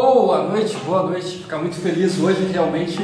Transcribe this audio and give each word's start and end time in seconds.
Boa 0.00 0.44
noite, 0.44 0.76
boa 0.86 1.02
noite. 1.02 1.38
Ficar 1.38 1.58
muito 1.58 1.74
feliz 1.74 2.20
hoje, 2.20 2.44
realmente 2.52 2.96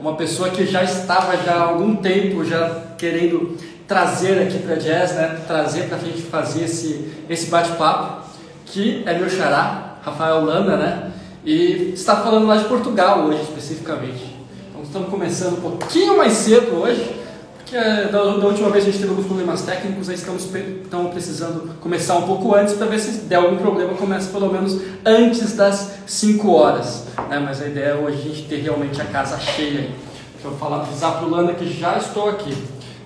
uma 0.00 0.14
pessoa 0.14 0.48
que 0.48 0.64
já 0.64 0.82
estava 0.82 1.36
já 1.36 1.56
há 1.56 1.62
algum 1.64 1.96
tempo 1.96 2.42
já 2.42 2.94
querendo 2.96 3.54
trazer 3.86 4.40
aqui 4.40 4.58
para 4.60 4.76
Jazz, 4.76 5.12
né? 5.14 5.42
Trazer 5.46 5.88
para 5.88 5.98
a 5.98 6.00
gente 6.00 6.22
fazer 6.22 6.64
esse 6.64 7.12
esse 7.28 7.50
bate-papo, 7.50 8.22
que 8.64 9.02
é 9.04 9.18
meu 9.18 9.28
xará, 9.28 9.98
Rafael 10.02 10.42
Landa, 10.42 10.78
né? 10.78 11.12
E 11.44 11.92
está 11.92 12.16
falando 12.16 12.46
lá 12.46 12.56
de 12.56 12.64
Portugal 12.64 13.26
hoje 13.26 13.42
especificamente. 13.42 14.34
Então 14.70 14.82
estamos 14.82 15.10
começando 15.10 15.58
um 15.58 15.60
pouquinho 15.60 16.16
mais 16.16 16.32
cedo 16.32 16.80
hoje, 16.80 17.14
porque 17.68 17.76
da, 18.10 18.36
da 18.36 18.46
última 18.46 18.70
vez 18.70 18.84
a 18.84 18.86
gente 18.86 18.98
teve 18.98 19.10
alguns 19.10 19.26
problemas 19.26 19.60
técnicos, 19.62 20.08
aí 20.08 20.14
estamos, 20.14 20.48
estamos 20.54 21.12
precisando 21.12 21.74
começar 21.80 22.16
um 22.16 22.22
pouco 22.22 22.54
antes 22.54 22.74
para 22.74 22.86
ver 22.86 22.98
se 22.98 23.20
der 23.26 23.36
algum 23.36 23.58
problema, 23.58 23.92
começa 23.92 24.30
pelo 24.30 24.50
menos 24.50 24.80
antes 25.04 25.54
das 25.54 25.98
5 26.06 26.50
horas. 26.50 27.04
Né? 27.28 27.38
Mas 27.38 27.60
a 27.60 27.66
ideia 27.66 27.90
é 27.90 27.94
hoje 27.94 28.18
a 28.18 28.22
gente 28.22 28.42
ter 28.44 28.62
realmente 28.62 29.00
a 29.02 29.04
casa 29.04 29.38
cheia. 29.38 29.90
Deixa 30.32 30.46
eu 30.46 30.52
falar, 30.52 30.80
avisar 30.80 31.18
para 31.18 31.26
o 31.26 31.30
Landa 31.30 31.52
que 31.52 31.70
já 31.70 31.98
estou 31.98 32.30
aqui. 32.30 32.56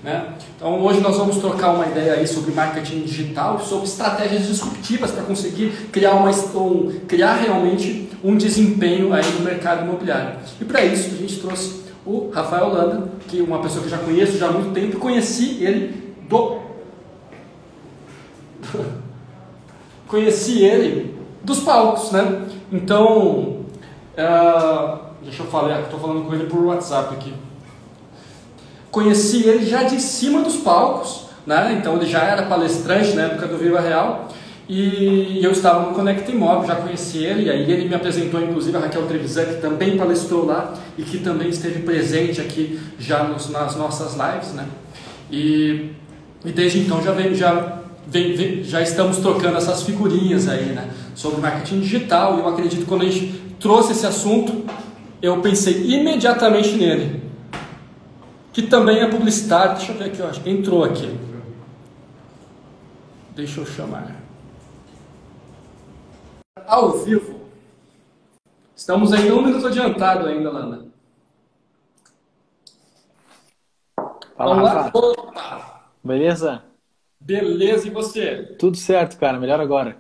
Né? 0.05 0.29
Então 0.56 0.81
hoje 0.81 1.01
nós 1.01 1.17
vamos 1.17 1.39
trocar 1.39 1.73
uma 1.73 1.87
ideia 1.87 2.15
aí 2.15 2.27
sobre 2.27 2.53
marketing 2.53 3.01
digital, 3.03 3.59
sobre 3.59 3.87
estratégias 3.87 4.47
disruptivas 4.47 5.11
para 5.11 5.25
conseguir 5.25 5.89
criar, 5.91 6.12
uma, 6.12 6.31
um, 6.31 7.01
criar 7.09 7.34
realmente 7.34 8.11
um 8.23 8.37
desempenho 8.37 9.12
aí 9.12 9.29
no 9.33 9.41
mercado 9.41 9.83
imobiliário. 9.83 10.37
E 10.61 10.65
para 10.65 10.84
isso 10.84 11.11
a 11.12 11.17
gente 11.17 11.41
trouxe 11.41 11.82
o 12.05 12.30
Rafael 12.30 12.69
Landa, 12.69 13.09
que 13.29 13.41
é 13.41 13.42
uma 13.42 13.61
pessoa 13.61 13.83
que 13.84 13.91
já 13.91 13.98
conheço 13.98 14.38
já 14.38 14.48
há 14.48 14.52
muito 14.52 14.73
tempo, 14.73 14.98
conheci 14.98 15.62
ele 15.65 16.15
do 16.28 16.61
conheci 20.09 20.65
ele 20.65 21.16
dos 21.42 21.61
palcos, 21.61 22.12
né? 22.12 22.47
Então, 22.70 23.65
uh, 24.16 24.98
deixa 25.23 25.42
eu 25.42 25.47
falar, 25.47 25.80
estou 25.80 25.98
falando 25.98 26.27
com 26.27 26.34
ele 26.34 26.47
por 26.47 26.65
WhatsApp 26.65 27.15
aqui 27.15 27.33
conheci 28.92 29.48
ele 29.48 29.64
já 29.66 29.83
de 29.83 29.98
cima 29.98 30.42
dos 30.42 30.56
palcos, 30.56 31.25
né? 31.47 31.77
então 31.77 31.97
ele 31.97 32.06
já 32.06 32.20
era 32.20 32.42
palestrante 32.42 33.14
na 33.14 33.22
época 33.22 33.48
do 33.48 33.56
Viva 33.56 33.81
Real, 33.81 34.28
e 34.75 35.45
eu 35.45 35.53
estava 35.53 35.87
no 35.87 35.95
Conecta 35.95 36.33
Imóvel, 36.33 36.67
já 36.67 36.77
conheci 36.77 37.19
ele, 37.19 37.42
e 37.42 37.51
aí 37.51 37.70
ele 37.70 37.87
me 37.87 37.95
apresentou 37.95 38.41
inclusive 38.42 38.75
a 38.75 38.81
Raquel 38.81 39.06
Trevisan, 39.06 39.45
que 39.45 39.61
também 39.61 39.98
palestrou 39.98 40.47
lá 40.47 40.73
e 40.97 41.03
que 41.03 41.19
também 41.19 41.51
esteve 41.51 41.83
presente 41.83 42.41
aqui 42.41 42.81
já 42.98 43.25
nos, 43.25 43.50
nas 43.50 43.77
nossas 43.77 44.15
lives, 44.15 44.55
né? 44.55 44.67
E, 45.31 45.91
e 46.43 46.53
desde 46.53 46.78
então 46.78 47.03
já, 47.03 47.12
vem, 47.12 47.34
já, 47.34 47.81
vem, 48.06 48.34
vem, 48.34 48.65
já 48.65 48.81
estamos 48.81 49.19
trocando 49.19 49.59
essas 49.59 49.83
figurinhas 49.83 50.48
aí, 50.48 50.65
né? 50.65 50.89
Sobre 51.15 51.43
marketing 51.43 51.81
digital, 51.81 52.39
e 52.39 52.41
eu 52.41 52.48
acredito 52.48 52.81
que 52.81 52.87
quando 52.87 53.03
a 53.03 53.11
gente 53.11 53.43
trouxe 53.61 53.93
esse 53.93 54.06
assunto, 54.06 54.65
eu 55.20 55.39
pensei 55.43 55.84
imediatamente 55.84 56.77
nele 56.77 57.20
que 58.55 58.62
também 58.62 59.00
é 59.00 59.06
publicitário. 59.06 59.77
Deixa 59.77 59.93
eu 59.93 59.98
ver 59.98 60.05
aqui, 60.05 60.19
eu 60.19 60.28
acho 60.28 60.41
que 60.41 60.48
entrou 60.48 60.83
aqui. 60.83 61.15
Deixa 63.37 63.61
eu 63.61 63.67
chamar. 63.67 64.22
Ao 66.56 66.98
vivo. 66.98 67.41
Estamos 68.77 69.12
em 69.12 69.33
um 69.33 69.42
minuto 69.42 69.67
adiantado 69.67 70.27
ainda, 70.27 70.50
Lana. 70.50 70.92
Fala, 74.36 74.56
Olá, 74.56 74.91
Opa! 74.92 75.91
Beleza? 76.05 76.62
Beleza, 77.19 77.86
e 77.86 77.91
você? 77.91 78.55
Tudo 78.59 78.77
certo, 78.77 79.19
cara. 79.19 79.39
Melhor 79.39 79.61
agora. 79.61 79.97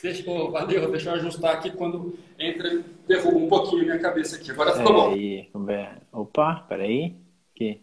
Deixa, 0.00 0.28
oh, 0.30 0.50
valeu, 0.50 0.90
deixa 0.90 1.10
eu 1.10 1.14
ajustar 1.14 1.54
aqui 1.54 1.70
quando 1.70 2.16
entra, 2.38 2.82
derruba 3.06 3.38
um 3.38 3.48
pouquinho 3.48 3.84
minha 3.84 3.98
cabeça 3.98 4.36
aqui. 4.36 4.50
Agora 4.50 4.76
ficou 4.76 4.92
bom. 4.92 5.12
Aí, 5.12 5.50
Opa, 6.12 6.64
peraí. 6.68 7.16
Aqui. 7.54 7.82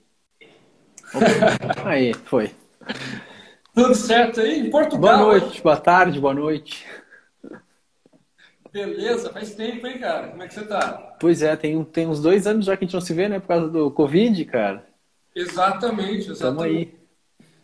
Aí, 1.85 2.13
foi. 2.13 2.51
Tudo 3.73 3.95
certo 3.95 4.41
aí? 4.41 4.59
Em 4.59 4.69
Portugal? 4.69 4.99
Boa 4.99 5.39
noite, 5.39 5.61
boa 5.61 5.77
tarde, 5.77 6.19
boa 6.19 6.33
noite. 6.33 6.85
Beleza, 8.71 9.31
faz 9.31 9.55
tempo, 9.55 9.87
hein, 9.87 9.97
cara? 9.97 10.27
Como 10.27 10.43
é 10.43 10.47
que 10.47 10.53
você 10.53 10.65
tá? 10.65 11.15
Pois 11.19 11.41
é, 11.41 11.55
tem, 11.55 11.83
tem 11.83 12.07
uns 12.07 12.21
dois 12.21 12.45
anos 12.45 12.65
já 12.65 12.77
que 12.77 12.83
a 12.83 12.87
gente 12.87 12.93
não 12.93 13.01
se 13.01 13.13
vê, 13.13 13.27
né? 13.27 13.39
Por 13.39 13.47
causa 13.47 13.67
do 13.67 13.89
Covid, 13.91 14.45
cara. 14.45 14.85
Exatamente, 15.35 16.31
exatamente. 16.31 16.39
Tamo 16.39 16.61
aí. 16.61 16.99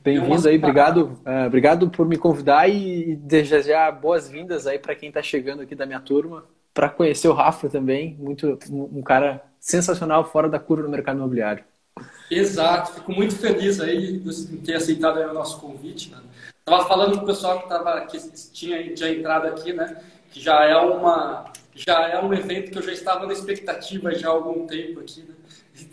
Bem-vindo 0.04 0.48
aí, 0.48 0.58
obrigado, 0.58 1.20
uh, 1.26 1.48
obrigado 1.48 1.90
por 1.90 2.08
me 2.08 2.16
convidar 2.16 2.70
e 2.70 3.16
desejar 3.16 3.92
boas-vindas 3.92 4.68
aí 4.68 4.78
para 4.78 4.94
quem 4.94 5.10
está 5.10 5.20
chegando 5.20 5.64
aqui 5.64 5.74
da 5.74 5.88
minha 5.88 6.00
turma, 6.00 6.46
para 6.72 6.90
conhecer 6.90 7.28
o 7.28 7.34
Rafa 7.34 7.68
também, 7.70 8.16
muito 8.20 8.60
um 8.70 9.02
cara 9.02 9.44
sensacional 9.60 10.24
fora 10.24 10.48
da 10.48 10.60
curva 10.60 10.84
no 10.84 10.92
mercado 10.92 11.18
imobiliário. 11.18 11.64
Exato, 12.30 12.94
fico 12.94 13.12
muito 13.14 13.36
feliz 13.36 13.80
aí 13.80 14.18
em 14.18 14.58
ter 14.58 14.76
aceitado 14.76 15.18
o 15.18 15.34
nosso 15.34 15.60
convite. 15.60 16.12
Né? 16.12 16.18
Tava 16.64 16.86
falando 16.86 17.18
com 17.18 17.24
o 17.24 17.26
pessoal 17.26 17.64
que, 17.64 17.70
tava, 17.70 18.02
que 18.02 18.20
tinha, 18.52 18.94
tinha 18.94 19.10
entrado 19.10 19.48
aqui, 19.48 19.74
né? 19.74 19.98
Que 20.36 20.42
já 20.42 20.66
é 20.66 20.76
uma 20.76 21.46
já 21.74 22.10
é 22.10 22.22
um 22.22 22.34
evento 22.34 22.70
que 22.70 22.78
eu 22.78 22.82
já 22.82 22.92
estava 22.92 23.26
na 23.26 23.32
expectativa 23.32 24.14
já 24.14 24.28
há 24.28 24.32
algum 24.32 24.68
tempo 24.68 25.00
aqui, 25.00 25.22
né? 25.22 25.34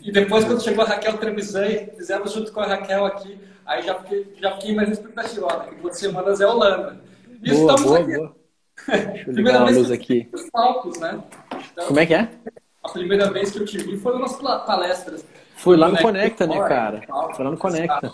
E 0.01 0.11
depois 0.11 0.43
quando 0.43 0.61
chegou 0.61 0.83
a 0.83 0.87
Raquel 0.87 1.17
Trevisan, 1.17 1.87
fizemos 1.95 2.33
junto 2.33 2.51
com 2.51 2.59
a 2.59 2.65
Raquel 2.65 3.05
aqui, 3.05 3.39
aí 3.65 3.83
já 3.83 3.95
fiquei, 4.01 4.33
já 4.41 4.51
fiquei 4.55 4.75
mais 4.75 4.89
na 4.89 4.95
expectativa, 4.95 5.45
ó, 5.45 5.55
daqui 5.55 5.75
duas 5.75 5.97
semanas 5.97 6.41
é 6.41 6.45
Holanda. 6.45 6.99
E 7.41 7.51
boa, 7.51 7.61
estamos 7.61 7.83
boa, 7.83 7.99
aqui. 7.99 8.17
Boa. 8.17 8.35
Deixa 9.13 9.29
eu 9.29 9.33
ligar 9.33 9.61
a 9.61 9.69
luz 9.69 9.91
aqui. 9.91 10.29
Palcos, 10.51 10.99
né? 10.99 11.23
Então, 11.71 11.87
Como 11.87 11.99
é 12.01 12.05
que 12.05 12.13
é? 12.13 12.29
A 12.83 12.89
primeira 12.89 13.31
vez 13.31 13.49
que 13.49 13.59
eu 13.59 13.65
te 13.65 13.77
vi 13.77 13.97
foi 13.97 14.19
nas 14.19 14.35
palestras. 14.35 15.25
Fui 15.55 15.77
lá 15.77 15.87
no 15.87 15.97
Conecta, 15.99 16.45
né, 16.45 16.59
cara? 16.67 17.01
Foi 17.33 17.45
lá 17.45 17.51
no 17.51 17.57
Conecta. 17.57 18.11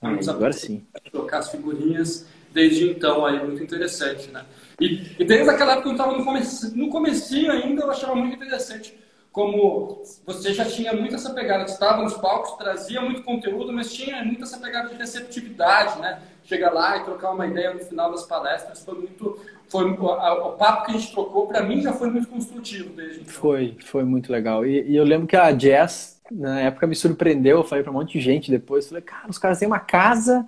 Ah, 0.00 0.30
agora 0.30 0.54
sim. 0.54 0.82
Trocar 1.12 1.40
as 1.40 1.50
figurinhas 1.50 2.26
desde 2.54 2.88
então 2.88 3.26
aí, 3.26 3.38
muito 3.44 3.62
interessante, 3.62 4.30
né? 4.30 4.42
E, 4.80 5.16
e 5.18 5.24
desde 5.24 5.48
aquela 5.48 5.72
época 5.72 5.88
eu 5.88 5.92
estava 5.92 6.16
no, 6.16 6.24
começo, 6.24 6.76
no 6.76 6.88
comecinho 6.88 7.50
ainda, 7.50 7.82
eu 7.82 7.90
achava 7.90 8.14
muito 8.14 8.36
interessante 8.36 8.94
como 9.36 10.02
você 10.24 10.54
já 10.54 10.64
tinha 10.64 10.94
muito 10.94 11.14
essa 11.14 11.28
pegada, 11.34 11.64
estava 11.64 12.02
nos 12.02 12.14
palcos, 12.14 12.56
trazia 12.56 13.02
muito 13.02 13.22
conteúdo, 13.22 13.70
mas 13.70 13.92
tinha 13.92 14.24
muito 14.24 14.42
essa 14.44 14.56
pegada 14.56 14.88
de 14.88 14.94
receptividade, 14.94 16.00
né? 16.00 16.22
Chegar 16.42 16.72
lá 16.72 16.96
e 16.96 17.04
trocar 17.04 17.32
uma 17.32 17.46
ideia 17.46 17.74
no 17.74 17.80
final 17.80 18.10
das 18.10 18.24
palestras 18.24 18.82
foi 18.82 18.94
muito, 18.94 19.38
foi 19.68 19.90
o 19.90 20.52
papo 20.52 20.86
que 20.86 20.92
a 20.92 20.98
gente 20.98 21.12
trocou 21.12 21.46
para 21.48 21.62
mim 21.62 21.82
já 21.82 21.92
foi 21.92 22.08
muito 22.08 22.28
construtivo 22.28 22.94
desde 22.94 23.20
então. 23.20 23.34
Foi, 23.34 23.76
foi 23.84 24.04
muito 24.04 24.32
legal. 24.32 24.64
E, 24.64 24.88
e 24.88 24.96
eu 24.96 25.04
lembro 25.04 25.26
que 25.26 25.36
a 25.36 25.52
Jazz 25.52 26.18
na 26.30 26.60
época 26.60 26.86
me 26.86 26.96
surpreendeu, 26.96 27.58
eu 27.58 27.64
falei 27.64 27.84
para 27.84 27.92
um 27.92 27.96
monte 27.96 28.12
de 28.12 28.20
gente 28.20 28.50
depois, 28.50 28.88
falei, 28.88 29.02
cara, 29.02 29.28
os 29.28 29.36
caras 29.36 29.58
têm 29.58 29.68
uma 29.68 29.80
casa, 29.80 30.46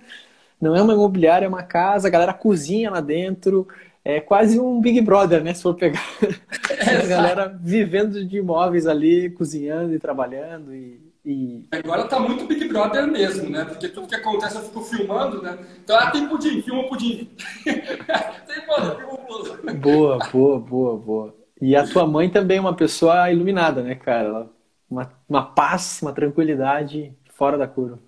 não 0.59 0.75
é 0.75 0.81
uma 0.81 0.93
imobiliária, 0.93 1.45
é 1.45 1.47
uma 1.47 1.61
casa, 1.61 2.07
a 2.07 2.11
galera 2.11 2.33
cozinha 2.33 2.89
lá 2.89 3.01
dentro, 3.01 3.67
é 4.03 4.19
quase 4.19 4.59
um 4.59 4.79
Big 4.79 5.01
Brother, 5.01 5.43
né, 5.43 5.53
se 5.53 5.61
for 5.61 5.75
pegar 5.75 6.03
é, 6.69 6.97
a 6.97 7.05
galera 7.05 7.59
vivendo 7.61 8.25
de 8.25 8.37
imóveis 8.37 8.87
ali, 8.87 9.29
cozinhando 9.29 9.93
e 9.93 9.99
trabalhando 9.99 10.73
e, 10.73 11.01
e... 11.25 11.67
Agora 11.71 12.05
tá 12.05 12.19
muito 12.19 12.45
Big 12.45 12.67
Brother 12.67 13.05
mesmo, 13.07 13.49
né? 13.49 13.65
Porque 13.65 13.89
tudo 13.89 14.07
que 14.07 14.15
acontece 14.15 14.55
eu 14.55 14.63
fico 14.63 14.81
filmando, 14.81 15.41
né? 15.41 15.57
Então, 15.83 15.97
ah, 15.97 16.09
tem 16.11 16.27
pudim, 16.27 16.61
filma 16.61 16.87
pudim. 16.87 17.29
tem 17.65 18.65
bolo, 18.65 18.95
filma 18.95 19.17
bolo. 19.27 19.79
Boa, 19.79 20.17
boa, 20.31 20.59
boa, 20.59 20.97
boa. 20.97 21.35
E 21.61 21.75
a 21.75 21.85
tua 21.85 22.07
mãe 22.07 22.29
também 22.29 22.57
é 22.57 22.61
uma 22.61 22.75
pessoa 22.75 23.29
iluminada, 23.31 23.83
né, 23.83 23.95
cara? 23.95 24.49
Uma, 24.89 25.11
uma 25.27 25.43
paz, 25.43 25.99
uma 26.01 26.13
tranquilidade 26.13 27.13
fora 27.35 27.57
da 27.57 27.67
curva. 27.67 27.99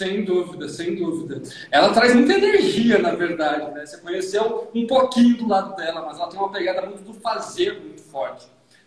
Sem 0.00 0.24
dúvida, 0.24 0.66
sem 0.66 0.94
dúvida. 0.94 1.42
Ela 1.70 1.92
traz 1.92 2.14
muita 2.14 2.32
energia, 2.32 2.98
na 2.98 3.10
verdade, 3.10 3.70
né? 3.74 3.84
Você 3.84 3.98
conheceu 3.98 4.70
um 4.74 4.86
pouquinho 4.86 5.36
do 5.36 5.46
lado 5.46 5.76
dela, 5.76 6.06
mas 6.06 6.16
ela 6.16 6.26
tem 6.26 6.38
uma 6.40 6.50
pegada 6.50 6.86
muito 6.86 7.02
do 7.02 7.12
fazer 7.12 7.78
muito 7.78 8.00
forte. 8.04 8.46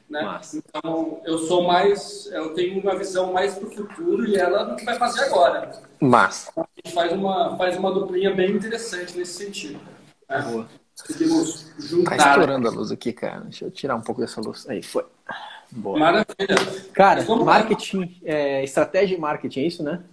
Né? 0.09 0.41
Então, 0.55 1.22
eu 1.23 1.38
sou 1.38 1.67
mais, 1.67 2.26
eu 2.32 2.55
tenho 2.55 2.82
uma 2.82 2.96
visão 2.97 3.32
mais 3.32 3.53
para 3.53 3.67
o 3.67 3.72
futuro 3.72 4.28
e 4.28 4.35
ela 4.35 4.66
não 4.66 4.76
vai 4.84 4.97
fazer 4.97 5.26
agora. 5.26 5.72
Mas 5.99 6.49
a 6.58 6.66
gente 6.78 6.96
faz 6.96 7.11
uma, 7.11 7.55
faz 7.58 7.78
uma 7.78 7.93
duplinha 7.93 8.34
bem 8.34 8.49
interessante 8.49 9.16
nesse 9.16 9.34
sentido. 9.34 9.79
Né? 10.28 10.41
Boa. 10.41 10.67
Conseguimos 10.99 11.72
juntar. 11.78 12.17
Tá 12.17 12.29
estourando 12.29 12.67
a 12.67 12.72
luz 12.72 12.91
aqui, 12.91 13.14
cara. 13.14 13.41
Deixa 13.41 13.66
eu 13.66 13.72
tirar 13.72 13.96
um 13.96 14.02
pouco 14.02 14.20
dessa 14.20 14.41
luz. 14.41 14.67
Aí, 14.67 14.82
foi. 14.82 15.05
Boa. 15.72 15.99
Maravilha. 15.99 16.55
Cara, 16.91 17.23
marketing, 17.35 18.20
é, 18.26 18.64
estratégia 18.64 19.16
e 19.16 19.20
marketing, 19.20 19.59
é 19.59 19.67
isso, 19.67 19.84
né? 19.84 20.03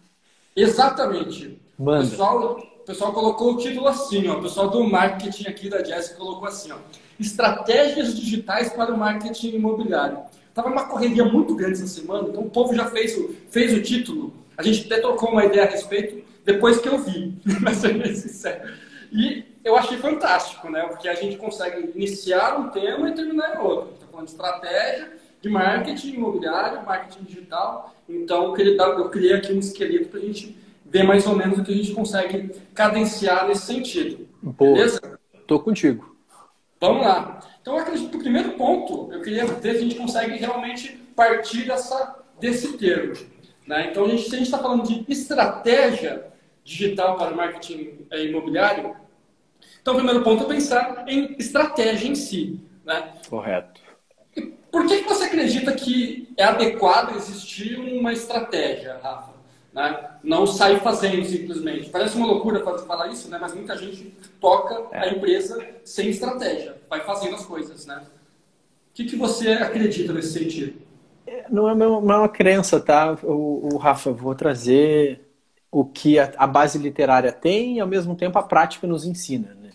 Exatamente. 0.55 1.61
Manda. 1.79 2.05
O 2.05 2.11
pessoal, 2.11 2.59
o 2.59 2.85
pessoal 2.85 3.13
colocou 3.13 3.55
o 3.55 3.57
título 3.57 3.89
assim, 3.89 4.29
ó. 4.29 4.39
O 4.39 4.43
pessoal 4.43 4.69
do 4.69 4.85
marketing 4.85 5.49
aqui 5.49 5.69
da 5.69 5.83
Jessica 5.83 6.17
colocou 6.17 6.47
assim, 6.47 6.73
ó. 6.73 6.77
Estratégias 7.19 8.15
digitais 8.15 8.73
para 8.73 8.93
o 8.93 8.99
marketing 8.99 9.57
imobiliário. 9.57 10.19
Tava 10.55 10.69
uma 10.69 10.87
correria 10.87 11.25
muito 11.25 11.55
grande 11.55 11.75
essa 11.75 11.87
semana, 11.87 12.29
então 12.29 12.43
o 12.43 12.51
povo 12.51 12.75
já 12.75 12.87
fez 12.87 13.17
o, 13.17 13.35
fez 13.51 13.73
o 13.73 13.83
título. 13.83 14.33
A 14.57 14.63
gente 14.63 14.87
até 14.87 15.01
trocou 15.01 15.31
uma 15.31 15.45
ideia 15.45 15.65
a 15.65 15.71
respeito 15.71 16.25
depois 16.45 16.79
que 16.79 16.89
eu 16.89 16.99
vi, 16.99 17.35
pra 17.61 17.73
ser 17.73 17.95
bem 17.95 18.15
sincero. 18.15 18.71
E 19.13 19.45
eu 19.65 19.77
achei 19.77 19.99
fantástico, 19.99 20.69
né? 20.71 20.83
Porque 20.87 21.09
a 21.09 21.15
gente 21.15 21.37
consegue 21.37 21.93
iniciar 21.95 22.59
um 22.59 22.69
tema 22.69 23.09
e 23.09 23.15
terminar 23.15 23.57
em 23.57 23.59
outro. 23.59 23.95
falando 24.11 24.27
de 24.27 24.33
estratégia, 24.33 25.13
de 25.41 25.49
marketing 25.49 26.15
imobiliário, 26.15 26.85
marketing 26.85 27.25
digital. 27.25 27.95
Então, 28.09 28.55
eu, 28.57 29.09
criei 29.11 29.33
aqui 29.33 29.53
um 29.53 29.59
esqueleto 29.59 30.09
para 30.09 30.21
a 30.21 30.23
gente 30.23 30.57
ver 30.85 31.05
mais 31.05 31.27
ou 31.27 31.37
menos 31.37 31.59
o 31.59 31.65
que 31.65 31.73
a 31.73 31.77
gente 31.77 31.93
consegue 31.93 32.51
cadenciar 32.75 33.47
nesse 33.47 33.67
sentido. 33.67 34.29
Boa. 34.43 34.75
Beleza? 34.75 35.19
Tô 35.47 35.61
contigo. 35.61 36.17
Vamos 36.81 37.03
lá. 37.03 37.41
Então, 37.61 37.75
eu 37.75 37.81
acredito 37.81 38.11
que 38.11 38.17
o 38.17 38.21
primeiro 38.21 38.53
ponto, 38.53 39.13
eu 39.13 39.21
queria 39.23 39.47
ver 39.47 39.73
se 39.75 39.79
a 39.79 39.83
gente 39.83 39.95
consegue 39.95 40.37
realmente 40.37 40.97
partir 41.15 41.67
dessa, 41.67 42.25
desse 42.41 42.77
termo. 42.77 43.15
Né? 43.67 43.89
Então, 43.91 44.05
a 44.05 44.09
gente, 44.09 44.23
se 44.23 44.35
a 44.35 44.39
gente 44.39 44.47
está 44.47 44.59
falando 44.59 44.83
de 44.87 45.05
estratégia 45.09 46.27
digital 46.65 47.17
para 47.17 47.35
marketing 47.35 48.07
é, 48.11 48.25
imobiliário, 48.25 48.97
então 49.81 49.95
o 49.95 49.97
primeiro 49.97 50.23
ponto 50.23 50.45
é 50.45 50.47
pensar 50.47 51.05
em 51.07 51.37
estratégia 51.39 52.09
em 52.09 52.15
si. 52.15 52.61
Né? 52.85 53.13
Correto. 53.29 53.80
Por 54.71 54.87
que, 54.87 55.03
que 55.03 55.09
você 55.09 55.25
acredita 55.25 55.73
que 55.73 56.33
é 56.37 56.45
adequado 56.45 57.17
existir 57.17 57.79
uma 57.79 58.13
estratégia, 58.13 58.99
Rafa? 59.03 59.33
Né? 59.73 60.11
Não 60.23 60.47
sair 60.47 60.81
fazendo 60.81 61.25
simplesmente. 61.25 61.91
Parece 61.91 62.17
uma 62.17 62.27
loucura 62.27 62.63
falar 62.87 63.09
isso, 63.09 63.29
né? 63.29 63.39
mas 63.41 63.55
muita 63.55 63.77
gente 63.77 64.15
toca 64.41 64.87
é. 64.93 65.09
a 65.09 65.13
empresa 65.13 65.65
sem 65.85 66.09
estratégia, 66.09 66.77
vai 66.89 67.01
fazendo 67.01 67.35
as 67.35 67.45
coisas. 67.45 67.87
Né? 67.87 68.01
O 68.01 68.95
que, 68.95 69.05
que 69.05 69.17
você 69.17 69.51
acredita 69.51 70.13
nesse 70.13 70.33
sentido? 70.33 70.81
Não 71.49 71.69
é, 71.69 71.75
não 71.75 72.11
é 72.11 72.17
uma 72.19 72.29
crença, 72.29 72.81
tá? 72.81 73.17
O, 73.23 73.75
o 73.75 73.77
Rafa, 73.77 74.13
vou 74.13 74.35
trazer 74.35 75.29
o 75.71 75.85
que 75.85 76.19
a, 76.19 76.33
a, 76.37 76.47
base 76.47 76.77
literária 76.79 77.31
tem 77.31 77.77
e 77.77 77.81
ao 77.81 77.87
mesmo 77.87 78.17
tempo 78.17 78.39
a 78.39 78.43
prática 78.43 78.87
nos 78.87 79.05
ensina. 79.05 79.55
Né? 79.55 79.71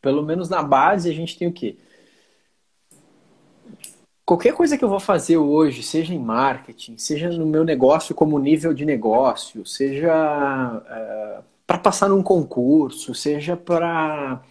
Pelo 0.00 0.22
menos 0.22 0.48
na 0.48 0.62
base 0.62 1.10
a 1.10 1.12
gente 1.12 1.38
tem 1.38 1.46
o 1.46 1.52
quê? 1.52 1.76
Qualquer 4.28 4.52
coisa 4.52 4.76
que 4.76 4.84
eu 4.84 4.90
vou 4.90 5.00
fazer 5.00 5.38
hoje, 5.38 5.82
seja 5.82 6.12
em 6.12 6.18
marketing, 6.18 6.98
seja 6.98 7.30
no 7.30 7.46
meu 7.46 7.64
negócio 7.64 8.14
como 8.14 8.38
nível 8.38 8.74
de 8.74 8.84
negócio, 8.84 9.64
seja 9.64 10.82
é, 10.86 11.38
para 11.66 11.78
passar 11.78 12.10
num 12.10 12.22
concurso, 12.22 13.14
seja 13.14 13.56
para 13.56 14.42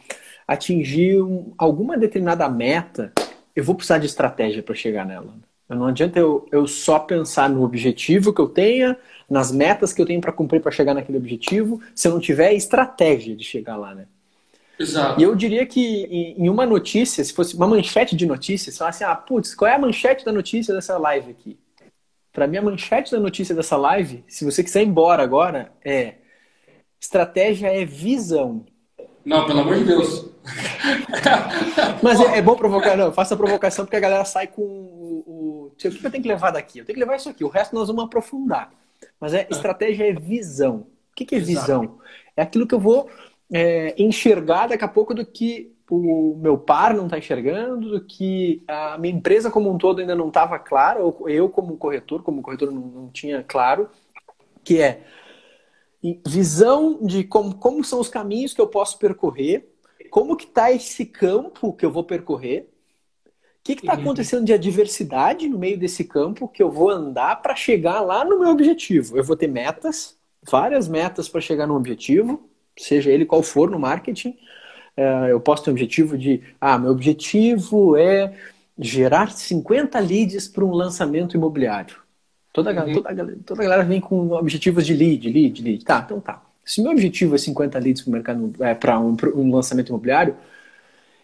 atingir 0.47 1.21
um, 1.21 1.53
alguma 1.55 1.95
determinada 1.95 2.49
meta, 2.49 3.13
eu 3.55 3.63
vou 3.63 3.75
precisar 3.75 3.99
de 3.99 4.07
estratégia 4.07 4.63
para 4.63 4.73
chegar 4.73 5.05
nela. 5.05 5.31
Não 5.69 5.85
adianta 5.85 6.17
eu, 6.17 6.47
eu 6.51 6.65
só 6.65 6.97
pensar 6.97 7.47
no 7.47 7.63
objetivo 7.63 8.33
que 8.33 8.41
eu 8.41 8.49
tenha, 8.49 8.97
nas 9.29 9.51
metas 9.51 9.93
que 9.93 10.01
eu 10.01 10.07
tenho 10.07 10.19
para 10.19 10.31
cumprir 10.31 10.59
para 10.59 10.71
chegar 10.71 10.95
naquele 10.95 11.19
objetivo, 11.19 11.79
se 11.93 12.07
eu 12.07 12.13
não 12.13 12.19
tiver 12.19 12.51
estratégia 12.53 13.35
de 13.35 13.43
chegar 13.43 13.77
lá, 13.77 13.93
né? 13.93 14.07
Exato. 14.79 15.19
E 15.19 15.23
eu 15.23 15.35
diria 15.35 15.65
que 15.65 16.35
em 16.37 16.49
uma 16.49 16.65
notícia, 16.65 17.23
se 17.23 17.33
fosse 17.33 17.55
uma 17.55 17.67
manchete 17.67 18.15
de 18.15 18.25
notícias, 18.25 18.77
falasse, 18.77 19.03
assim, 19.03 19.11
ah, 19.11 19.15
putz, 19.15 19.55
qual 19.55 19.69
é 19.69 19.75
a 19.75 19.79
manchete 19.79 20.23
da 20.23 20.31
notícia 20.31 20.73
dessa 20.73 20.97
live 20.97 21.31
aqui? 21.31 21.59
Para 22.31 22.45
mim, 22.45 22.57
a 22.57 22.61
manchete 22.61 23.11
da 23.11 23.19
notícia 23.19 23.55
dessa 23.55 23.75
live, 23.75 24.23
se 24.27 24.45
você 24.45 24.63
quiser 24.63 24.83
ir 24.83 24.87
embora 24.87 25.23
agora, 25.23 25.71
é 25.83 26.15
estratégia 26.99 27.67
é 27.67 27.83
visão. 27.83 28.65
Não, 29.25 29.45
pelo 29.45 29.61
amor 29.61 29.77
de 29.77 29.85
Deus. 29.85 30.29
Mas 32.01 32.19
é, 32.19 32.37
é, 32.37 32.41
bom 32.41 32.55
provocar, 32.55 32.95
não, 32.95 33.11
faça 33.11 33.33
a 33.33 33.37
provocação 33.37 33.85
porque 33.85 33.97
a 33.97 33.99
galera 33.99 34.23
sai 34.23 34.47
com 34.47 34.61
o, 34.61 35.23
o, 35.25 35.65
o 35.67 35.75
que 35.75 35.87
eu 35.87 36.11
tenho 36.11 36.23
que 36.23 36.29
levar 36.29 36.51
daqui? 36.51 36.79
Eu 36.79 36.85
tenho 36.85 36.95
que 36.95 37.03
levar 37.03 37.15
isso 37.15 37.29
aqui, 37.29 37.43
o 37.43 37.49
resto 37.49 37.75
nós 37.75 37.87
vamos 37.87 38.05
aprofundar. 38.05 38.71
Mas 39.19 39.33
é 39.33 39.47
estratégia 39.49 40.07
é 40.07 40.13
visão. 40.13 40.87
O 41.11 41.15
que, 41.15 41.25
que 41.25 41.35
é 41.35 41.39
visão? 41.39 41.99
É 42.35 42.43
aquilo 42.43 42.67
que 42.67 42.75
eu 42.75 42.79
vou 42.79 43.09
é, 43.51 43.95
enxergar 44.01 44.67
daqui 44.67 44.83
a 44.83 44.87
pouco 44.87 45.13
do 45.13 45.25
que 45.25 45.73
o 45.89 46.35
meu 46.37 46.57
par 46.57 46.93
não 46.93 47.05
está 47.05 47.17
enxergando, 47.17 47.91
do 47.91 48.01
que 48.01 48.61
a 48.67 48.97
minha 48.97 49.15
empresa 49.15 49.49
como 49.49 49.71
um 49.71 49.77
todo 49.77 49.99
ainda 49.99 50.15
não 50.15 50.27
estava 50.27 50.59
clara, 50.59 51.01
ou 51.01 51.29
eu 51.29 51.47
como 51.47 51.77
corretor, 51.77 52.23
como 52.23 52.41
corretor 52.41 52.71
não, 52.71 52.81
não 52.81 53.09
tinha 53.09 53.43
claro, 53.43 53.89
que 54.63 54.81
é 54.81 55.03
visão 56.25 56.99
de 57.01 57.23
como, 57.23 57.55
como 57.55 57.83
são 57.83 57.99
os 57.99 58.09
caminhos 58.09 58.53
que 58.53 58.61
eu 58.61 58.67
posso 58.67 58.99
percorrer, 58.99 59.69
como 60.09 60.35
que 60.35 60.45
está 60.45 60.71
esse 60.71 61.05
campo 61.05 61.73
que 61.73 61.85
eu 61.85 61.91
vou 61.91 62.03
percorrer, 62.03 62.69
o 63.25 63.31
que 63.63 63.73
está 63.73 63.95
uhum. 63.95 64.01
acontecendo 64.01 64.45
de 64.45 64.53
adversidade 64.53 65.47
no 65.47 65.57
meio 65.57 65.77
desse 65.77 66.03
campo 66.03 66.47
que 66.47 66.63
eu 66.63 66.71
vou 66.71 66.89
andar 66.89 67.41
para 67.41 67.55
chegar 67.55 67.99
lá 68.01 68.23
no 68.23 68.39
meu 68.39 68.49
objetivo. 68.49 69.17
Eu 69.17 69.23
vou 69.23 69.35
ter 69.35 69.47
metas, 69.47 70.17
várias 70.41 70.87
metas 70.87 71.27
para 71.27 71.41
chegar 71.41 71.67
no 71.67 71.75
objetivo, 71.75 72.49
seja 72.77 73.11
ele 73.11 73.25
qual 73.25 73.43
for 73.43 73.69
no 73.69 73.79
marketing. 73.79 74.37
É, 74.95 75.31
eu 75.31 75.39
posso 75.39 75.63
ter 75.63 75.69
um 75.69 75.73
objetivo 75.73 76.17
de, 76.17 76.41
ah, 76.59 76.77
meu 76.77 76.91
objetivo 76.91 77.95
é 77.97 78.33
gerar 78.79 79.31
50 79.31 79.99
leads 79.99 80.47
para 80.47 80.63
um 80.63 80.71
lançamento 80.71 81.35
imobiliário. 81.35 81.97
Toda, 82.53 82.71
uhum. 82.71 82.93
toda, 82.93 83.37
toda 83.45 83.61
a 83.61 83.65
galera 83.65 83.83
vem 83.83 84.01
com 84.01 84.31
objetivos 84.31 84.85
de 84.85 84.93
lead, 84.93 85.29
lead, 85.29 85.61
lead. 85.61 85.85
Tá, 85.85 86.01
então 86.05 86.19
tá. 86.19 86.41
Se 86.65 86.81
meu 86.81 86.91
objetivo 86.91 87.35
é 87.35 87.37
50 87.37 87.79
leads 87.79 88.01
para 88.01 88.13
mercado 88.13 88.53
é, 88.59 88.73
para 88.73 88.99
um, 88.99 89.15
um 89.35 89.53
lançamento 89.53 89.89
imobiliário, 89.89 90.35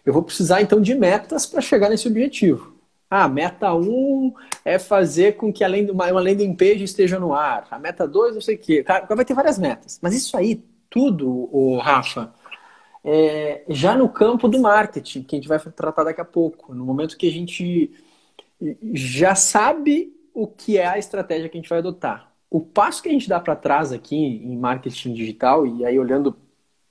eu 0.06 0.12
vou 0.12 0.22
precisar 0.22 0.62
então 0.62 0.80
de 0.80 0.94
metas 0.94 1.44
para 1.46 1.60
chegar 1.60 1.90
nesse 1.90 2.06
objetivo. 2.06 2.74
Ah, 3.10 3.28
meta 3.28 3.72
1 3.74 3.80
um 3.82 4.34
é 4.64 4.78
fazer 4.78 5.36
com 5.36 5.52
que 5.52 5.62
além 5.62 5.88
uma, 5.90 6.10
uma 6.10 6.20
landing 6.20 6.54
page 6.54 6.84
esteja 6.84 7.18
no 7.18 7.34
ar. 7.34 7.66
A 7.70 7.78
meta 7.78 8.08
2, 8.08 8.34
não 8.34 8.40
sei 8.40 8.56
o 8.56 8.58
quê. 8.58 8.84
Vai 9.08 9.24
ter 9.24 9.34
várias 9.34 9.58
metas. 9.58 9.98
Mas 10.02 10.14
isso 10.14 10.36
aí 10.36 10.62
tudo, 10.94 11.48
o 11.52 11.76
Rafa, 11.78 12.32
é, 13.02 13.64
já 13.68 13.96
no 13.96 14.08
campo 14.08 14.46
do 14.46 14.60
marketing, 14.60 15.24
que 15.24 15.34
a 15.34 15.38
gente 15.38 15.48
vai 15.48 15.58
tratar 15.58 16.04
daqui 16.04 16.20
a 16.20 16.24
pouco, 16.24 16.72
no 16.72 16.84
momento 16.84 17.16
que 17.16 17.26
a 17.26 17.32
gente 17.32 17.90
já 18.92 19.34
sabe 19.34 20.14
o 20.32 20.46
que 20.46 20.78
é 20.78 20.86
a 20.86 20.96
estratégia 20.96 21.48
que 21.48 21.58
a 21.58 21.60
gente 21.60 21.68
vai 21.68 21.80
adotar. 21.80 22.30
O 22.48 22.60
passo 22.60 23.02
que 23.02 23.08
a 23.08 23.12
gente 23.12 23.28
dá 23.28 23.40
para 23.40 23.56
trás 23.56 23.90
aqui 23.90 24.14
em 24.16 24.56
marketing 24.56 25.14
digital, 25.14 25.66
e 25.66 25.84
aí 25.84 25.98
olhando 25.98 26.36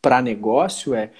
para 0.01 0.21
negócio, 0.21 0.93
é 0.93 1.11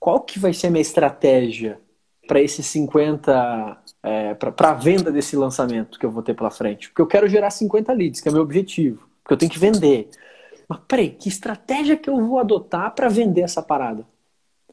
qual 0.00 0.20
que 0.20 0.40
vai 0.40 0.52
ser 0.52 0.66
a 0.66 0.70
minha 0.70 0.82
estratégia 0.82 1.80
para 2.26 2.40
esses 2.40 2.66
50, 2.66 3.78
é, 4.02 4.34
para 4.34 4.70
a 4.70 4.74
venda 4.74 5.12
desse 5.12 5.36
lançamento 5.36 6.00
que 6.00 6.04
eu 6.04 6.10
vou 6.10 6.22
ter 6.24 6.34
pela 6.34 6.50
frente? 6.50 6.88
Porque 6.88 7.00
eu 7.00 7.06
quero 7.06 7.28
gerar 7.28 7.50
50 7.50 7.92
leads, 7.92 8.20
que 8.20 8.26
é 8.26 8.32
o 8.32 8.34
meu 8.34 8.42
objetivo, 8.42 9.08
porque 9.22 9.34
eu 9.34 9.38
tenho 9.38 9.52
que 9.52 9.58
vender. 9.60 10.10
Mas 10.68 10.80
peraí, 10.88 11.10
que 11.10 11.28
estratégia 11.28 11.96
que 11.96 12.08
eu 12.08 12.26
vou 12.26 12.38
adotar 12.38 12.94
para 12.94 13.08
vender 13.08 13.42
essa 13.42 13.62
parada? 13.62 14.06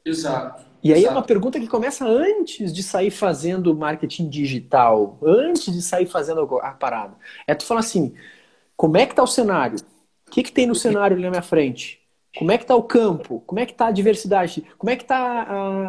Exato. 0.04 0.64
E 0.84 0.92
aí 0.92 1.02
Exato. 1.02 1.14
é 1.14 1.18
uma 1.18 1.26
pergunta 1.26 1.60
que 1.60 1.68
começa 1.68 2.06
antes 2.06 2.74
de 2.74 2.82
sair 2.82 3.12
fazendo 3.12 3.76
marketing 3.76 4.30
digital, 4.30 5.20
antes 5.24 5.72
de 5.72 5.82
sair 5.82 6.08
fazendo 6.08 6.42
a 6.60 6.72
parada. 6.72 7.16
É 7.46 7.54
tu 7.54 7.66
falar 7.66 7.82
assim, 7.82 8.14
como 8.76 8.98
é 8.98 9.06
que 9.06 9.14
tá 9.14 9.22
o 9.22 9.28
cenário? 9.28 9.78
O 10.28 10.32
que, 10.32 10.42
que 10.42 10.52
tem 10.52 10.66
no 10.66 10.74
cenário 10.74 11.16
ali 11.16 11.24
na 11.24 11.30
minha 11.30 11.42
frente? 11.42 12.02
Como 12.38 12.52
é 12.52 12.58
que 12.58 12.66
tá 12.66 12.76
o 12.76 12.84
campo? 12.84 13.44
Como 13.46 13.60
é 13.60 13.66
que 13.66 13.74
tá 13.74 13.88
a 13.88 13.92
diversidade? 13.92 14.64
Como 14.78 14.90
é 14.90 14.96
que 14.96 15.04
tá 15.04 15.18
a, 15.18 15.88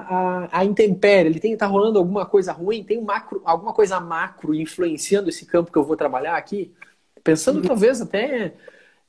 a, 0.49 0.61
a 0.61 0.65
intempérie? 0.65 1.31
Ele 1.31 1.41
tem 1.41 1.57
tá 1.57 1.67
rolando 1.67 1.99
alguma 1.99 2.27
coisa 2.27 2.53
ruim? 2.53 2.83
Tem 2.83 2.99
um 2.99 3.05
macro, 3.05 3.41
alguma 3.45 3.73
coisa 3.73 4.01
macro 4.01 4.55
influenciando 4.55 5.29
esse 5.29 5.47
campo 5.47 5.71
que 5.71 5.79
eu 5.79 5.85
vou 5.85 5.97
trabalhar 5.97 6.37
aqui? 6.37 6.75
Pensando 7.23 7.61
uhum. 7.61 7.67
talvez 7.67 8.01
até 8.01 8.55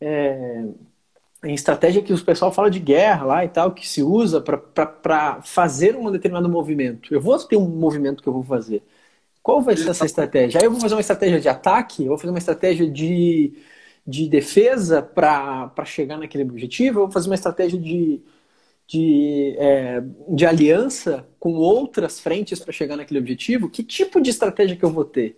é, 0.04 0.66
em 1.44 1.54
estratégia 1.54 2.02
que 2.02 2.14
o 2.14 2.26
pessoal 2.26 2.52
fala 2.52 2.70
de 2.70 2.80
guerra 2.80 3.26
lá 3.26 3.46
e 3.46 3.50
tal, 3.50 3.72
que 3.72 3.88
se 3.88 4.02
usa 4.02 4.42
para 4.42 5.42
fazer 5.44 5.96
um 5.96 6.12
determinado 6.12 6.50
movimento. 6.50 7.14
Eu 7.14 7.22
vou 7.22 7.38
ter 7.40 7.58
um 7.58 7.68
movimento 7.68 8.22
que 8.22 8.30
eu 8.30 8.34
vou 8.34 8.44
fazer. 8.44 8.84
Qual 9.42 9.62
vai 9.62 9.76
ser 9.76 9.90
essa 9.90 10.06
estratégia? 10.06 10.60
Aí 10.60 10.66
eu 10.66 10.72
vou 10.72 10.80
fazer 10.80 10.96
uma 10.96 11.02
estratégia 11.02 11.40
de 11.40 11.50
ataque, 11.50 12.04
eu 12.04 12.10
vou 12.10 12.18
fazer 12.18 12.32
uma 12.32 12.40
estratégia 12.40 12.90
de, 12.90 13.54
de 14.08 14.30
defesa 14.30 15.02
para 15.02 15.86
chegar 15.86 16.18
naquele 16.18 16.44
objetivo, 16.44 17.00
eu 17.00 17.04
vou 17.06 17.12
fazer 17.12 17.30
uma 17.30 17.36
estratégia 17.36 17.78
de, 17.78 18.22
de, 18.88 19.56
é, 19.58 20.02
de 20.30 20.46
aliança 20.46 21.28
com 21.40 21.54
outras 21.56 22.20
frentes 22.22 22.60
para 22.60 22.72
chegar 22.72 22.96
naquele 22.96 23.20
objetivo. 23.20 23.70
Que 23.70 23.84
tipo 23.84 24.22
de 24.22 24.30
estratégia 24.30 24.78
que 24.78 24.84
eu 24.86 24.92
vou 24.92 25.06
ter? 25.06 25.38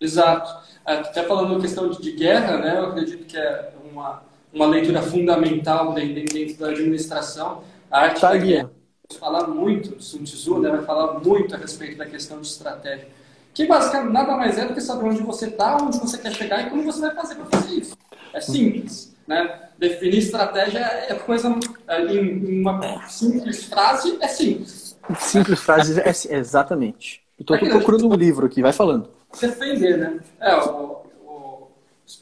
Exato. 0.00 0.50
Até 0.84 1.24
falando 1.24 1.60
questão 1.60 1.88
de, 1.90 2.00
de 2.00 2.12
guerra, 2.12 2.58
né, 2.58 2.78
eu 2.78 2.86
acredito 2.86 3.24
que 3.24 3.36
é 3.36 3.72
uma, 3.92 4.22
uma 4.52 4.66
leitura 4.66 5.02
fundamental 5.02 5.92
dentro 5.92 6.58
da 6.58 6.68
administração. 6.68 7.62
A 7.90 8.00
arte 8.00 8.20
tá 8.20 8.36
guerra 8.36 8.70
falar 9.18 9.46
muito, 9.46 10.02
Sun 10.02 10.24
Tzu 10.24 10.58
né, 10.60 10.70
vai 10.70 10.82
falar 10.84 11.20
muito 11.20 11.54
a 11.54 11.58
respeito 11.58 11.98
da 11.98 12.06
questão 12.06 12.40
de 12.40 12.46
estratégia. 12.46 13.08
Que 13.54 13.66
basicamente 13.66 14.12
nada 14.12 14.36
mais 14.36 14.56
é 14.56 14.66
do 14.66 14.74
que 14.74 14.80
saber 14.80 15.06
onde 15.06 15.22
você 15.22 15.48
está, 15.48 15.76
onde 15.76 15.98
você 15.98 16.16
quer 16.16 16.32
chegar 16.32 16.66
e 16.66 16.70
como 16.70 16.84
você 16.84 17.00
vai 17.00 17.14
fazer 17.14 17.34
para 17.34 17.46
fazer 17.46 17.74
isso. 17.74 17.96
É 18.32 18.40
simples. 18.40 19.14
Né? 19.26 19.60
Definir 19.78 20.18
estratégia 20.18 20.78
é 20.78 21.14
coisa, 21.14 21.54
é, 21.86 22.02
em 22.02 22.60
uma 22.60 23.06
simples 23.08 23.64
frase, 23.64 24.16
é 24.20 24.28
simples. 24.28 24.96
Simples 25.18 25.60
frase, 25.60 26.00
é, 26.00 26.36
exatamente. 26.36 27.22
Estou 27.38 27.58
procurando 27.58 28.08
um 28.08 28.14
livro 28.14 28.46
aqui, 28.46 28.62
vai 28.62 28.72
falando. 28.72 29.10
Defender, 29.38 29.98
né? 29.98 30.20
É, 30.40 30.56
o, 30.56 31.01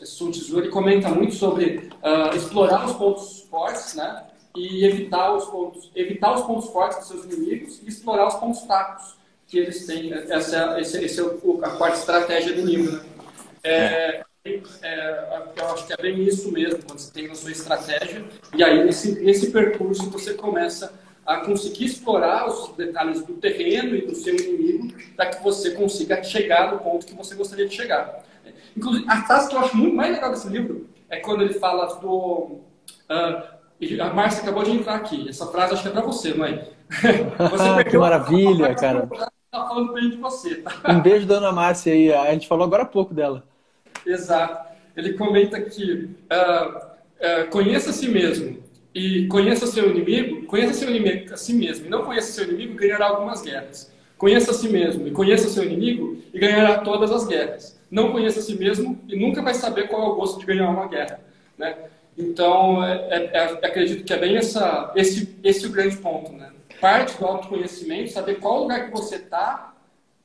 Sun 0.05 0.31
Tzu 0.31 0.59
ele 0.59 0.69
comenta 0.69 1.09
muito 1.09 1.35
sobre 1.35 1.91
uh, 2.03 2.37
explorar 2.37 2.87
os 2.87 2.93
pontos 2.95 3.47
fortes, 3.51 3.95
né? 3.95 4.25
E 4.57 4.85
evitar 4.85 5.33
os 5.35 5.45
pontos, 5.47 5.91
evitar 5.95 6.35
os 6.35 6.43
pontos 6.43 6.71
fortes 6.71 6.99
dos 6.99 7.09
seus 7.09 7.25
inimigos 7.25 7.81
e 7.83 7.89
explorar 7.89 8.27
os 8.29 8.35
pontos 8.35 8.61
fracos. 8.63 9.15
que 9.47 9.59
eles 9.59 9.87
têm. 9.87 10.13
Essa, 10.13 10.81
esse, 10.81 11.05
esse 11.05 11.21
é 11.21 11.23
o, 11.23 11.61
a 11.63 11.71
quarta 11.71 11.99
estratégia 11.99 12.53
do 12.55 12.63
livro. 12.63 12.97
Né? 12.97 13.05
É, 13.63 14.25
é, 14.83 15.43
eu 15.57 15.67
acho 15.69 15.87
que 15.87 15.93
é 15.93 15.97
bem 15.97 16.23
isso 16.23 16.51
mesmo, 16.51 16.83
quando 16.85 16.99
você 16.99 17.13
tem 17.13 17.31
a 17.31 17.35
sua 17.35 17.53
estratégia, 17.53 18.25
e 18.55 18.65
aí 18.65 18.83
nesse, 18.85 19.21
nesse 19.21 19.51
percurso 19.51 20.09
você 20.11 20.33
começa 20.35 20.95
a 21.27 21.39
conseguir 21.41 21.85
explorar 21.85 22.49
os 22.49 22.75
detalhes 22.75 23.23
do 23.23 23.35
terreno 23.35 23.95
e 23.95 24.07
do 24.07 24.15
seu 24.15 24.35
inimigo 24.35 24.95
para 25.15 25.27
que 25.27 25.43
você 25.43 25.73
consiga 25.73 26.23
chegar 26.23 26.73
no 26.73 26.79
ponto 26.79 27.07
que 27.07 27.15
você 27.15 27.35
gostaria 27.35 27.69
de 27.69 27.75
chegar. 27.75 28.25
Inclusive, 28.77 29.05
a 29.09 29.23
frase 29.23 29.49
que 29.49 29.57
eu 29.57 29.61
acho 29.61 29.77
muito 29.77 29.97
mais 29.97 30.13
legal 30.13 30.31
desse 30.31 30.49
livro 30.49 30.89
é 31.09 31.19
quando 31.19 31.43
ele 31.43 31.55
fala 31.55 31.87
do. 31.97 32.61
Uh, 33.09 33.61
a 34.01 34.13
Márcia 34.13 34.43
acabou 34.43 34.63
de 34.63 34.73
entrar 34.73 34.95
aqui. 34.95 35.29
Essa 35.29 35.47
frase 35.47 35.75
acho 35.75 35.83
que 35.83 35.89
é 35.89 35.93
para 35.93 36.03
você, 36.03 36.35
mãe. 36.35 36.69
Você 37.51 37.85
que 37.85 37.97
maravilha, 37.97 38.75
cara. 38.75 39.09
Tá 39.51 39.67
falando 39.67 39.93
bem 39.93 40.11
de 40.11 40.17
você. 40.17 40.57
Tá? 40.57 40.73
Um 40.89 41.01
beijo, 41.01 41.27
dona 41.27 41.51
Márcia 41.51 41.93
aí. 41.93 42.13
A 42.13 42.33
gente 42.33 42.47
falou 42.47 42.67
agora 42.67 42.83
há 42.83 42.87
pouco 42.87 43.15
dela. 43.15 43.45
Exato. 44.05 44.71
Ele 44.97 45.15
comenta 45.15 45.61
que 45.61 46.11
uh, 46.31 46.77
uh, 46.77 47.51
conheça 47.51 47.91
a 47.91 47.93
si 47.93 48.09
mesmo 48.09 48.63
e 48.95 49.27
conheça 49.29 49.67
seu 49.67 49.91
inimigo, 49.91 50.47
conheça 50.47 50.75
seu 50.75 50.91
inimigo 50.91 51.33
a 51.33 51.37
si 51.37 51.55
mesmo 51.55 51.87
e 51.87 51.89
não 51.89 52.05
conheça 52.05 52.33
seu 52.33 52.45
inimigo, 52.45 52.77
ganhará 52.77 53.07
algumas 53.07 53.43
guerras. 53.43 53.93
Conheça 54.19 54.51
a 54.51 54.55
si 54.55 54.69
mesmo 54.69 55.07
e 55.07 55.11
conheça 55.11 55.49
seu 55.49 55.65
inimigo 55.65 56.19
e 56.33 56.39
ganhará 56.39 56.79
todas 56.79 57.11
as 57.11 57.27
guerras. 57.27 57.80
Não 57.91 58.13
conheça 58.13 58.41
a 58.41 58.43
si 58.43 58.55
mesmo 58.57 58.99
e 59.09 59.19
nunca 59.19 59.43
vai 59.43 59.55
saber 59.55 59.89
qual 59.89 60.03
é 60.03 60.07
o 60.07 60.15
gosto 60.15 60.39
de 60.39 60.47
ganhar 60.47 60.71
uma 60.71 60.87
guerra. 60.87 61.21
Né? 61.59 61.77
Então, 62.17 62.85
é, 62.85 63.09
é, 63.11 63.31
é 63.33 63.45
acredito 63.67 64.05
que 64.05 64.13
é 64.13 64.19
bem 64.19 64.37
essa, 64.37 64.93
esse, 64.95 65.37
esse 65.43 65.67
o 65.67 65.71
grande 65.71 65.97
ponto. 65.97 66.33
Né? 66.33 66.53
Parte 66.81 67.19
do 67.19 67.27
autoconhecimento, 67.27 68.13
saber 68.13 68.37
qual 68.37 68.63
lugar 68.63 68.87
que 68.87 68.93
você 68.93 69.17
está, 69.17 69.75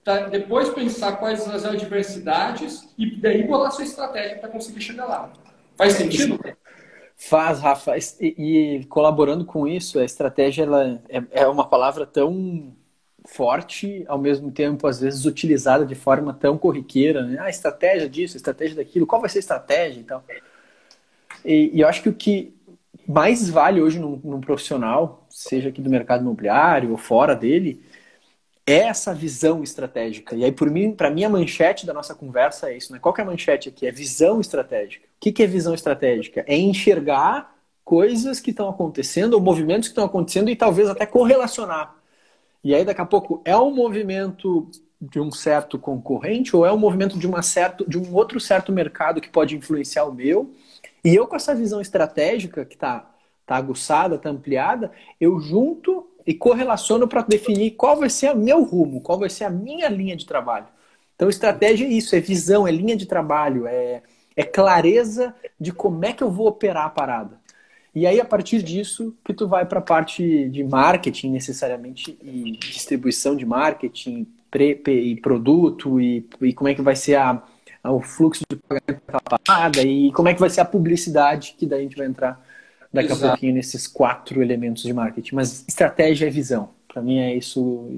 tá, 0.04 0.28
depois 0.28 0.70
pensar 0.70 1.14
quais 1.14 1.48
as 1.48 1.66
adversidades 1.66 2.88
e 2.98 3.16
daí 3.16 3.44
bolar 3.44 3.72
sua 3.72 3.84
estratégia 3.84 4.38
para 4.38 4.50
conseguir 4.50 4.82
chegar 4.82 5.06
lá. 5.06 5.34
Faz 5.76 5.94
sentido? 5.94 6.40
Faz, 7.18 7.60
Rafa. 7.60 7.98
E, 7.98 8.36
e, 8.38 8.86
colaborando 8.86 9.46
com 9.46 9.68
isso, 9.68 10.00
a 10.00 10.06
estratégia 10.06 10.64
ela 10.64 11.02
é, 11.10 11.24
é 11.32 11.48
uma 11.48 11.68
palavra 11.68 12.06
tão 12.06 12.76
forte, 13.26 14.06
ao 14.08 14.18
mesmo 14.18 14.52
tempo, 14.52 14.88
às 14.88 15.00
vezes, 15.00 15.26
utilizada 15.26 15.86
de 15.86 15.96
forma 15.96 16.34
tão 16.34 16.58
corriqueira. 16.58 17.24
Né? 17.24 17.38
Ah, 17.40 17.50
estratégia 17.50 18.10
disso, 18.10 18.38
estratégia 18.38 18.76
daquilo, 18.76 19.08
qual 19.08 19.22
vai 19.22 19.30
ser 19.30 19.40
a 19.40 19.42
estratégia 19.42 20.00
e 20.00 20.04
tal. 20.04 20.24
E, 21.44 21.72
e 21.74 21.82
eu 21.82 21.88
acho 21.88 22.02
que 22.02 22.10
o 22.10 22.14
que 22.14 22.54
mais 23.08 23.50
vale 23.50 23.82
hoje 23.82 24.00
num, 24.00 24.20
num, 24.24 24.42
profissional, 24.42 25.26
seja 25.30 25.70
aqui 25.70 25.82
do 25.82 25.90
mercado 25.90 26.22
imobiliário 26.22 26.92
ou 26.92 26.98
fora 26.98 27.36
dele, 27.36 27.84
é 28.66 28.80
essa 28.80 29.14
visão 29.14 29.62
estratégica. 29.62 30.36
E 30.36 30.44
aí, 30.44 30.52
por 30.52 30.72
mim, 30.72 30.92
para 30.92 31.12
mim, 31.12 31.24
a 31.24 31.30
manchete 31.30 31.86
da 31.86 31.94
nossa 31.94 32.16
conversa 32.16 32.72
é 32.72 32.78
isso. 32.78 32.92
Né? 32.92 33.00
Qual 33.00 33.14
que 33.14 33.22
é 33.22 33.24
a 33.24 33.28
manchete 33.28 33.70
aqui? 33.70 33.86
É 33.86 33.92
visão 33.92 34.42
estratégica. 34.42 35.06
O 35.06 35.20
que, 35.20 35.32
que 35.32 35.44
é 35.44 35.48
visão 35.48 35.74
estratégica? 35.74 36.44
É 36.48 36.58
enxergar 36.58 37.56
coisas 37.84 38.40
que 38.40 38.50
estão 38.50 38.68
acontecendo, 38.68 39.36
ou 39.36 39.42
movimentos 39.42 39.88
que 39.88 39.92
estão 39.92 40.06
acontecendo 40.06 40.50
e 40.50 40.56
talvez 40.56 40.90
até 40.90 41.06
correlacionar. 41.06 41.96
E 42.66 42.74
aí, 42.74 42.84
daqui 42.84 43.00
a 43.00 43.06
pouco, 43.06 43.44
é 43.46 43.56
um 43.56 43.70
movimento 43.70 44.68
de 45.00 45.20
um 45.20 45.30
certo 45.30 45.78
concorrente 45.78 46.56
ou 46.56 46.66
é 46.66 46.74
um 46.74 46.80
movimento 46.80 47.16
de, 47.16 47.28
uma 47.28 47.44
certo, 47.44 47.88
de 47.88 47.96
um 47.96 48.12
outro 48.12 48.40
certo 48.40 48.72
mercado 48.72 49.22
que 49.22 49.30
pode 49.30 49.56
influenciar 49.56 50.06
o 50.06 50.12
meu? 50.12 50.52
E 51.04 51.14
eu, 51.14 51.28
com 51.28 51.36
essa 51.36 51.54
visão 51.54 51.80
estratégica 51.80 52.66
que 52.66 52.74
está 52.74 53.08
tá 53.46 53.56
aguçada, 53.56 54.16
está 54.16 54.32
ampliada, 54.32 54.92
eu 55.22 55.40
junto 55.40 56.10
e 56.26 56.34
correlaciono 56.34 57.08
para 57.08 57.22
definir 57.22 57.76
qual 57.76 57.98
vai 57.98 58.10
ser 58.10 58.32
o 58.32 58.36
meu 58.36 58.64
rumo, 58.64 59.00
qual 59.00 59.20
vai 59.20 59.30
ser 59.30 59.44
a 59.44 59.50
minha 59.52 59.88
linha 59.88 60.16
de 60.16 60.26
trabalho. 60.26 60.66
Então, 61.16 61.30
estratégia 61.30 61.86
é 61.86 61.90
isso, 61.90 62.16
é 62.16 62.20
visão, 62.20 62.68
é 62.68 62.72
linha 62.72 62.98
de 62.98 63.06
trabalho, 63.06 63.68
é, 63.68 64.02
é 64.36 64.44
clareza 64.44 65.36
de 65.60 65.72
como 65.72 66.04
é 66.04 66.14
que 66.14 66.24
eu 66.24 66.32
vou 66.32 66.48
operar 66.48 66.88
a 66.88 66.90
parada. 66.90 67.40
E 67.96 68.06
aí, 68.06 68.20
a 68.20 68.26
partir 68.26 68.62
disso, 68.62 69.16
que 69.24 69.34
tu 69.34 69.48
vai 69.48 69.66
para 69.66 69.80
a 69.80 69.82
parte 69.82 70.50
de 70.50 70.64
marketing, 70.66 71.32
necessariamente, 71.32 72.18
e 72.22 72.58
distribuição 72.60 73.38
de 73.38 73.46
marketing, 73.46 74.28
pre, 74.52 74.82
e 74.86 75.16
produto, 75.22 76.02
e, 76.02 76.28
e 76.42 76.54
como 76.54 76.68
é 76.68 76.76
que 76.76 76.82
vai 76.82 76.96
ser 76.96 77.16
a, 77.16 77.42
a, 77.82 77.92
o 77.94 78.02
fluxo 78.02 78.44
de 78.50 78.58
pagamento 78.58 79.02
da 79.08 79.20
parada, 79.22 79.82
e 79.82 80.12
como 80.12 80.28
é 80.28 80.34
que 80.34 80.42
vai 80.42 80.50
ser 80.50 80.60
a 80.60 80.66
publicidade, 80.66 81.56
que 81.58 81.66
daí 81.66 81.80
a 81.80 81.84
gente 81.84 81.96
vai 81.96 82.08
entrar 82.08 82.46
daqui 82.92 83.14
Exato. 83.14 83.26
a 83.26 83.30
pouquinho 83.30 83.54
nesses 83.54 83.88
quatro 83.88 84.42
elementos 84.42 84.84
de 84.84 84.94
marketing. 84.94 85.36
Mas 85.36 85.64
estratégia 85.66 86.28
é 86.28 86.30
visão. 86.30 86.72
Para 86.88 87.02
mim 87.02 87.20
é 87.20 87.34
isso. 87.34 87.90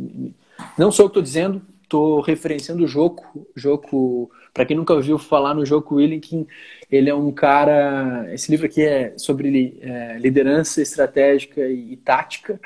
Não 0.77 0.91
sou 0.91 1.05
o 1.05 1.09
que 1.09 1.13
estou 1.13 1.23
dizendo, 1.23 1.61
estou 1.87 2.19
referenciando 2.19 2.83
o 2.83 2.87
Joco. 2.87 3.47
Joco, 3.55 4.29
para 4.53 4.65
quem 4.65 4.75
nunca 4.75 4.93
ouviu 4.93 5.17
falar 5.17 5.53
no 5.53 5.65
Joco 5.65 5.95
Willinkin, 5.95 6.45
ele 6.91 7.09
é 7.09 7.15
um 7.15 7.31
cara. 7.31 8.27
Esse 8.33 8.51
livro 8.51 8.65
aqui 8.65 8.83
é 8.83 9.17
sobre 9.17 9.79
é, 9.81 10.17
liderança 10.19 10.81
estratégica 10.81 11.61
e, 11.61 11.93
e, 11.93 11.97
tática. 11.97 12.59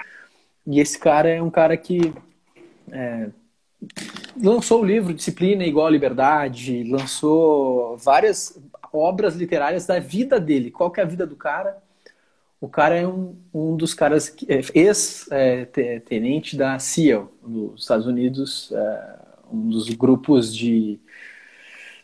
E 0.65 0.79
esse 0.79 0.99
cara 0.99 1.29
é 1.29 1.41
um 1.41 1.49
cara 1.49 1.77
que 1.77 2.13
é, 2.91 3.29
lançou 4.41 4.81
o 4.81 4.85
livro 4.85 5.13
Disciplina 5.13 5.63
igual 5.63 5.87
a 5.87 5.91
Liberdade, 5.91 6.83
lançou 6.83 7.97
várias 7.97 8.59
obras 8.91 9.35
literárias 9.35 9.85
da 9.85 9.99
vida 9.99 10.39
dele. 10.39 10.71
Qual 10.71 10.91
que 10.91 10.99
é 10.99 11.03
a 11.03 11.07
vida 11.07 11.25
do 11.25 11.35
cara? 11.35 11.80
O 12.61 12.69
cara 12.69 12.95
é 12.95 13.07
um, 13.07 13.35
um 13.51 13.75
dos 13.75 13.95
caras, 13.95 14.35
é, 14.47 14.61
ex-tenente 14.75 16.55
da 16.55 16.77
CIA, 16.77 17.27
nos 17.41 17.81
Estados 17.81 18.05
Unidos, 18.05 18.71
é, 18.71 19.19
um 19.51 19.67
dos 19.67 19.89
grupos 19.89 20.55
de, 20.55 20.99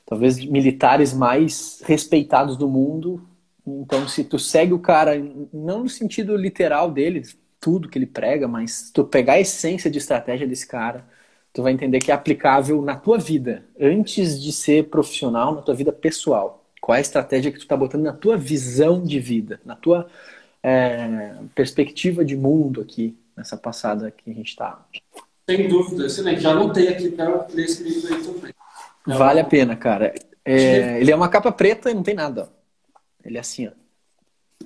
talvez, 0.04 0.44
militares 0.44 1.14
mais 1.14 1.84
respeitados 1.86 2.58
do 2.58 2.68
mundo. 2.68 3.22
Então, 3.68 4.08
se 4.08 4.24
tu 4.24 4.40
segue 4.40 4.74
o 4.74 4.80
cara, 4.80 5.14
não 5.54 5.84
no 5.84 5.90
sentido 5.90 6.36
literal 6.36 6.90
dele, 6.90 7.22
tudo 7.60 7.88
que 7.88 8.00
ele 8.00 8.08
prega, 8.08 8.48
mas 8.48 8.90
tu 8.92 9.04
pegar 9.04 9.34
a 9.34 9.40
essência 9.40 9.92
de 9.92 10.00
estratégia 10.00 10.48
desse 10.48 10.66
cara, 10.68 11.06
tu 11.54 11.62
vai 11.62 11.72
entender 11.72 12.00
que 12.00 12.12
é 12.12 12.16
aplicável 12.16 12.82
na 12.82 12.96
tua 12.96 13.20
vida, 13.20 13.64
antes 13.80 14.42
de 14.42 14.52
ser 14.52 14.90
profissional, 14.90 15.54
na 15.54 15.62
tua 15.62 15.76
vida 15.76 15.94
pessoal. 15.94 16.66
Qual 16.82 16.96
é 16.96 17.00
a 17.00 17.02
estratégia 17.02 17.52
que 17.52 17.60
tu 17.60 17.64
está 17.64 17.78
botando 17.78 18.04
na 18.04 18.14
tua 18.14 18.38
visão 18.38 19.04
de 19.04 19.20
vida, 19.20 19.60
na 19.64 19.76
tua 19.76 20.08
é, 20.64 21.36
perspectiva 21.56 22.26
de 22.26 22.36
mundo 22.36 22.82
aqui, 22.82 23.18
nessa 23.36 23.58
passada 23.58 24.12
que 24.12 24.30
a 24.30 24.34
gente 24.34 24.50
está. 24.50 24.86
Sem 25.50 25.68
dúvida, 25.68 26.06
excelente. 26.06 26.42
Já 26.42 26.52
anotei 26.52 26.90
aqui 26.90 27.10
para 27.10 27.48
ler 27.54 27.66
esse 27.66 27.84
livro 27.84 28.14
aí 28.14 28.24
também. 28.24 28.54
Vale 29.06 29.40
a 29.40 29.46
pena, 29.46 29.76
cara. 29.76 30.14
É, 30.44 31.00
ele 31.00 31.12
é 31.12 31.16
uma 31.16 31.30
capa 31.30 31.52
preta 31.52 31.90
e 31.90 31.94
não 31.94 32.04
tem 32.04 32.16
nada. 32.16 32.50
Ele 33.24 33.38
é 33.38 33.40
assim, 33.40 33.68
ó. 33.68 33.72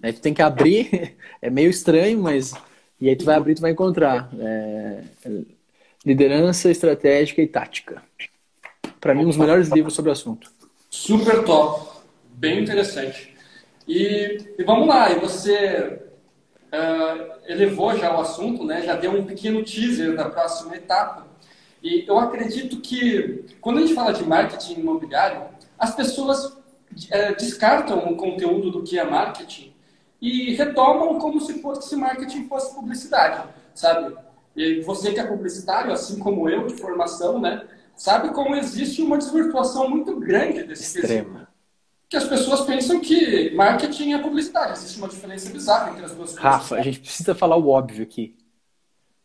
Aí 0.01 0.13
tu 0.13 0.21
tem 0.21 0.33
que 0.33 0.41
abrir, 0.41 1.15
é 1.41 1.49
meio 1.49 1.69
estranho, 1.69 2.19
mas. 2.19 2.53
E 2.99 3.09
aí 3.09 3.15
tu 3.15 3.25
vai 3.25 3.35
abrir 3.35 3.53
e 3.53 3.55
tu 3.55 3.61
vai 3.61 3.71
encontrar. 3.71 4.29
É... 4.39 5.03
Liderança 6.05 6.71
estratégica 6.71 7.41
e 7.41 7.47
tática. 7.47 8.01
Para 8.99 9.13
mim, 9.13 9.23
um 9.23 9.27
dos 9.27 9.37
melhores 9.37 9.69
livros 9.69 9.93
sobre 9.93 10.09
o 10.09 10.11
assunto. 10.11 10.51
Super 10.89 11.43
top. 11.43 11.99
Bem 12.33 12.61
interessante. 12.61 13.30
E, 13.87 14.55
e 14.57 14.63
vamos 14.63 14.87
lá, 14.87 15.11
e 15.11 15.19
você 15.19 16.01
uh, 16.71 17.33
elevou 17.45 17.95
já 17.97 18.15
o 18.15 18.21
assunto, 18.21 18.63
né? 18.63 18.81
já 18.81 18.95
deu 18.95 19.11
um 19.11 19.25
pequeno 19.25 19.63
teaser 19.63 20.15
da 20.15 20.29
próxima 20.29 20.75
etapa. 20.75 21.27
E 21.83 22.05
eu 22.07 22.19
acredito 22.19 22.79
que, 22.79 23.45
quando 23.59 23.79
a 23.79 23.81
gente 23.81 23.93
fala 23.93 24.13
de 24.13 24.23
marketing 24.23 24.81
imobiliário, 24.81 25.45
as 25.77 25.95
pessoas 25.95 26.45
uh, 26.45 27.35
descartam 27.37 28.11
o 28.11 28.15
conteúdo 28.15 28.69
do 28.69 28.83
que 28.83 28.99
é 28.99 29.03
marketing 29.03 29.73
e 30.21 30.53
retomam 30.53 31.17
como 31.17 31.41
se 31.41 31.61
fosse 31.61 31.95
marketing 31.95 32.47
fosse 32.47 32.75
publicidade, 32.75 33.49
sabe? 33.73 34.15
E 34.55 34.81
você 34.81 35.11
que 35.11 35.19
é 35.19 35.23
publicitário, 35.23 35.91
assim 35.91 36.19
como 36.19 36.47
eu, 36.47 36.67
de 36.67 36.75
formação, 36.75 37.39
né? 37.39 37.65
Sabe 37.95 38.29
como 38.29 38.55
existe 38.55 39.01
uma 39.01 39.17
desvirtuação 39.17 39.89
muito 39.89 40.19
grande 40.19 40.63
desse 40.63 40.99
Extrema 40.99 41.50
que 42.11 42.17
as 42.17 42.25
pessoas 42.25 42.59
pensam 42.65 42.99
que 42.99 43.51
marketing 43.51 44.11
é 44.11 44.17
publicidade. 44.17 44.73
Existe 44.73 44.97
uma 44.97 45.07
diferença 45.07 45.49
bizarra 45.49 45.91
entre 45.91 46.03
as 46.03 46.11
duas 46.11 46.31
coisas. 46.31 46.43
Rafa, 46.43 46.75
a 46.75 46.81
gente 46.81 46.99
precisa 46.99 47.33
falar 47.33 47.55
o 47.55 47.69
óbvio 47.69 48.03
aqui. 48.03 48.35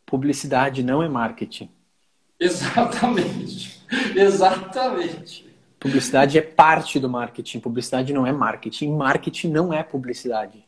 Publicidade 0.05 0.81
não 0.81 1.03
é 1.03 1.09
marketing. 1.09 1.69
Exatamente. 2.39 3.83
Exatamente. 4.15 5.53
Publicidade 5.77 6.37
é 6.37 6.41
parte 6.41 6.97
do 6.97 7.09
marketing. 7.09 7.59
Publicidade 7.59 8.13
não 8.13 8.25
é 8.25 8.31
marketing. 8.31 8.95
Marketing 8.95 9.49
não 9.49 9.73
é 9.73 9.83
publicidade. 9.83 10.65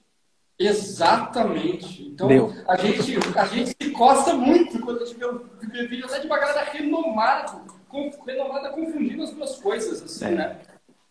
Exatamente. 0.60 2.04
Então, 2.04 2.28
Deu. 2.28 2.54
a 2.68 2.76
gente, 2.76 3.18
a 3.34 3.46
gente 3.46 3.74
se 3.82 3.92
costa 3.92 4.34
muito 4.34 4.78
quando 4.82 5.04
a 5.04 5.06
gente 5.06 5.18
vê 5.18 5.26
um 5.26 5.40
vídeo 5.88 6.06
até 6.06 6.20
de 6.20 6.28
uma 6.28 6.38
galera 6.38 6.70
renomada, 6.70 7.62
renomada 8.28 8.72
confundindo 8.72 9.24
as 9.24 9.32
duas 9.32 9.56
coisas, 9.56 10.04
assim, 10.04 10.26
é. 10.26 10.32
né? 10.32 10.60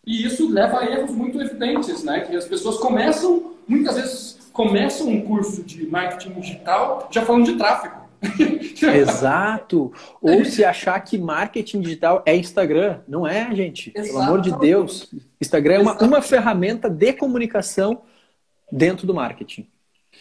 E 0.09 0.25
isso 0.25 0.51
leva 0.51 0.79
a 0.79 0.91
erros 0.91 1.11
muito 1.11 1.39
evidentes, 1.39 2.03
né? 2.03 2.21
Que 2.21 2.35
as 2.35 2.45
pessoas 2.45 2.77
começam, 2.77 3.53
muitas 3.67 3.95
vezes, 3.95 4.39
começam 4.51 5.07
um 5.07 5.21
curso 5.21 5.61
de 5.61 5.85
marketing 5.85 6.31
digital 6.31 7.07
já 7.11 7.23
falando 7.23 7.45
de 7.45 7.55
tráfego. 7.55 8.09
Exato. 8.91 9.93
Ou 10.19 10.43
se 10.45 10.65
achar 10.65 10.99
que 11.01 11.15
marketing 11.15 11.81
digital 11.81 12.23
é 12.25 12.35
Instagram. 12.35 13.01
Não 13.07 13.27
é, 13.27 13.53
gente. 13.53 13.91
Exato. 13.93 14.09
Pelo 14.09 14.23
amor 14.23 14.41
de 14.41 14.51
Deus. 14.57 15.13
Instagram 15.39 15.75
é 15.75 15.79
uma, 15.79 15.97
uma 16.03 16.21
ferramenta 16.23 16.89
de 16.89 17.13
comunicação 17.13 18.01
dentro 18.71 19.05
do 19.05 19.13
marketing. 19.13 19.67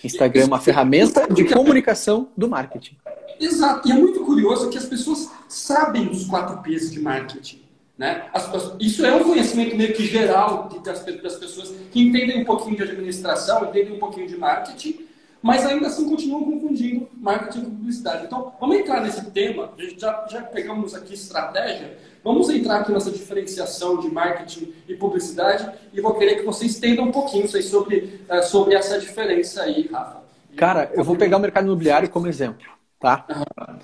Instagram 0.04 0.42
é 0.42 0.47
uma 0.47 0.61
ferramenta 0.61 1.26
de 1.33 1.45
comunicação 1.47 2.28
do 2.37 2.47
marketing. 2.47 2.99
Exato. 3.40 3.88
E 3.88 3.92
é 3.92 3.95
muito 3.95 4.21
curioso 4.21 4.68
que 4.68 4.76
as 4.76 4.85
pessoas 4.85 5.30
sabem 5.49 6.11
os 6.11 6.26
quatro 6.26 6.59
P's 6.59 6.92
de 6.92 7.00
marketing. 7.00 7.67
Né? 7.99 8.28
As, 8.33 8.49
isso 8.78 9.05
é 9.05 9.12
um 9.12 9.25
conhecimento 9.25 9.76
meio 9.76 9.93
que 9.93 10.07
geral 10.07 10.69
das, 10.85 11.05
das 11.05 11.35
pessoas 11.35 11.75
que 11.90 12.00
entendem 12.00 12.40
um 12.40 12.45
pouquinho 12.45 12.76
de 12.76 12.83
administração, 12.85 13.64
entendem 13.64 13.97
um 13.97 13.99
pouquinho 13.99 14.28
de 14.28 14.37
marketing, 14.37 15.09
mas 15.43 15.67
ainda 15.67 15.88
assim 15.88 16.09
continuam 16.09 16.45
confundindo 16.45 17.09
marketing 17.17 17.64
com 17.64 17.71
publicidade. 17.71 18.26
Então, 18.26 18.52
vamos 18.61 18.76
entrar 18.76 19.00
nesse 19.00 19.28
tema, 19.33 19.73
já, 19.99 20.26
já 20.31 20.43
pegamos 20.43 20.95
aqui 20.95 21.14
estratégia, 21.14 21.99
vamos 22.23 22.49
entrar 22.50 22.81
aqui 22.81 22.93
nessa 22.93 23.11
diferenciação 23.11 23.99
de 23.99 24.09
marketing 24.09 24.73
e 24.88 24.95
publicidade 24.95 25.69
e 25.93 26.00
vou 26.00 26.14
querer 26.14 26.37
que 26.37 26.45
você 26.45 26.67
estenda 26.67 27.02
um 27.02 27.11
pouquinho 27.11 27.49
sobre, 27.49 28.21
uh, 28.31 28.43
sobre 28.45 28.76
essa 28.76 28.99
diferença 29.00 29.62
aí, 29.62 29.88
Rafa. 29.88 30.23
Cara, 30.57 30.90
eu 30.95 31.02
vou 31.02 31.17
pegar 31.17 31.37
o 31.37 31.40
mercado 31.40 31.67
imobiliário 31.67 32.09
como 32.09 32.28
exemplo, 32.28 32.67
tá? 33.00 33.26
Uhum. 33.28 33.78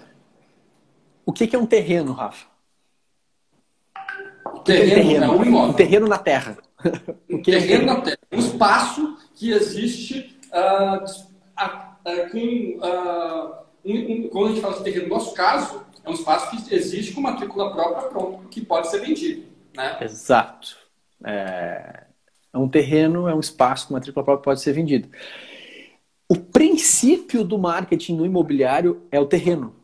O 1.27 1.33
que 1.33 1.55
é 1.55 1.59
um 1.59 1.67
terreno, 1.67 2.13
Rafa? 2.13 2.54
Terreno, 4.65 4.93
é 4.93 4.95
um 4.95 5.05
terreno? 5.05 5.25
É 5.25 5.29
um, 5.29 5.45
imóvel. 5.45 5.71
um 5.71 5.73
terreno 5.73 6.09
na 6.09 6.19
terra. 6.19 6.59
Um 7.31 7.43
terreno 7.43 7.87
na 7.87 8.01
terra. 8.01 8.19
Um 8.31 8.39
espaço 8.39 9.17
que 9.35 9.51
existe 9.51 10.39
uh, 10.51 11.05
a, 11.57 11.97
a, 12.05 12.31
com, 12.31 12.79
um, 13.85 13.95
um, 13.95 14.29
quando 14.29 14.47
a 14.47 14.49
gente 14.51 14.61
fala 14.61 14.77
de 14.77 14.85
terreno, 14.85 15.09
no 15.09 15.15
nosso 15.15 15.35
caso, 15.35 15.83
é 16.05 16.11
um 16.11 16.15
espaço 16.15 16.51
que 16.51 16.75
existe 16.75 17.13
com 17.13 17.21
matrícula 17.21 17.73
própria 17.73 18.09
pronto, 18.09 18.49
que 18.49 18.61
pode 18.61 18.91
ser 18.91 19.01
vendido. 19.01 19.45
Né? 19.75 19.99
Exato. 20.03 20.77
É, 21.25 22.05
é 22.53 22.59
um 22.59 22.69
terreno, 22.69 23.29
é 23.29 23.35
um 23.35 23.41
espaço 23.41 23.89
com 23.89 23.95
matrícula 23.95 24.25
própria 24.25 24.43
que 24.43 24.45
pode 24.45 24.61
ser 24.61 24.73
vendido. 24.73 25.09
O 26.29 26.37
princípio 26.37 27.45
do 27.45 27.59
marketing 27.59 28.17
no 28.17 28.27
imobiliário 28.27 29.03
é 29.11 29.19
o 29.19 29.27
terreno. 29.27 29.75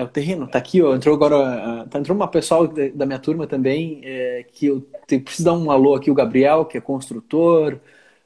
É 0.00 0.02
o 0.02 0.08
terreno. 0.08 0.48
Tá 0.48 0.58
aqui, 0.58 0.80
ó. 0.80 0.94
Entrou 0.94 1.14
agora. 1.14 1.86
Tá, 1.90 1.98
entrou 1.98 2.16
uma 2.16 2.26
pessoal 2.26 2.66
da 2.66 3.04
minha 3.04 3.18
turma 3.18 3.46
também, 3.46 4.00
é, 4.02 4.46
que 4.50 4.66
eu 4.66 4.80
preciso 5.06 5.44
dar 5.44 5.52
um 5.52 5.70
alô 5.70 5.94
aqui, 5.94 6.10
o 6.10 6.14
Gabriel, 6.14 6.64
que 6.64 6.78
é 6.78 6.80
construtor 6.80 7.78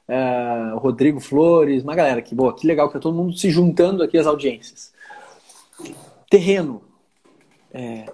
uh, 0.07 0.77
Rodrigo 0.77 1.19
Flores, 1.19 1.83
uma 1.83 1.93
galera 1.93 2.21
que 2.21 2.33
boa, 2.33 2.55
que 2.55 2.65
legal 2.65 2.87
que 2.87 2.93
tá 2.93 2.99
todo 2.99 3.17
mundo 3.17 3.37
se 3.37 3.49
juntando 3.49 4.03
aqui 4.03 4.17
às 4.17 4.25
audiências. 4.25 4.93
Terreno. 6.29 6.81
É, 7.73 8.05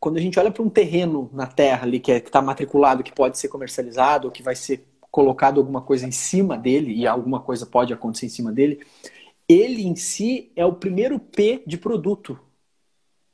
quando 0.00 0.16
a 0.16 0.20
gente 0.20 0.36
olha 0.40 0.50
para 0.50 0.64
um 0.64 0.68
terreno 0.68 1.30
na 1.32 1.46
terra 1.46 1.84
ali 1.84 2.00
que 2.00 2.10
é, 2.10 2.16
está 2.16 2.42
matriculado, 2.42 3.04
que 3.04 3.12
pode 3.12 3.38
ser 3.38 3.46
comercializado, 3.46 4.28
que 4.32 4.42
vai 4.42 4.56
ser 4.56 4.84
colocado 5.08 5.60
alguma 5.60 5.82
coisa 5.82 6.04
em 6.04 6.10
cima 6.10 6.58
dele 6.58 6.92
e 6.92 7.06
alguma 7.06 7.38
coisa 7.38 7.64
pode 7.64 7.92
acontecer 7.92 8.26
em 8.26 8.30
cima 8.30 8.50
dele, 8.50 8.80
ele 9.48 9.86
em 9.86 9.94
si 9.94 10.50
é 10.56 10.66
o 10.66 10.72
primeiro 10.72 11.20
P 11.20 11.62
de 11.64 11.78
produto. 11.78 12.36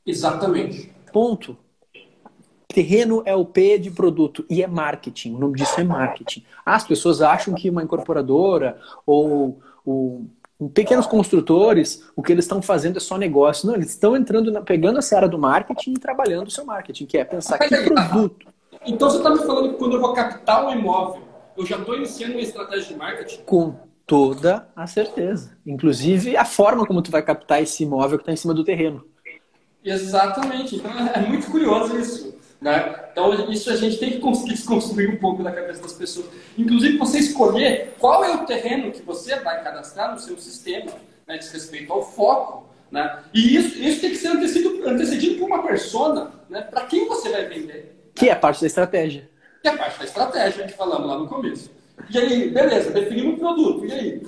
Exatamente. 0.09 0.93
Ponto. 1.13 1.57
Terreno 2.67 3.23
é 3.25 3.35
o 3.35 3.45
P 3.45 3.79
de 3.79 3.91
produto 3.91 4.45
e 4.49 4.63
é 4.63 4.67
marketing. 4.67 5.35
O 5.35 5.39
nome 5.39 5.57
disso 5.57 5.81
é 5.81 5.85
marketing. 5.85 6.45
As 6.65 6.85
pessoas 6.87 7.21
acham 7.23 7.55
que 7.55 7.71
uma 7.71 7.83
incorporadora 7.83 8.79
ou 9.07 9.59
o, 9.85 10.27
pequenos 10.75 11.07
construtores, 11.07 12.05
o 12.15 12.23
que 12.23 12.33
eles 12.33 12.45
estão 12.45 12.61
fazendo 12.61 12.99
é 12.99 13.01
só 13.01 13.17
negócio. 13.17 13.67
Não, 13.67 13.75
eles 13.75 13.91
estão 13.91 14.17
entrando, 14.17 14.51
na, 14.51 14.61
pegando 14.61 14.99
essa 14.99 15.17
área 15.17 15.29
do 15.29 15.39
marketing 15.39 15.93
e 15.93 15.99
trabalhando 15.99 16.49
o 16.49 16.51
seu 16.51 16.65
marketing, 16.65 17.07
que 17.07 17.19
é 17.19 17.25
pensar 17.25 17.59
que 17.59 17.69
produto. 17.69 18.47
Então 18.87 19.11
você 19.11 19.19
está 19.19 19.31
me 19.31 19.39
falando 19.39 19.71
que 19.71 19.77
quando 19.77 19.97
eu 19.97 20.01
vou 20.01 20.13
captar 20.13 20.67
um 20.67 20.73
imóvel, 20.73 21.23
eu 21.57 21.67
já 21.67 21.77
estou 21.77 21.97
iniciando 21.97 22.35
uma 22.35 22.43
estratégia 22.43 22.89
de 22.89 22.97
marketing? 22.97 23.43
Com 23.45 23.75
toda 24.07 24.69
a 24.75 24.87
certeza. 24.87 25.57
Inclusive 25.67 26.37
a 26.37 26.45
forma 26.45 26.87
como 26.87 27.03
tu 27.03 27.11
vai 27.11 27.23
captar 27.23 27.63
esse 27.63 27.83
imóvel 27.83 28.19
que 28.19 28.23
está 28.23 28.33
em 28.33 28.37
cima 28.37 28.55
do 28.55 28.65
terreno. 28.65 29.05
Exatamente. 29.89 30.77
Então 30.77 30.91
é 30.91 31.21
muito 31.21 31.51
curioso 31.51 31.99
isso. 31.99 32.39
Né? 32.61 33.09
Então, 33.13 33.51
isso 33.51 33.71
a 33.71 33.77
gente 33.77 33.99
tem 33.99 34.11
que 34.11 34.19
conseguir 34.19 34.55
desconstruir 34.55 35.09
um 35.09 35.17
pouco 35.17 35.43
da 35.43 35.53
cabeça 35.53 35.81
das 35.81 35.93
pessoas. 35.93 36.27
Inclusive, 36.57 36.99
você 36.99 37.19
escolher 37.19 37.95
qual 37.99 38.25
é 38.25 38.35
o 38.35 38.45
terreno 38.45 38.91
que 38.91 39.03
você 39.03 39.37
vai 39.37 39.63
cadastrar 39.63 40.13
no 40.13 40.19
seu 40.19 40.37
sistema, 40.39 40.91
né, 41.27 41.39
diz 41.39 41.53
respeito 41.53 41.93
ao 41.93 42.03
foco. 42.03 42.67
Né? 42.91 43.23
E 43.33 43.55
isso, 43.55 43.79
isso 43.79 44.01
tem 44.01 44.11
que 44.11 44.17
ser 44.17 44.29
antecedido, 44.29 44.89
antecedido 44.89 45.39
por 45.39 45.47
uma 45.47 45.63
persona 45.63 46.33
né, 46.49 46.63
para 46.63 46.87
quem 46.87 47.07
você 47.07 47.29
vai 47.29 47.47
vender. 47.47 48.11
Que 48.15 48.29
é 48.29 48.35
parte 48.35 48.61
da 48.61 48.67
estratégia. 48.67 49.29
Que 49.63 49.69
é 49.69 49.77
parte 49.77 49.99
da 49.99 50.05
estratégia 50.05 50.67
que 50.67 50.73
falamos 50.73 51.07
lá 51.07 51.19
no 51.19 51.29
começo. 51.29 51.71
E 52.11 52.19
aí, 52.19 52.51
beleza, 52.51 52.91
definimos 52.91 53.35
o 53.35 53.39
produto. 53.39 53.87
E 53.87 53.93
aí? 53.93 54.23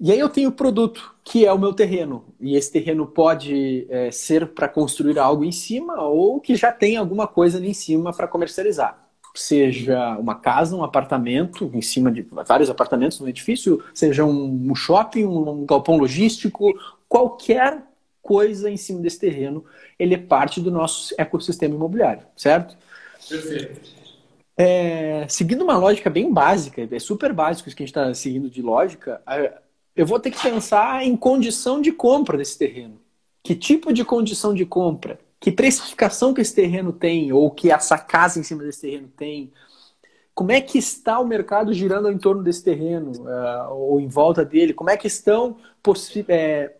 E 0.00 0.12
aí 0.12 0.18
eu 0.18 0.28
tenho 0.28 0.50
o 0.50 0.52
produto, 0.52 1.14
que 1.24 1.44
é 1.44 1.52
o 1.52 1.58
meu 1.58 1.72
terreno. 1.72 2.24
E 2.40 2.56
esse 2.56 2.70
terreno 2.70 3.06
pode 3.06 3.86
é, 3.90 4.10
ser 4.10 4.46
para 4.48 4.68
construir 4.68 5.18
algo 5.18 5.44
em 5.44 5.50
cima 5.50 6.00
ou 6.02 6.40
que 6.40 6.54
já 6.54 6.70
tem 6.70 6.96
alguma 6.96 7.26
coisa 7.26 7.58
ali 7.58 7.70
em 7.70 7.74
cima 7.74 8.12
para 8.12 8.28
comercializar. 8.28 9.08
Seja 9.34 10.16
uma 10.18 10.36
casa, 10.36 10.76
um 10.76 10.84
apartamento, 10.84 11.70
em 11.74 11.82
cima 11.82 12.10
de 12.10 12.26
vários 12.46 12.70
apartamentos 12.70 13.20
no 13.20 13.28
edifício, 13.28 13.82
seja 13.92 14.24
um 14.24 14.74
shopping, 14.74 15.24
um 15.24 15.66
galpão 15.66 15.96
logístico, 15.96 16.72
qualquer 17.08 17.82
coisa 18.22 18.70
em 18.70 18.76
cima 18.76 19.00
desse 19.00 19.18
terreno, 19.18 19.64
ele 19.98 20.14
é 20.14 20.18
parte 20.18 20.60
do 20.60 20.70
nosso 20.70 21.14
ecossistema 21.16 21.74
imobiliário, 21.74 22.22
certo? 22.36 22.76
Perfeito. 23.28 23.80
É, 24.56 25.24
seguindo 25.28 25.62
uma 25.62 25.78
lógica 25.78 26.10
bem 26.10 26.32
básica, 26.32 26.86
é 26.90 26.98
super 26.98 27.32
básico 27.32 27.68
isso 27.68 27.76
que 27.76 27.82
a 27.84 27.86
gente 27.86 27.96
está 27.96 28.12
seguindo 28.12 28.50
de 28.50 28.60
lógica, 28.60 29.22
eu 29.98 30.06
vou 30.06 30.20
ter 30.20 30.30
que 30.30 30.40
pensar 30.40 31.04
em 31.04 31.16
condição 31.16 31.80
de 31.82 31.90
compra 31.90 32.38
desse 32.38 32.56
terreno. 32.56 33.00
Que 33.42 33.52
tipo 33.52 33.92
de 33.92 34.04
condição 34.04 34.54
de 34.54 34.64
compra? 34.64 35.18
Que 35.40 35.50
precificação 35.50 36.32
que 36.32 36.40
esse 36.40 36.54
terreno 36.54 36.92
tem, 36.92 37.32
ou 37.32 37.50
que 37.50 37.68
essa 37.68 37.98
casa 37.98 38.38
em 38.38 38.44
cima 38.44 38.62
desse 38.62 38.82
terreno 38.82 39.08
tem? 39.16 39.52
Como 40.32 40.52
é 40.52 40.60
que 40.60 40.78
está 40.78 41.18
o 41.18 41.26
mercado 41.26 41.72
girando 41.72 42.12
em 42.12 42.16
torno 42.16 42.44
desse 42.44 42.62
terreno, 42.62 43.10
uh, 43.22 43.72
ou 43.72 44.00
em 44.00 44.06
volta 44.06 44.44
dele? 44.44 44.72
Como 44.72 44.88
é 44.88 44.96
que 44.96 45.08
estão 45.08 45.56
é, 46.28 46.76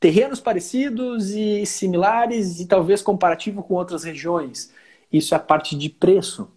terrenos 0.00 0.40
parecidos 0.40 1.28
e 1.28 1.66
similares 1.66 2.58
e 2.58 2.64
talvez 2.64 3.02
comparativo 3.02 3.62
com 3.62 3.74
outras 3.74 4.02
regiões? 4.02 4.72
Isso 5.12 5.34
é 5.34 5.36
a 5.36 5.40
parte 5.40 5.76
de 5.76 5.90
preço, 5.90 6.48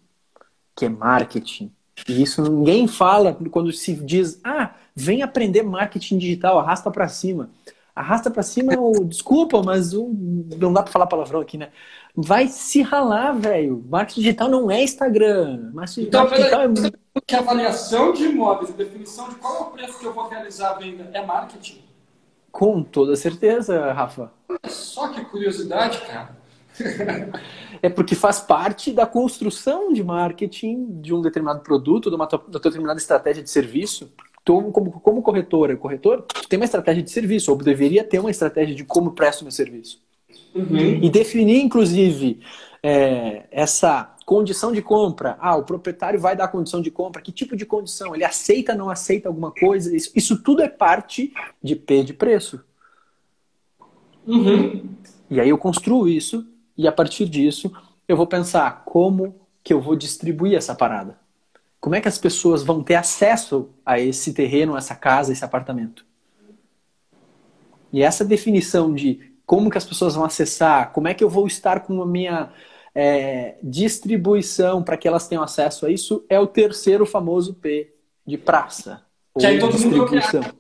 que 0.73 0.86
é 0.86 0.89
marketing. 0.89 1.73
E 2.08 2.23
isso 2.23 2.41
ninguém 2.41 2.88
fala 2.88 3.38
quando 3.51 3.73
se 3.73 3.93
diz, 3.95 4.39
ah, 4.41 4.73
vem 4.95 5.21
aprender 5.21 5.63
marketing 5.63 6.17
digital, 6.17 6.60
arrasta 6.60 6.89
para 6.89 7.08
cima. 7.08 7.49
Arrasta 7.95 8.29
para 8.29 8.43
cima, 8.43 8.73
desculpa, 9.05 9.62
mas 9.63 9.93
não 9.93 10.73
dá 10.73 10.84
para 10.84 10.91
falar 10.91 11.08
palavrão 11.08 11.41
aqui, 11.41 11.58
né? 11.58 11.69
Vai 12.15 12.47
se 12.47 12.81
ralar, 12.81 13.34
velho. 13.34 13.84
Marketing 13.89 14.21
digital 14.21 14.47
não 14.47 14.71
é 14.71 14.84
Instagram. 14.84 15.71
Marketing, 15.73 16.01
então, 16.03 16.21
marketing 16.21 16.73
digital 16.73 17.01
é... 17.15 17.21
que 17.25 17.36
a 17.36 17.39
avaliação 17.39 18.13
de 18.13 18.23
imóveis, 18.23 18.69
a 18.69 18.73
definição 18.73 19.29
de 19.29 19.36
qual 19.36 19.55
é 19.55 19.60
o 19.60 19.65
preço 19.65 19.99
que 19.99 20.05
eu 20.05 20.13
vou 20.13 20.27
realizar 20.29 20.71
a 20.71 20.73
venda 20.75 21.10
é 21.13 21.25
marketing? 21.25 21.84
Com 22.51 22.81
toda 22.81 23.17
certeza, 23.17 23.91
Rafa. 23.91 24.31
Só 24.65 25.10
que 25.10 25.25
curiosidade, 25.25 25.99
cara. 26.08 26.38
é 27.81 27.89
porque 27.89 28.15
faz 28.15 28.39
parte 28.39 28.91
da 28.93 29.05
construção 29.05 29.91
de 29.91 30.03
marketing 30.03 31.01
de 31.01 31.13
um 31.13 31.21
determinado 31.21 31.60
produto, 31.62 32.10
de 32.10 32.15
uma, 32.15 32.25
de 32.25 32.36
uma 32.36 32.60
determinada 32.60 32.99
estratégia 32.99 33.43
de 33.43 33.49
serviço. 33.49 34.12
Então, 34.45 34.71
como, 34.71 34.91
como 34.91 35.23
corretora, 35.23 35.75
corretor 35.75 36.23
tem 36.47 36.60
uma 36.60 36.65
estratégia 36.65 37.01
de 37.01 37.10
serviço, 37.10 37.51
ou 37.51 37.58
deveria 37.58 38.03
ter 38.03 38.19
uma 38.19 38.29
estratégia 38.29 38.75
de 38.75 38.84
como 38.84 39.13
presto 39.13 39.43
meu 39.43 39.51
serviço. 39.51 39.99
Uhum. 40.53 41.03
E 41.03 41.10
definir, 41.10 41.63
inclusive, 41.63 42.41
é, 42.84 43.47
essa 43.49 44.15
condição 44.23 44.71
de 44.71 44.84
compra. 44.84 45.36
Ah, 45.39 45.55
o 45.55 45.63
proprietário 45.63 46.19
vai 46.19 46.36
dar 46.36 46.47
condição 46.49 46.79
de 46.79 46.91
compra. 46.91 47.23
Que 47.23 47.31
tipo 47.31 47.55
de 47.55 47.65
condição? 47.65 48.13
Ele 48.13 48.23
aceita, 48.23 48.75
não 48.75 48.91
aceita 48.91 49.27
alguma 49.29 49.51
coisa? 49.51 49.95
Isso, 49.95 50.12
isso 50.15 50.43
tudo 50.43 50.62
é 50.62 50.67
parte 50.67 51.34
de 51.62 51.75
P 51.75 52.03
de 52.03 52.13
preço. 52.13 52.63
Uhum. 54.27 54.88
E 55.27 55.39
aí 55.39 55.49
eu 55.49 55.58
construo 55.58 56.08
isso 56.08 56.45
e 56.77 56.88
a 56.88 56.91
partir 56.91 57.27
disso 57.27 57.71
eu 58.08 58.15
vou 58.15 58.27
pensar 58.27 58.84
como 58.86 59.36
que 59.63 59.73
eu 59.73 59.81
vou 59.81 59.95
distribuir 59.95 60.55
essa 60.55 60.75
parada. 60.75 61.24
Como 61.79 61.95
é 61.95 62.01
que 62.01 62.07
as 62.07 62.17
pessoas 62.17 62.63
vão 62.63 62.81
ter 62.81 62.95
acesso 62.95 63.69
a 63.85 63.99
esse 63.99 64.33
terreno, 64.33 64.77
essa 64.77 64.95
casa, 64.95 65.31
esse 65.31 65.45
apartamento? 65.45 66.05
E 67.91 68.01
essa 68.01 68.25
definição 68.25 68.93
de 68.93 69.35
como 69.45 69.69
que 69.69 69.77
as 69.77 69.85
pessoas 69.85 70.15
vão 70.15 70.25
acessar, 70.25 70.91
como 70.91 71.07
é 71.07 71.13
que 71.13 71.23
eu 71.23 71.29
vou 71.29 71.45
estar 71.47 71.81
com 71.81 72.01
a 72.01 72.05
minha 72.05 72.51
é, 72.95 73.57
distribuição 73.61 74.81
para 74.81 74.97
que 74.97 75.07
elas 75.07 75.27
tenham 75.27 75.43
acesso 75.43 75.85
a 75.85 75.91
isso, 75.91 76.25
é 76.29 76.39
o 76.39 76.47
terceiro 76.47 77.05
famoso 77.05 77.53
P 77.53 77.93
de 78.25 78.38
praça. 78.38 79.03
Que 79.38 79.45
aí 79.45 79.59
todo 79.59 79.77
mundo, 79.77 80.07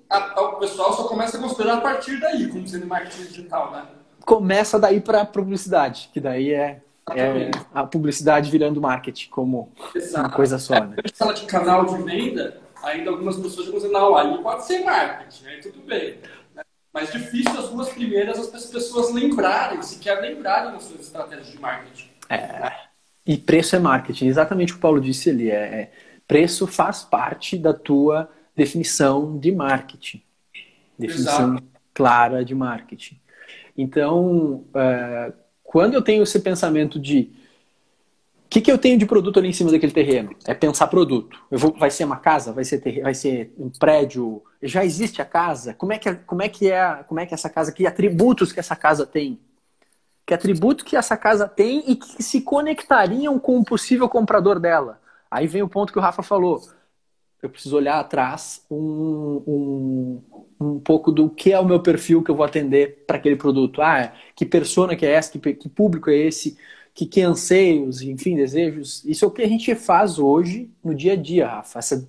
a, 0.09 0.17
a, 0.17 0.41
o 0.41 0.59
pessoal 0.59 0.91
só 0.93 1.05
começa 1.05 1.37
a 1.37 1.41
considerar 1.41 1.75
a 1.75 1.81
partir 1.81 2.19
daí, 2.19 2.49
como 2.49 2.67
sendo 2.67 2.85
marketing 2.85 3.23
digital, 3.23 3.71
né? 3.71 3.85
Começa 4.25 4.77
daí 4.77 4.99
para 4.99 5.23
publicidade, 5.23 6.09
que 6.13 6.19
daí 6.19 6.51
é, 6.51 6.81
é, 7.11 7.51
a 7.73 7.85
publicidade 7.85 8.49
virando 8.49 8.81
marketing 8.81 9.29
como 9.29 9.71
Exato. 9.93 10.27
uma 10.27 10.35
coisa 10.35 10.57
só, 10.57 10.73
né? 10.73 10.95
A 10.97 11.07
gente 11.07 11.17
fala 11.17 11.33
de 11.33 11.45
canal 11.45 11.85
de 11.85 12.01
venda, 12.03 12.61
ainda 12.83 13.11
algumas 13.11 13.37
pessoas 13.37 13.67
vão 13.67 13.75
dizer, 13.75 13.89
não, 13.89 14.15
aí 14.15 14.37
pode 14.41 14.65
ser 14.65 14.83
marketing, 14.83 15.45
aí 15.47 15.59
tudo 15.59 15.81
bem. 15.85 16.17
Mas 16.91 17.11
difícil 17.11 17.59
as 17.59 17.69
duas 17.69 17.89
primeiras 17.89 18.39
as 18.39 18.65
pessoas 18.67 19.13
lembrarem, 19.13 19.81
sequer 19.83 20.19
lembrarem 20.21 20.71
das 20.71 20.83
suas 20.83 21.01
estratégias 21.01 21.51
de 21.51 21.59
marketing. 21.59 22.09
É. 22.29 22.71
E 23.25 23.37
preço 23.37 23.75
é 23.75 23.79
marketing, 23.79 24.27
exatamente 24.27 24.71
o 24.71 24.75
que 24.75 24.79
o 24.79 24.81
Paulo 24.81 25.01
disse 25.01 25.29
ali. 25.29 25.51
É, 25.51 25.55
é, 25.55 25.91
preço 26.27 26.65
faz 26.65 27.03
parte 27.03 27.57
da 27.57 27.73
tua 27.73 28.29
definição 28.55 29.37
de 29.37 29.51
marketing. 29.51 30.23
Definição 30.97 31.55
Exato. 31.55 31.63
clara 31.93 32.45
de 32.45 32.55
marketing. 32.55 33.19
Então, 33.77 34.63
é, 34.73 35.33
quando 35.65 35.95
eu 35.95 36.01
tenho 36.01 36.23
esse 36.23 36.39
pensamento 36.39 36.97
de 36.97 37.31
o 38.45 38.47
que, 38.47 38.61
que 38.61 38.71
eu 38.71 38.77
tenho 38.77 38.97
de 38.97 39.05
produto 39.05 39.39
ali 39.39 39.49
em 39.49 39.53
cima 39.53 39.71
daquele 39.71 39.91
terreno? 39.91 40.33
É 40.45 40.53
pensar 40.53 40.87
produto. 40.87 41.37
Eu 41.51 41.57
vou, 41.57 41.73
vai 41.73 41.89
ser 41.89 42.05
uma 42.05 42.15
casa? 42.15 42.53
Vai 42.53 42.63
ser, 42.63 42.77
ter, 42.77 43.01
vai 43.01 43.13
ser 43.13 43.53
um 43.57 43.69
prédio? 43.69 44.41
Já 44.61 44.85
existe 44.85 45.21
a 45.21 45.25
casa? 45.25 45.73
Como 45.73 45.91
é, 45.91 45.97
que, 45.97 46.13
como, 46.13 46.41
é 46.41 46.47
que 46.47 46.71
é, 46.71 47.03
como 47.07 47.19
é 47.19 47.25
que 47.25 47.33
é 47.33 47.35
essa 47.35 47.49
casa? 47.49 47.71
Que 47.71 47.85
atributos 47.85 48.53
que 48.53 48.59
essa 48.59 48.75
casa 48.75 49.05
tem? 49.05 49.39
Que 50.25 50.33
atributos 50.33 50.85
que 50.85 50.95
essa 50.95 51.17
casa 51.17 51.47
tem 51.47 51.83
e 51.87 51.95
que 51.95 52.23
se 52.23 52.41
conectariam 52.41 53.37
com 53.37 53.57
o 53.57 53.65
possível 53.65 54.07
comprador 54.07 54.59
dela? 54.59 55.01
Aí 55.29 55.47
vem 55.47 55.63
o 55.63 55.67
ponto 55.67 55.91
que 55.91 55.99
o 55.99 56.01
Rafa 56.01 56.23
falou. 56.23 56.61
Eu 57.45 57.49
preciso 57.49 57.75
olhar 57.77 57.99
atrás 57.99 58.65
um, 58.69 59.43
um, 59.47 60.21
um 60.59 60.79
pouco 60.79 61.11
do 61.11 61.29
que 61.29 61.51
é 61.51 61.59
o 61.59 61.65
meu 61.65 61.79
perfil 61.81 62.23
que 62.23 62.31
eu 62.31 62.35
vou 62.35 62.45
atender 62.45 63.03
para 63.05 63.17
aquele 63.17 63.35
produto. 63.35 63.81
Ah, 63.81 64.13
que 64.35 64.45
persona 64.45 64.95
que 64.95 65.05
é 65.05 65.11
essa? 65.11 65.31
Que, 65.37 65.53
que 65.53 65.69
público 65.69 66.09
é 66.09 66.15
esse? 66.15 66.57
que, 66.95 67.05
que 67.05 67.21
anseios, 67.21 68.01
enfim, 68.01 68.37
desejos. 68.37 69.03
Isso 69.03 69.25
é 69.25 69.27
o 69.27 69.31
que 69.31 69.41
a 69.41 69.47
gente 69.47 69.75
faz 69.75 70.17
hoje 70.17 70.71
no 70.81 70.95
dia 70.95 71.11
a 71.11 71.15
dia, 71.17 71.45
Rafa. 71.45 71.77
Essa, 71.77 72.07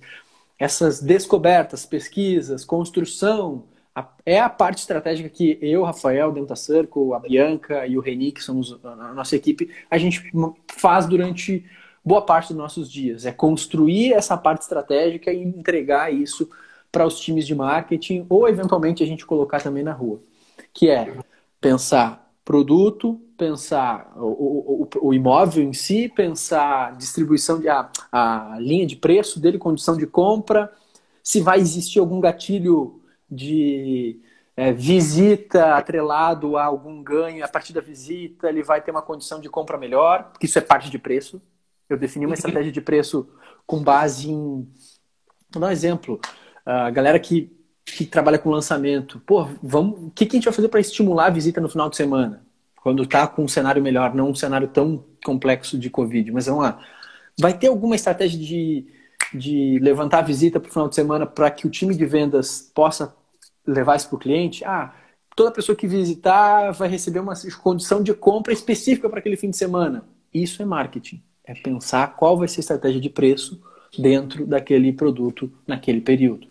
essas 0.57 1.01
descobertas, 1.01 1.85
pesquisas, 1.85 2.63
construção, 2.63 3.65
a, 3.93 4.07
é 4.25 4.39
a 4.39 4.49
parte 4.49 4.79
estratégica 4.79 5.27
que 5.27 5.59
eu, 5.61 5.83
Rafael, 5.83 6.31
Denta 6.31 6.55
Circle, 6.55 7.13
a 7.13 7.19
Bianca 7.19 7.85
e 7.85 7.97
o 7.97 8.01
Reni, 8.01 8.31
que 8.31 8.41
somos 8.41 8.79
a 8.81 9.13
nossa 9.13 9.35
equipe, 9.35 9.69
a 9.91 9.97
gente 9.97 10.31
faz 10.67 11.05
durante 11.05 11.65
boa 12.07 12.21
parte 12.21 12.49
dos 12.49 12.57
nossos 12.57 12.89
dias. 12.89 13.25
É 13.25 13.31
construir 13.31 14.13
essa 14.13 14.37
parte 14.37 14.61
estratégica 14.61 15.31
e 15.31 15.43
entregar 15.43 16.13
isso 16.13 16.49
para 16.91 17.05
os 17.05 17.19
times 17.19 17.45
de 17.45 17.53
marketing 17.53 18.25
ou 18.29 18.47
eventualmente 18.47 19.03
a 19.03 19.05
gente 19.05 19.25
colocar 19.25 19.61
também 19.61 19.83
na 19.83 19.91
rua. 19.91 20.21
Que 20.73 20.89
é 20.89 21.17
pensar 21.59 22.31
produto, 22.45 23.19
pensar 23.37 24.13
o, 24.15 24.83
o, 24.83 24.89
o, 25.01 25.13
imóvel 25.13 25.63
em 25.65 25.73
si, 25.73 26.07
pensar 26.07 26.95
distribuição 26.95 27.59
de 27.59 27.67
a, 27.67 27.89
a 28.09 28.57
linha 28.57 28.87
de 28.87 28.95
preço 28.95 29.37
dele, 29.37 29.57
condição 29.57 29.97
de 29.97 30.07
compra, 30.07 30.71
se 31.21 31.41
vai 31.41 31.59
existir 31.59 31.99
algum 31.99 32.21
gatilho 32.21 33.01
de 33.29 34.21
é, 34.55 34.71
visita 34.71 35.75
atrelado 35.75 36.55
a 36.55 36.63
algum 36.63 37.03
ganho 37.03 37.43
a 37.43 37.47
partir 37.49 37.73
da 37.73 37.81
visita, 37.81 38.47
ele 38.47 38.63
vai 38.63 38.81
ter 38.81 38.91
uma 38.91 39.01
condição 39.01 39.41
de 39.41 39.49
compra 39.49 39.77
melhor, 39.77 40.29
porque 40.31 40.45
isso 40.45 40.57
é 40.57 40.61
parte 40.61 40.89
de 40.89 40.97
preço. 40.97 41.41
Eu 41.89 41.97
defini 41.97 42.25
uma 42.25 42.35
estratégia 42.35 42.71
de 42.71 42.81
preço 42.81 43.29
com 43.65 43.81
base 43.81 44.29
em. 44.29 44.67
Vou 45.51 45.61
dar 45.61 45.67
um 45.67 45.71
exemplo. 45.71 46.19
A 46.65 46.89
galera 46.89 47.19
que 47.19 47.57
que 47.87 48.05
trabalha 48.05 48.37
com 48.37 48.49
lançamento, 48.49 49.19
pô, 49.21 49.47
vamos, 49.63 50.07
o 50.07 50.11
que, 50.11 50.25
que 50.25 50.35
a 50.35 50.37
gente 50.37 50.45
vai 50.45 50.53
fazer 50.53 50.67
para 50.67 50.79
estimular 50.79 51.27
a 51.27 51.31
visita 51.31 51.61
no 51.61 51.69
final 51.69 51.89
de 51.89 51.95
semana? 51.95 52.45
Quando 52.75 53.03
está 53.03 53.25
com 53.27 53.45
um 53.45 53.47
cenário 53.47 53.81
melhor, 53.81 54.13
não 54.13 54.29
um 54.29 54.35
cenário 54.35 54.67
tão 54.67 55.05
complexo 55.23 55.77
de 55.77 55.89
Covid. 55.89 56.31
Mas 56.31 56.45
vamos 56.47 56.63
lá. 56.63 56.79
Vai 57.39 57.57
ter 57.57 57.67
alguma 57.67 57.95
estratégia 57.95 58.39
de, 58.39 58.87
de 59.33 59.79
levantar 59.81 60.19
a 60.19 60.21
visita 60.21 60.59
para 60.59 60.69
o 60.69 60.71
final 60.71 60.89
de 60.89 60.95
semana 60.95 61.25
para 61.25 61.49
que 61.49 61.65
o 61.65 61.69
time 61.69 61.95
de 61.95 62.05
vendas 62.05 62.71
possa 62.73 63.15
levar 63.65 63.95
isso 63.95 64.09
para 64.09 64.15
o 64.15 64.19
cliente? 64.19 64.63
Ah, 64.65 64.93
toda 65.35 65.51
pessoa 65.51 65.75
que 65.75 65.87
visitar 65.87 66.71
vai 66.71 66.89
receber 66.89 67.19
uma 67.19 67.33
condição 67.61 68.03
de 68.03 68.13
compra 68.13 68.53
específica 68.53 69.09
para 69.09 69.19
aquele 69.19 69.37
fim 69.37 69.49
de 69.49 69.57
semana. 69.57 70.03
Isso 70.33 70.61
é 70.61 70.65
marketing. 70.65 71.23
É 71.47 71.53
pensar 71.53 72.15
qual 72.15 72.37
vai 72.37 72.47
ser 72.47 72.59
a 72.59 72.61
estratégia 72.61 72.99
de 72.99 73.09
preço 73.09 73.61
dentro 73.97 74.45
daquele 74.45 74.91
produto 74.91 75.51
naquele 75.65 76.01
período. 76.01 76.47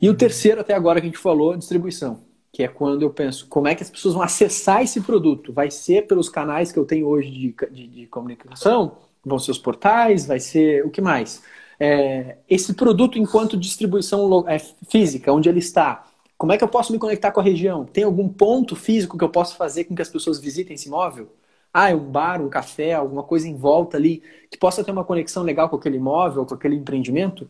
E 0.00 0.08
o 0.08 0.16
terceiro, 0.16 0.60
até 0.60 0.72
agora 0.72 1.00
que 1.00 1.06
a 1.06 1.10
gente 1.10 1.20
falou, 1.20 1.56
distribuição, 1.56 2.22
que 2.52 2.62
é 2.62 2.68
quando 2.68 3.02
eu 3.02 3.10
penso 3.10 3.46
como 3.48 3.68
é 3.68 3.74
que 3.74 3.82
as 3.82 3.90
pessoas 3.90 4.14
vão 4.14 4.22
acessar 4.22 4.82
esse 4.82 5.00
produto. 5.02 5.52
Vai 5.52 5.70
ser 5.70 6.06
pelos 6.06 6.28
canais 6.28 6.72
que 6.72 6.78
eu 6.78 6.86
tenho 6.86 7.06
hoje 7.06 7.30
de, 7.30 7.54
de, 7.70 7.86
de 7.86 8.06
comunicação? 8.06 8.96
Vão 9.24 9.38
ser 9.38 9.50
os 9.50 9.58
portais? 9.58 10.26
Vai 10.26 10.40
ser 10.40 10.84
o 10.84 10.90
que 10.90 11.02
mais? 11.02 11.42
É, 11.78 12.38
esse 12.48 12.74
produto 12.74 13.18
enquanto 13.18 13.56
distribuição 13.56 14.48
é, 14.48 14.58
física, 14.88 15.32
onde 15.32 15.48
ele 15.48 15.58
está, 15.58 16.06
como 16.36 16.52
é 16.52 16.56
que 16.56 16.64
eu 16.64 16.68
posso 16.68 16.90
me 16.92 16.98
conectar 16.98 17.30
com 17.32 17.40
a 17.40 17.42
região? 17.42 17.84
Tem 17.84 18.04
algum 18.04 18.28
ponto 18.28 18.74
físico 18.74 19.18
que 19.18 19.24
eu 19.24 19.28
posso 19.28 19.56
fazer 19.56 19.84
com 19.84 19.94
que 19.94 20.00
as 20.00 20.08
pessoas 20.08 20.40
visitem 20.40 20.74
esse 20.74 20.88
imóvel? 20.88 21.28
Ah, 21.72 21.90
é 21.90 21.94
um 21.94 22.10
bar, 22.10 22.42
um 22.42 22.48
café, 22.48 22.94
alguma 22.94 23.22
coisa 23.22 23.48
em 23.48 23.56
volta 23.56 23.96
ali 23.96 24.22
que 24.50 24.58
possa 24.58 24.82
ter 24.82 24.90
uma 24.90 25.04
conexão 25.04 25.42
legal 25.42 25.68
com 25.68 25.76
aquele 25.76 25.96
imóvel, 25.96 26.44
com 26.44 26.54
aquele 26.54 26.74
empreendimento? 26.74 27.48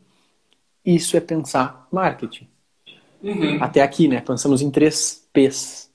Isso 0.84 1.16
é 1.16 1.20
pensar 1.20 1.86
marketing. 1.90 2.48
Uhum. 3.22 3.62
Até 3.62 3.82
aqui, 3.82 4.08
né? 4.08 4.20
Pensamos 4.20 4.62
em 4.62 4.70
três 4.70 5.26
P's. 5.32 5.90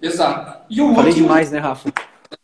Exato. 0.00 0.62
E 0.68 0.80
o 0.80 0.94
Falei 0.94 1.10
último... 1.10 1.28
demais, 1.28 1.50
né, 1.50 1.58
Rafa? 1.58 1.92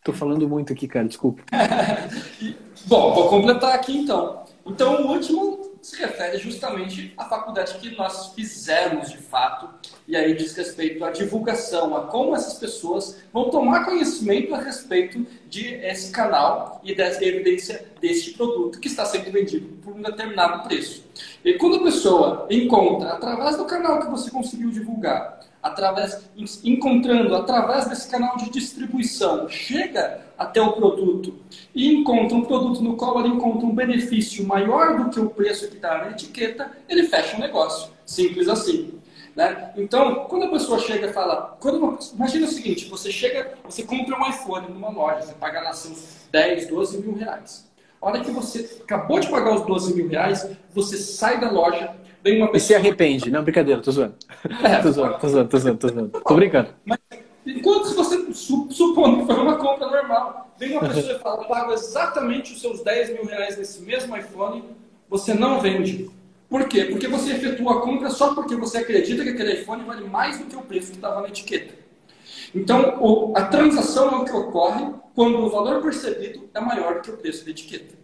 Tô 0.04 0.12
falando 0.12 0.48
muito 0.48 0.72
aqui, 0.72 0.86
cara, 0.86 1.06
desculpa. 1.06 1.42
Bom, 2.86 3.14
vou 3.14 3.28
completar 3.28 3.74
aqui 3.74 3.98
então. 3.98 4.44
Então, 4.64 5.02
o 5.02 5.12
último 5.12 5.67
se 5.80 5.96
refere 5.96 6.38
justamente 6.38 7.12
à 7.16 7.24
faculdade 7.24 7.74
que 7.78 7.94
nós 7.96 8.32
fizemos 8.34 9.10
de 9.10 9.18
fato, 9.18 9.68
e 10.06 10.16
aí 10.16 10.34
diz 10.34 10.54
respeito 10.54 11.04
à 11.04 11.10
divulgação, 11.10 11.96
a 11.96 12.06
como 12.06 12.34
essas 12.34 12.54
pessoas 12.54 13.18
vão 13.32 13.50
tomar 13.50 13.84
conhecimento 13.84 14.54
a 14.54 14.58
respeito 14.58 15.26
de 15.48 15.74
esse 15.74 16.10
canal 16.10 16.80
e 16.82 16.94
dessa 16.94 17.24
evidência 17.24 17.86
deste 18.00 18.32
produto 18.32 18.80
que 18.80 18.88
está 18.88 19.04
sendo 19.04 19.30
vendido 19.30 19.68
por 19.82 19.94
um 19.94 20.02
determinado 20.02 20.66
preço. 20.66 21.04
E 21.44 21.54
quando 21.54 21.76
a 21.76 21.84
pessoa 21.84 22.46
encontra, 22.50 23.10
através 23.10 23.56
do 23.56 23.64
canal 23.64 24.00
que 24.00 24.10
você 24.10 24.30
conseguiu 24.30 24.70
divulgar, 24.70 25.40
através 25.68 26.28
encontrando 26.64 27.34
através 27.34 27.86
desse 27.88 28.10
canal 28.10 28.36
de 28.36 28.50
distribuição, 28.50 29.48
chega 29.48 30.20
até 30.36 30.60
o 30.60 30.72
produto 30.72 31.34
e 31.74 31.94
encontra 31.94 32.36
um 32.36 32.44
produto 32.44 32.82
no 32.82 32.96
qual 32.96 33.20
ele 33.20 33.34
encontra 33.34 33.66
um 33.66 33.74
benefício 33.74 34.46
maior 34.46 34.96
do 34.96 35.10
que 35.10 35.20
o 35.20 35.30
preço 35.30 35.68
que 35.68 35.76
está 35.76 35.98
na 35.98 36.10
etiqueta, 36.10 36.70
ele 36.88 37.04
fecha 37.04 37.36
o 37.36 37.40
negócio. 37.40 37.90
Simples 38.04 38.48
assim. 38.48 38.98
Né? 39.36 39.72
Então, 39.76 40.24
quando 40.24 40.46
a 40.46 40.50
pessoa 40.50 40.80
chega 40.80 41.06
e 41.06 41.12
fala, 41.12 41.56
quando, 41.60 41.98
imagina 42.14 42.46
o 42.46 42.50
seguinte, 42.50 42.88
você 42.88 43.12
chega, 43.12 43.52
você 43.64 43.84
compra 43.84 44.18
um 44.18 44.28
iPhone 44.28 44.68
numa 44.68 44.90
loja, 44.90 45.22
você 45.22 45.34
paga 45.34 45.60
lá 45.60 45.72
seus 45.72 46.26
10, 46.32 46.66
12 46.66 46.98
mil 46.98 47.14
reais. 47.14 47.68
A 48.00 48.06
hora 48.06 48.20
que 48.20 48.30
você 48.30 48.78
acabou 48.80 49.18
de 49.18 49.28
pagar 49.28 49.54
os 49.54 49.66
12 49.66 49.94
mil 49.94 50.08
reais, 50.08 50.48
você 50.72 50.96
sai 50.96 51.40
da 51.40 51.50
loja, 51.50 51.94
vem 52.22 52.38
uma 52.38 52.50
pessoa... 52.50 52.56
E 52.56 52.60
se 52.60 52.74
arrepende. 52.74 53.30
Não, 53.30 53.42
brincadeira, 53.42 53.80
tô 53.80 53.90
zoando. 53.90 54.14
É, 54.62 54.80
tô 54.82 54.90
zoando, 54.90 55.18
tô 55.18 55.28
zoando, 55.28 55.48
tô 55.48 55.58
zoando, 55.58 55.78
tô 55.78 55.88
zoando. 55.88 56.20
Tô 56.20 56.34
brincando. 56.34 56.68
Mas, 56.84 56.98
enquanto 57.46 57.88
se 57.88 57.94
você 57.94 58.32
supondo 58.32 59.20
que 59.20 59.26
foi 59.26 59.42
uma 59.42 59.56
compra 59.56 59.86
normal, 59.86 60.54
vem 60.58 60.72
uma 60.72 60.88
pessoa 60.88 61.14
e 61.14 61.18
fala, 61.18 61.44
pago 61.44 61.72
exatamente 61.72 62.52
os 62.52 62.60
seus 62.60 62.82
10 62.82 63.10
mil 63.14 63.24
reais 63.24 63.56
nesse 63.56 63.82
mesmo 63.82 64.16
iPhone, 64.16 64.64
você 65.08 65.34
não 65.34 65.60
vende. 65.60 66.10
Por 66.48 66.66
quê? 66.66 66.84
Porque 66.84 67.08
você 67.08 67.32
efetua 67.32 67.78
a 67.78 67.80
compra 67.80 68.10
só 68.10 68.34
porque 68.34 68.56
você 68.56 68.78
acredita 68.78 69.22
que 69.22 69.30
aquele 69.30 69.60
iPhone 69.60 69.84
vale 69.84 70.08
mais 70.08 70.38
do 70.38 70.44
que 70.46 70.56
o 70.56 70.62
preço 70.62 70.90
que 70.90 70.96
estava 70.96 71.20
na 71.20 71.28
etiqueta. 71.28 71.74
Então, 72.54 73.32
a 73.36 73.44
transação 73.44 74.10
é 74.10 74.16
o 74.16 74.24
que 74.24 74.32
ocorre 74.32 74.94
quando 75.14 75.38
o 75.38 75.50
valor 75.50 75.82
percebido 75.82 76.48
é 76.54 76.60
maior 76.60 76.94
do 76.94 77.00
que 77.02 77.10
o 77.10 77.16
preço 77.16 77.44
da 77.44 77.50
etiqueta. 77.50 77.94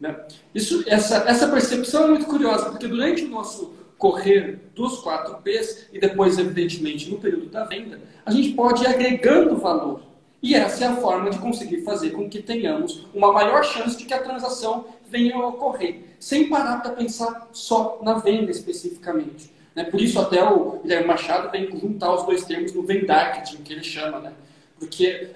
Né? 0.00 0.16
Isso, 0.54 0.84
essa, 0.86 1.24
essa 1.28 1.48
percepção 1.48 2.04
é 2.04 2.08
muito 2.08 2.26
curiosa, 2.26 2.70
porque 2.70 2.86
durante 2.86 3.24
o 3.24 3.28
nosso 3.28 3.74
correr 3.96 4.60
dos 4.74 5.02
4Ps 5.02 5.88
e 5.92 5.98
depois, 5.98 6.38
evidentemente, 6.38 7.10
no 7.10 7.18
período 7.18 7.46
da 7.46 7.64
venda, 7.64 8.00
a 8.24 8.30
gente 8.30 8.52
pode 8.52 8.84
ir 8.84 8.86
agregando 8.86 9.56
valor. 9.56 10.02
E 10.40 10.54
essa 10.54 10.84
é 10.84 10.88
a 10.88 10.96
forma 10.96 11.30
de 11.30 11.38
conseguir 11.38 11.82
fazer 11.82 12.10
com 12.10 12.28
que 12.28 12.40
tenhamos 12.40 13.06
uma 13.12 13.32
maior 13.32 13.64
chance 13.64 13.96
de 13.96 14.04
que 14.04 14.14
a 14.14 14.22
transação 14.22 14.86
venha 15.10 15.34
a 15.34 15.48
ocorrer, 15.48 16.04
sem 16.20 16.48
parar 16.48 16.80
para 16.80 16.92
pensar 16.92 17.48
só 17.52 17.98
na 18.02 18.14
venda 18.14 18.52
especificamente. 18.52 19.52
Né? 19.74 19.84
Por 19.84 20.00
isso 20.00 20.20
até 20.20 20.42
o 20.44 20.78
Guilherme 20.80 21.08
Machado 21.08 21.50
vem 21.50 21.76
juntar 21.76 22.14
os 22.14 22.24
dois 22.24 22.44
termos 22.44 22.72
no 22.72 22.82
vendarketing, 22.82 23.62
que 23.62 23.72
ele 23.72 23.82
chama, 23.82 24.20
né? 24.20 24.32
porque 24.78 25.30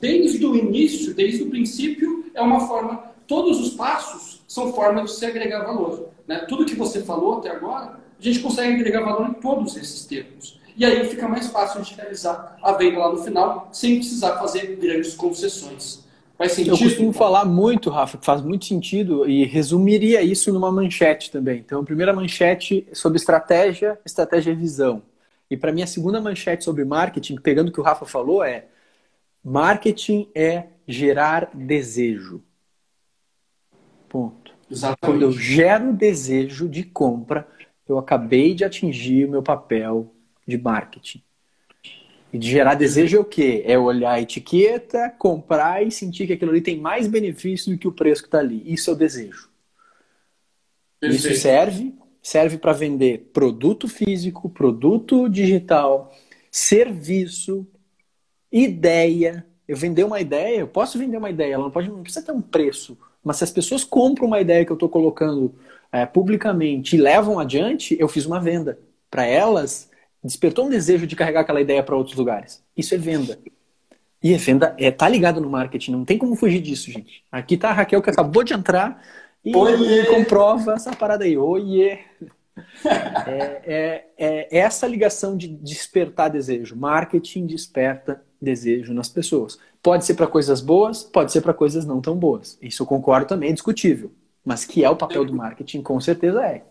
desde 0.00 0.44
o 0.44 0.56
início, 0.56 1.14
desde 1.14 1.44
o 1.44 1.50
princípio, 1.50 2.24
é 2.34 2.42
uma 2.42 2.66
forma, 2.66 3.04
todos 3.26 3.60
os 3.60 3.70
passos 3.74 4.42
são 4.46 4.72
formas 4.72 5.10
de 5.10 5.16
se 5.16 5.26
agregar 5.26 5.64
valor. 5.64 6.10
Né? 6.26 6.44
Tudo 6.48 6.64
que 6.64 6.74
você 6.74 7.02
falou 7.02 7.38
até 7.38 7.50
agora 7.50 8.04
a 8.18 8.22
gente 8.22 8.40
consegue 8.40 8.74
agregar 8.74 9.00
valor 9.00 9.28
em 9.28 9.34
todos 9.34 9.76
esses 9.76 10.06
termos. 10.06 10.58
E 10.76 10.84
aí 10.84 11.08
fica 11.08 11.28
mais 11.28 11.48
fácil 11.48 11.82
de 11.82 11.94
realizar 11.94 12.56
a 12.62 12.72
venda 12.72 12.98
lá 12.98 13.12
no 13.12 13.22
final, 13.22 13.68
sem 13.72 13.96
precisar 13.96 14.38
fazer 14.38 14.76
grandes 14.76 15.14
concessões. 15.14 16.04
Faz 16.36 16.52
sentido? 16.52 16.74
Eu 16.74 16.78
costumo 16.78 17.12
falar 17.12 17.44
muito, 17.44 17.90
Rafa, 17.90 18.18
que 18.18 18.26
faz 18.26 18.42
muito 18.42 18.64
sentido 18.64 19.28
e 19.28 19.44
resumiria 19.44 20.20
isso 20.20 20.52
numa 20.52 20.72
manchete 20.72 21.30
também. 21.30 21.58
Então, 21.58 21.80
a 21.80 21.84
primeira 21.84 22.12
manchete 22.12 22.86
sobre 22.92 23.18
estratégia, 23.18 23.98
estratégia 24.04 24.50
e 24.50 24.56
visão. 24.56 25.02
E 25.48 25.56
para 25.56 25.70
mim, 25.70 25.82
a 25.82 25.86
segunda 25.86 26.20
manchete 26.20 26.64
sobre 26.64 26.84
marketing, 26.84 27.36
pegando 27.36 27.68
o 27.68 27.72
que 27.72 27.80
o 27.80 27.84
Rafa 27.84 28.04
falou, 28.04 28.42
é 28.42 28.66
marketing 29.44 30.28
é 30.34 30.64
gerar 30.88 31.50
desejo. 31.54 32.42
Ponto. 34.14 34.54
Exatamente. 34.70 35.00
Quando 35.00 35.22
eu 35.22 35.32
gero 35.32 35.92
desejo 35.92 36.68
de 36.68 36.84
compra, 36.84 37.48
eu 37.88 37.98
acabei 37.98 38.54
de 38.54 38.64
atingir 38.64 39.24
o 39.24 39.30
meu 39.32 39.42
papel 39.42 40.14
de 40.46 40.56
marketing. 40.56 41.20
E 42.32 42.38
de 42.38 42.48
gerar 42.48 42.76
desejo 42.76 43.16
é 43.16 43.20
o 43.20 43.24
quê? 43.24 43.64
É 43.66 43.76
olhar 43.76 44.12
a 44.12 44.20
etiqueta, 44.20 45.12
comprar 45.18 45.84
e 45.84 45.90
sentir 45.90 46.28
que 46.28 46.34
aquilo 46.34 46.52
ali 46.52 46.60
tem 46.60 46.78
mais 46.78 47.08
benefício 47.08 47.72
do 47.72 47.76
que 47.76 47.88
o 47.88 47.92
preço 47.92 48.22
que 48.22 48.28
está 48.28 48.38
ali. 48.38 48.62
Isso 48.64 48.88
é 48.88 48.92
o 48.92 48.96
desejo. 48.96 49.50
Perfeito. 51.00 51.26
Isso 51.26 51.40
serve, 51.40 51.92
serve 52.22 52.56
para 52.56 52.72
vender 52.72 53.30
produto 53.32 53.88
físico, 53.88 54.48
produto 54.48 55.28
digital, 55.28 56.14
serviço, 56.52 57.66
ideia. 58.52 59.44
Eu 59.66 59.76
vender 59.76 60.04
uma 60.04 60.20
ideia, 60.20 60.60
eu 60.60 60.68
posso 60.68 61.00
vender 61.00 61.16
uma 61.16 61.30
ideia, 61.30 61.54
ela 61.54 61.64
não, 61.64 61.70
pode, 61.72 61.88
não 61.88 62.04
precisa 62.04 62.24
ter 62.24 62.30
um 62.30 62.40
preço. 62.40 62.96
Mas 63.24 63.38
se 63.38 63.44
as 63.44 63.50
pessoas 63.50 63.82
compram 63.82 64.26
uma 64.28 64.40
ideia 64.40 64.64
que 64.64 64.70
eu 64.70 64.74
estou 64.74 64.88
colocando 64.88 65.54
é, 65.90 66.04
publicamente 66.04 66.94
e 66.94 67.00
levam 67.00 67.38
adiante, 67.38 67.96
eu 67.98 68.06
fiz 68.06 68.26
uma 68.26 68.38
venda. 68.38 68.78
Para 69.10 69.24
elas, 69.24 69.90
despertou 70.22 70.66
um 70.66 70.70
desejo 70.70 71.06
de 71.06 71.16
carregar 71.16 71.40
aquela 71.40 71.60
ideia 71.60 71.82
para 71.82 71.96
outros 71.96 72.16
lugares. 72.16 72.62
Isso 72.76 72.94
é 72.94 72.98
venda. 72.98 73.38
E 74.22 74.34
a 74.34 74.38
venda 74.38 74.74
é, 74.78 74.90
tá 74.90 75.08
ligado 75.08 75.40
no 75.40 75.50
marketing, 75.50 75.92
não 75.92 76.04
tem 76.04 76.18
como 76.18 76.34
fugir 76.34 76.60
disso, 76.60 76.90
gente. 76.90 77.22
Aqui 77.30 77.56
tá 77.56 77.70
a 77.70 77.72
Raquel 77.72 78.02
que 78.02 78.10
acabou 78.10 78.42
de 78.42 78.54
entrar 78.54 79.02
e 79.44 79.54
Oiê. 79.54 80.06
comprova 80.06 80.74
essa 80.74 80.96
parada 80.96 81.24
aí. 81.24 81.36
Oiê! 81.36 81.98
É, 83.26 83.62
é, 83.66 84.08
é 84.18 84.58
essa 84.58 84.86
ligação 84.86 85.36
de 85.36 85.48
despertar 85.48 86.30
desejo. 86.30 86.76
Marketing 86.76 87.46
desperta 87.46 88.22
desejo 88.40 88.92
nas 88.92 89.08
pessoas. 89.08 89.58
Pode 89.82 90.04
ser 90.04 90.14
para 90.14 90.26
coisas 90.26 90.60
boas, 90.60 91.02
pode 91.02 91.32
ser 91.32 91.40
para 91.40 91.54
coisas 91.54 91.84
não 91.84 92.00
tão 92.00 92.16
boas. 92.16 92.58
Isso 92.60 92.82
eu 92.82 92.86
concordo 92.86 93.26
também, 93.26 93.50
é 93.50 93.52
discutível. 93.52 94.12
Mas 94.44 94.64
que 94.64 94.84
é 94.84 94.90
o 94.90 94.96
papel 94.96 95.24
do 95.24 95.34
marketing, 95.34 95.82
com 95.82 95.98
certeza 96.00 96.44
é. 96.44 96.64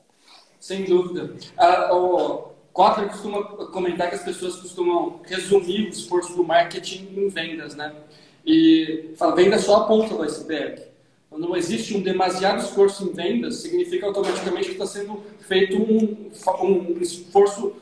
Sem 0.59 0.85
dúvida. 0.85 1.33
Ah, 1.57 1.93
o 1.93 2.53
Kotler 2.71 3.09
costuma 3.09 3.43
comentar 3.67 4.09
que 4.09 4.15
as 4.15 4.23
pessoas 4.23 4.55
costumam 4.55 5.21
resumir 5.25 5.87
o 5.87 5.89
esforço 5.89 6.35
do 6.35 6.43
marketing 6.43 7.09
em 7.17 7.27
vendas, 7.27 7.75
né? 7.75 7.93
E 8.45 9.13
fala, 9.17 9.35
venda 9.35 9.57
só 9.57 9.77
a 9.77 9.87
ponta 9.87 10.15
do 10.15 10.23
iceberg. 10.23 10.81
Quando 11.33 11.49
não 11.49 11.55
existe 11.55 11.97
um 11.97 11.99
demasiado 11.99 12.61
esforço 12.61 13.05
em 13.05 13.11
vendas, 13.11 13.55
significa 13.55 14.05
automaticamente 14.05 14.67
que 14.67 14.73
está 14.73 14.85
sendo 14.85 15.23
feito 15.39 15.77
um, 15.77 16.29
um 16.61 17.01
esforço 17.01 17.73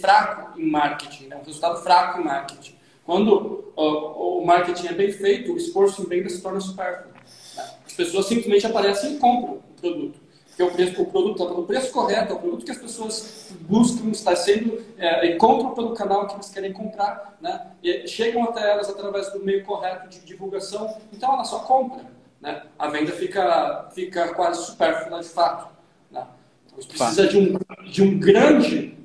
fraco 0.00 0.56
em 0.56 0.70
marketing, 0.70 1.26
né? 1.26 1.36
um 1.36 1.44
resultado 1.44 1.82
fraco 1.82 2.20
em 2.20 2.24
marketing. 2.24 2.76
Quando 3.04 3.72
o 3.74 4.44
marketing 4.46 4.86
é 4.86 4.92
bem 4.92 5.10
feito, 5.10 5.52
o 5.52 5.56
esforço 5.56 6.02
em 6.02 6.06
vendas 6.06 6.34
se 6.34 6.40
torna 6.40 6.60
supérfluo. 6.60 7.12
Né? 7.56 7.68
As 7.84 7.92
pessoas 7.94 8.26
simplesmente 8.26 8.64
aparecem 8.64 9.16
e 9.16 9.18
compram 9.18 9.54
o 9.54 9.80
produto 9.80 10.20
que 10.54 10.62
é 10.62 10.66
o 10.66 10.70
preço, 10.72 11.00
o 11.00 11.06
produto 11.06 11.42
está 11.42 11.54
no 11.54 11.64
preço 11.64 11.90
correto, 11.90 12.32
é 12.32 12.36
o 12.36 12.38
produto 12.38 12.64
que 12.66 12.70
as 12.70 12.76
pessoas 12.76 13.50
buscam, 13.62 14.10
está 14.10 14.36
sendo, 14.36 14.78
é, 14.98 15.34
encontram 15.34 15.72
pelo 15.72 15.94
canal 15.94 16.26
que 16.26 16.34
eles 16.34 16.50
querem 16.50 16.70
comprar, 16.70 17.38
né? 17.40 17.68
E 17.82 18.06
chegam 18.06 18.44
até 18.44 18.70
elas 18.70 18.90
através 18.90 19.32
do 19.32 19.42
meio 19.42 19.64
correto 19.64 20.10
de 20.10 20.20
divulgação, 20.20 20.94
então 21.14 21.32
ela 21.32 21.44
só 21.44 21.60
compra, 21.60 22.04
né? 22.40 22.62
A 22.78 22.88
venda 22.88 23.12
fica, 23.12 23.88
fica 23.94 24.34
quase 24.34 24.64
supérflua 24.64 25.20
de 25.20 25.28
fato, 25.28 25.68
né? 26.10 26.26
Então, 26.66 26.88
precisa 26.88 27.26
de 27.26 27.38
um, 27.38 27.58
de 27.90 28.02
um 28.02 28.18
grande 28.18 28.96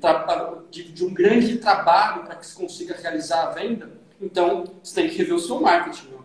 de, 0.69 0.83
de 0.91 1.05
um 1.05 1.13
grande 1.13 1.57
trabalho 1.57 2.23
para 2.23 2.35
que 2.35 2.45
se 2.45 2.55
consiga 2.55 2.95
realizar 3.01 3.47
a 3.47 3.49
venda, 3.51 3.89
então 4.21 4.65
você 4.83 5.01
tem 5.01 5.09
que 5.09 5.17
rever 5.17 5.35
o 5.35 5.39
seu 5.39 5.59
marketing, 5.59 6.15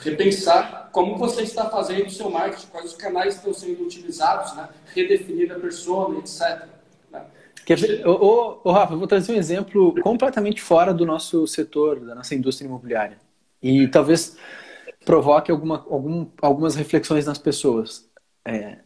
repensar 0.00 0.90
como 0.92 1.16
você 1.16 1.42
está 1.42 1.68
fazendo 1.68 2.06
o 2.06 2.10
seu 2.10 2.30
marketing, 2.30 2.66
quais 2.68 2.92
os 2.92 2.96
canais 2.96 3.36
estão 3.36 3.52
sendo 3.52 3.82
utilizados, 3.82 4.54
né? 4.54 4.68
redefinir 4.94 5.50
a 5.52 5.58
persona, 5.58 6.18
etc. 6.18 6.66
Né? 7.10 7.22
Quer 7.64 7.78
ver? 7.78 8.06
Ô, 8.06 8.60
ô, 8.62 8.72
Rafa, 8.72 8.94
eu 8.94 8.98
vou 8.98 9.08
trazer 9.08 9.32
um 9.32 9.36
exemplo 9.36 9.94
completamente 10.02 10.62
fora 10.62 10.94
do 10.94 11.04
nosso 11.04 11.46
setor, 11.46 12.00
da 12.00 12.14
nossa 12.14 12.34
indústria 12.34 12.66
imobiliária. 12.66 13.18
E 13.62 13.88
talvez 13.88 14.36
provoque 15.04 15.50
alguma, 15.50 15.84
algum, 15.90 16.26
algumas 16.40 16.74
reflexões 16.74 17.26
nas 17.26 17.38
pessoas. 17.38 18.08
É, 18.44 18.78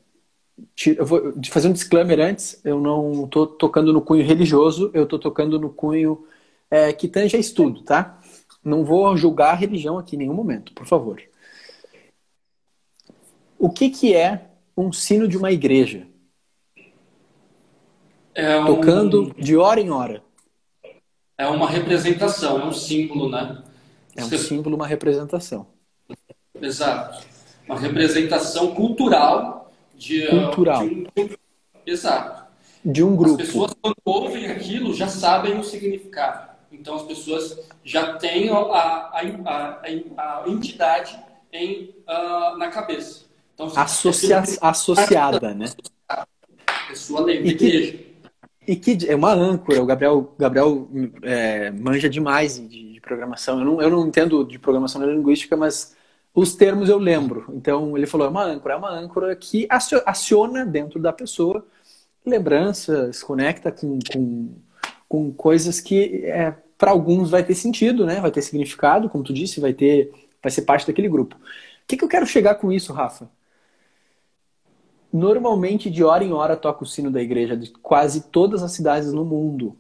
eu 0.86 1.04
vou 1.04 1.34
fazer 1.50 1.68
um 1.68 1.72
disclaimer 1.72 2.20
antes, 2.20 2.60
eu 2.64 2.80
não 2.80 3.24
estou 3.24 3.46
tocando 3.46 3.92
no 3.92 4.00
cunho 4.00 4.24
religioso, 4.24 4.90
eu 4.94 5.04
estou 5.04 5.18
tocando 5.18 5.58
no 5.58 5.70
cunho 5.70 6.26
é, 6.70 6.92
que 6.92 7.08
tange 7.08 7.36
a 7.36 7.40
estudo, 7.40 7.82
tá? 7.82 8.20
Não 8.64 8.84
vou 8.84 9.16
julgar 9.16 9.52
a 9.52 9.56
religião 9.56 9.98
aqui 9.98 10.16
em 10.16 10.20
nenhum 10.20 10.34
momento, 10.34 10.72
por 10.72 10.86
favor. 10.86 11.22
O 13.58 13.70
que, 13.70 13.90
que 13.90 14.14
é 14.14 14.50
um 14.76 14.92
sino 14.92 15.28
de 15.28 15.36
uma 15.36 15.52
igreja? 15.52 16.06
É 18.34 18.58
um... 18.58 18.66
Tocando 18.66 19.34
de 19.38 19.56
hora 19.56 19.80
em 19.80 19.90
hora. 19.90 20.22
É 21.38 21.46
uma 21.46 21.68
representação, 21.68 22.60
é 22.60 22.64
um 22.64 22.72
símbolo, 22.72 23.28
né? 23.30 23.62
É 24.14 24.24
um 24.24 24.38
símbolo, 24.38 24.76
uma 24.76 24.86
representação. 24.86 25.66
Exato. 26.60 27.24
Uma 27.66 27.78
representação 27.78 28.74
cultural 28.74 29.72
de, 29.94 30.26
cultural. 30.28 30.88
De 30.88 31.06
um... 31.16 31.28
Exato. 31.86 32.44
De 32.84 33.02
um 33.02 33.16
grupo. 33.16 33.40
As 33.40 33.46
pessoas, 33.48 33.74
quando 33.80 33.96
ouvem 34.04 34.46
aquilo, 34.46 34.94
já 34.94 35.08
sabem 35.08 35.58
o 35.58 35.64
significado. 35.64 36.50
Então 36.70 36.96
as 36.96 37.02
pessoas 37.02 37.58
já 37.84 38.14
têm 38.14 38.48
a, 38.50 38.56
a, 38.56 39.20
a, 39.44 40.42
a 40.44 40.44
entidade 40.46 41.18
em, 41.52 41.94
uh, 42.06 42.56
na 42.58 42.68
cabeça. 42.68 43.24
Então, 43.54 43.72
Associa 43.74 44.42
associada, 44.60 45.54
né? 45.54 45.66
Pessoa 46.88 47.22
lembra 47.22 47.48
e 47.48 47.54
que, 47.54 48.06
e 48.68 48.76
que 48.76 48.98
é 49.08 49.16
uma 49.16 49.32
âncora. 49.32 49.82
O 49.82 49.86
Gabriel, 49.86 50.34
Gabriel 50.38 50.88
é, 51.22 51.70
manja 51.70 52.08
demais 52.08 52.56
de, 52.56 52.92
de, 52.92 53.00
programação. 53.00 53.58
Eu 53.58 53.64
não, 53.64 53.82
eu 53.82 53.90
não 53.90 54.06
entendo 54.06 54.44
de 54.44 54.58
programação 54.58 55.02
linguística, 55.04 55.56
mas 55.56 55.95
os 56.36 56.54
termos 56.54 56.90
eu 56.90 56.98
lembro. 56.98 57.46
Então 57.54 57.96
ele 57.96 58.06
falou: 58.06 58.26
é 58.26 58.30
uma 58.30 58.44
âncora, 58.44 58.74
é 58.74 58.76
uma 58.76 58.90
âncora 58.90 59.34
que 59.34 59.66
aciona 59.70 60.66
dentro 60.66 61.00
da 61.00 61.12
pessoa 61.12 61.66
lembranças, 62.24 63.22
conecta 63.22 63.72
com, 63.72 63.98
com, 64.12 64.54
com 65.08 65.32
coisas 65.32 65.80
que 65.80 66.24
é, 66.24 66.54
para 66.76 66.90
alguns 66.90 67.30
vai 67.30 67.42
ter 67.42 67.54
sentido, 67.54 68.04
né? 68.04 68.20
Vai 68.20 68.30
ter 68.30 68.42
significado, 68.42 69.08
como 69.08 69.24
tu 69.24 69.32
disse, 69.32 69.60
vai 69.60 69.72
ter, 69.72 70.12
vai 70.42 70.50
ser 70.50 70.62
parte 70.62 70.86
daquele 70.86 71.08
grupo. 71.08 71.36
O 71.36 71.40
que, 71.86 71.96
que 71.96 72.04
eu 72.04 72.08
quero 72.08 72.26
chegar 72.26 72.56
com 72.56 72.70
isso, 72.70 72.92
Rafa? 72.92 73.30
Normalmente, 75.12 75.88
de 75.88 76.04
hora 76.04 76.24
em 76.24 76.32
hora, 76.32 76.56
toca 76.56 76.82
o 76.82 76.86
sino 76.86 77.10
da 77.10 77.22
igreja 77.22 77.56
de 77.56 77.70
quase 77.70 78.22
todas 78.28 78.62
as 78.62 78.72
cidades 78.72 79.12
no 79.12 79.24
mundo. 79.24 79.76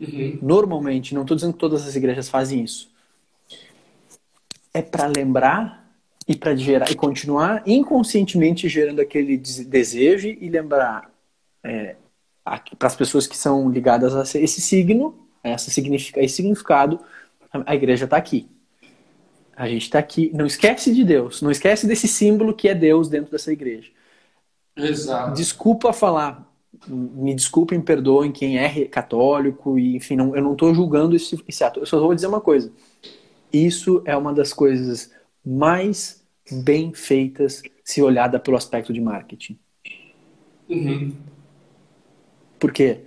Uhum. 0.00 0.38
Normalmente, 0.40 1.14
não 1.14 1.22
estou 1.22 1.34
dizendo 1.34 1.52
que 1.52 1.58
todas 1.58 1.86
as 1.86 1.96
igrejas 1.96 2.28
fazem 2.28 2.62
isso. 2.62 2.88
É 4.72 4.82
para 4.82 5.06
lembrar 5.06 5.88
e 6.26 6.36
para 6.36 6.54
gerar 6.54 6.90
e 6.90 6.94
continuar 6.94 7.62
inconscientemente 7.66 8.68
gerando 8.68 9.00
aquele 9.00 9.36
desejo 9.36 10.28
e 10.28 10.48
lembrar 10.48 11.10
é, 11.64 11.96
para 12.78 12.86
as 12.86 12.96
pessoas 12.96 13.26
que 13.26 13.36
são 13.36 13.70
ligadas 13.70 14.14
a 14.14 14.38
esse 14.38 14.60
signo, 14.60 15.14
essa 15.42 15.70
significa, 15.70 16.20
esse 16.20 16.36
significado, 16.36 17.00
a 17.52 17.74
igreja 17.74 18.04
está 18.04 18.16
aqui. 18.16 18.48
A 19.56 19.68
gente 19.68 19.82
está 19.82 19.98
aqui. 19.98 20.30
Não 20.34 20.46
esquece 20.46 20.94
de 20.94 21.04
Deus. 21.04 21.42
Não 21.42 21.50
esquece 21.50 21.86
desse 21.86 22.06
símbolo 22.06 22.54
que 22.54 22.68
é 22.68 22.74
Deus 22.74 23.08
dentro 23.08 23.32
dessa 23.32 23.52
igreja. 23.52 23.90
Exato. 24.76 25.34
Desculpa 25.34 25.92
falar. 25.92 26.46
Me 26.86 27.34
desculpem, 27.34 27.80
perdoem 27.80 28.30
quem 28.30 28.58
é 28.58 28.84
católico. 28.84 29.78
e 29.78 29.96
Enfim, 29.96 30.14
não, 30.14 30.36
eu 30.36 30.42
não 30.42 30.52
estou 30.52 30.72
julgando 30.72 31.16
esse, 31.16 31.42
esse 31.48 31.64
ato. 31.64 31.80
Eu 31.80 31.86
só 31.86 31.98
vou 31.98 32.14
dizer 32.14 32.28
uma 32.28 32.40
coisa. 32.40 32.70
Isso 33.52 34.02
é 34.04 34.16
uma 34.16 34.32
das 34.32 34.52
coisas 34.52 35.12
mais 35.44 36.24
bem 36.50 36.92
feitas 36.92 37.62
se 37.84 38.02
olhada 38.02 38.38
pelo 38.38 38.56
aspecto 38.56 38.92
de 38.92 39.00
marketing. 39.00 39.58
Uhum. 40.68 41.14
Porque 42.58 43.00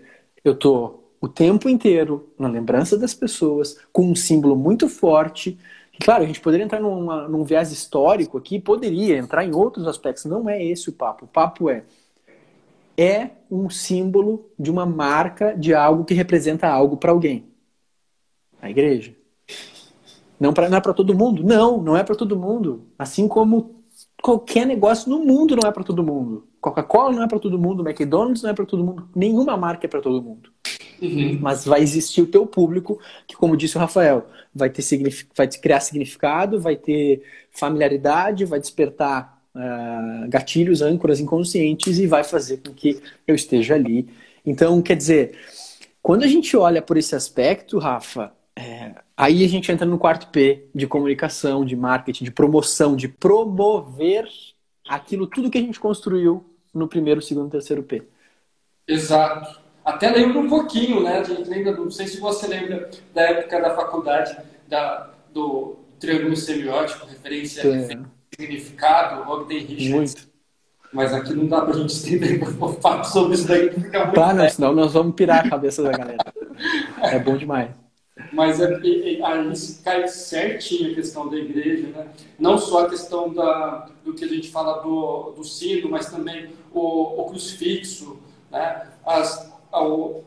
eu 0.44 0.56
tô 0.56 1.00
o 1.20 1.28
tempo 1.28 1.70
inteiro 1.70 2.34
na 2.38 2.48
lembrança 2.48 2.98
das 2.98 3.14
pessoas, 3.14 3.78
com 3.92 4.10
um 4.10 4.16
símbolo 4.16 4.56
muito 4.56 4.90
forte. 4.90 5.60
Claro, 6.04 6.24
a 6.24 6.28
gente 6.28 6.42
poderia 6.42 6.66
entrar 6.66 6.80
numa, 6.80 7.28
num 7.28 7.44
viés 7.44 7.72
histórico 7.72 8.38
aqui, 8.40 8.60
poderia 8.60 9.18
entrar 9.18 9.46
em 9.46 9.54
outros 9.54 9.88
aspectos. 9.88 10.26
Não 10.26 10.50
é 10.50 10.64
esse 10.64 10.90
o 10.90 10.94
papo. 10.94 11.26
O 11.26 11.28
papo 11.28 11.70
é 11.70 11.84
é 12.98 13.32
um 13.50 13.70
símbolo 13.70 14.52
de 14.60 14.70
uma 14.70 14.86
marca 14.86 15.56
de 15.58 15.74
algo 15.74 16.06
que 16.06 16.14
representa 16.14 16.68
algo 16.68 16.98
para 16.98 17.12
alguém. 17.12 17.46
A 18.62 18.70
igreja. 18.70 19.16
Não, 20.42 20.52
pra, 20.52 20.68
não 20.68 20.78
é 20.80 20.82
para 20.82 20.92
todo 20.92 21.14
mundo? 21.14 21.44
Não, 21.44 21.80
não 21.80 21.96
é 21.96 22.04
para 22.04 22.16
todo 22.16 22.36
mundo. 22.36 22.88
Assim 22.98 23.28
como 23.28 23.84
qualquer 24.20 24.66
negócio 24.66 25.08
no 25.08 25.20
mundo 25.20 25.56
não 25.56 25.70
é 25.70 25.72
para 25.72 25.84
todo 25.84 26.04
mundo. 26.04 26.48
Coca-Cola 26.60 27.14
não 27.14 27.24
é 27.24 27.28
para 27.28 27.38
todo 27.38 27.60
mundo, 27.60 27.88
McDonald's 27.88 28.42
não 28.42 28.50
é 28.50 28.54
para 28.54 28.66
todo 28.66 28.84
mundo, 28.84 29.08
nenhuma 29.16 29.56
marca 29.56 29.86
é 29.86 29.90
para 29.90 30.02
todo 30.02 30.20
mundo. 30.20 30.50
Uhum. 31.00 31.38
Mas 31.40 31.64
vai 31.64 31.82
existir 31.82 32.24
o 32.24 32.28
teu 32.28 32.48
público, 32.48 33.00
que 33.28 33.36
como 33.36 33.56
disse 33.56 33.78
o 33.78 33.80
Rafael, 33.80 34.26
vai 34.54 34.72
ter 34.72 34.84
vai 35.38 35.48
criar 35.48 35.80
significado, 35.80 36.60
vai 36.60 36.76
ter 36.76 37.22
familiaridade, 37.52 38.44
vai 38.44 38.60
despertar 38.60 39.40
uh, 39.56 40.28
gatilhos, 40.28 40.82
âncoras 40.82 41.20
inconscientes 41.20 42.00
e 42.00 42.08
vai 42.08 42.24
fazer 42.24 42.58
com 42.58 42.74
que 42.74 43.00
eu 43.28 43.36
esteja 43.36 43.76
ali. 43.76 44.10
Então, 44.44 44.82
quer 44.82 44.96
dizer, 44.96 45.38
quando 46.02 46.24
a 46.24 46.28
gente 46.28 46.58
olha 46.58 46.82
por 46.82 46.98
esse 46.98 47.16
aspecto, 47.16 47.78
Rafa, 47.78 48.32
é, 48.56 48.91
aí 49.22 49.46
a 49.46 49.48
gente 49.48 49.72
entra 49.72 49.86
no 49.86 50.00
quarto 50.00 50.28
P 50.30 50.66
de 50.74 50.88
comunicação, 50.88 51.64
de 51.64 51.76
marketing, 51.76 52.24
de 52.24 52.32
promoção, 52.32 52.96
de 52.96 53.08
promover 53.08 54.28
aquilo 54.90 55.28
tudo 55.28 55.52
que 55.52 55.60
a 55.60 55.62
gente 55.62 55.80
construiu 55.80 56.44
no 56.74 56.88
primeiro, 56.88 57.22
segundo, 57.22 57.52
terceiro 57.52 57.84
P. 57.84 58.02
Exato. 58.88 59.62
Até 59.86 60.10
lembro 60.10 60.40
um 60.40 60.50
pouquinho, 60.50 61.04
né? 61.04 61.22
De, 61.22 61.34
lembra, 61.44 61.74
não 61.74 61.92
sei 61.92 62.08
se 62.08 62.20
você 62.20 62.48
lembra 62.48 62.90
da 63.14 63.22
época 63.22 63.62
da 63.62 63.76
faculdade 63.76 64.36
da, 64.68 65.12
do 65.32 65.76
triângulo 66.00 66.36
semiótico, 66.36 67.06
referência 67.06 67.62
é. 67.62 67.94
a 67.94 68.00
significado, 68.36 69.30
Ogden 69.30 69.60
Richards. 69.60 69.90
Muito. 69.90 70.32
Mas 70.92 71.14
aqui 71.14 71.34
não 71.34 71.46
dá 71.46 71.62
pra 71.62 71.74
gente 71.74 71.94
estender 71.94 72.42
o 72.60 72.74
papo 72.74 73.06
sobre 73.06 73.36
isso 73.36 73.48
daí, 73.48 73.70
fica 73.70 74.06
muito 74.06 74.16
Tá, 74.16 74.34
não, 74.34 74.50
senão 74.50 74.74
nós 74.74 74.94
vamos 74.94 75.14
pirar 75.14 75.46
a 75.46 75.50
cabeça 75.50 75.84
da 75.84 75.92
galera. 75.92 76.18
É 77.04 77.20
bom 77.20 77.38
demais. 77.38 77.81
Mas 78.32 78.60
é, 78.60 78.76
aí 78.76 79.48
cai 79.84 80.08
certinho 80.08 80.92
a 80.92 80.96
questão 80.96 81.30
da 81.30 81.38
igreja, 81.38 81.88
né? 81.88 82.08
Não 82.38 82.58
só 82.58 82.86
a 82.86 82.90
questão 82.90 83.34
da, 83.34 83.90
do 84.04 84.14
que 84.14 84.26
a 84.26 84.28
gente 84.28 84.50
fala 84.50 84.82
do, 84.82 85.32
do 85.32 85.44
sino, 85.44 85.90
mas 85.90 86.10
também 86.10 86.50
o, 86.74 87.22
o 87.22 87.30
crucifixo, 87.30 88.20
né? 88.52 88.88
As, 89.06 89.52
ao, 89.72 90.24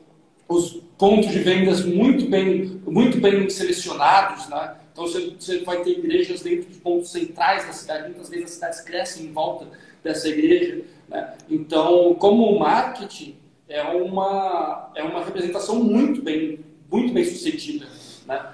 os 0.48 0.82
pontos 0.98 1.30
de 1.30 1.40
vendas 1.40 1.84
muito 1.84 2.26
bem, 2.26 2.80
muito 2.86 3.20
bem 3.20 3.48
selecionados, 3.50 4.48
né? 4.48 4.76
Então 4.92 5.06
você, 5.06 5.34
você 5.38 5.58
vai 5.58 5.82
ter 5.82 5.98
igrejas 5.98 6.40
dentro 6.40 6.70
de 6.70 6.78
pontos 6.78 7.10
centrais 7.10 7.66
da 7.66 7.72
cidade, 7.72 8.04
muitas 8.04 8.28
vezes 8.28 8.46
as 8.46 8.52
cidades 8.52 8.80
crescem 8.80 9.26
em 9.26 9.32
volta 9.32 9.66
dessa 10.02 10.28
igreja, 10.28 10.84
né? 11.08 11.34
Então, 11.50 12.14
como 12.14 12.58
marketing 12.58 13.36
é 13.68 13.82
uma 13.82 14.90
é 14.94 15.02
uma 15.02 15.24
representação 15.24 15.82
muito 15.82 16.22
bem 16.22 16.63
muito 16.90 17.12
bem 17.12 17.24
sucedida, 17.24 17.86
né? 18.26 18.52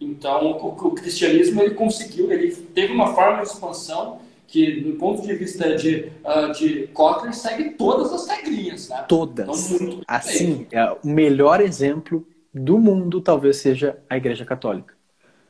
Então, 0.00 0.52
o, 0.52 0.68
o 0.68 0.90
cristianismo 0.92 1.62
ele 1.62 1.74
conseguiu, 1.74 2.30
ele 2.30 2.54
teve 2.54 2.92
uma 2.92 3.14
forma 3.14 3.42
de 3.42 3.48
expansão 3.48 4.20
que, 4.46 4.80
do 4.80 4.92
ponto 4.92 5.22
de 5.22 5.34
vista 5.34 5.74
de, 5.74 6.12
uh, 6.24 6.52
de 6.52 6.88
Kotler, 6.88 7.34
segue 7.34 7.70
todas 7.70 8.12
as 8.12 8.28
regrinhas. 8.28 8.88
Né? 8.88 9.04
Todas. 9.08 9.70
Então, 9.72 10.00
assim, 10.06 10.66
é, 10.70 10.96
o 11.02 11.08
melhor 11.08 11.60
exemplo 11.60 12.26
do 12.52 12.78
mundo 12.78 13.20
talvez 13.20 13.56
seja 13.56 13.98
a 14.08 14.16
Igreja 14.16 14.44
Católica. 14.44 14.94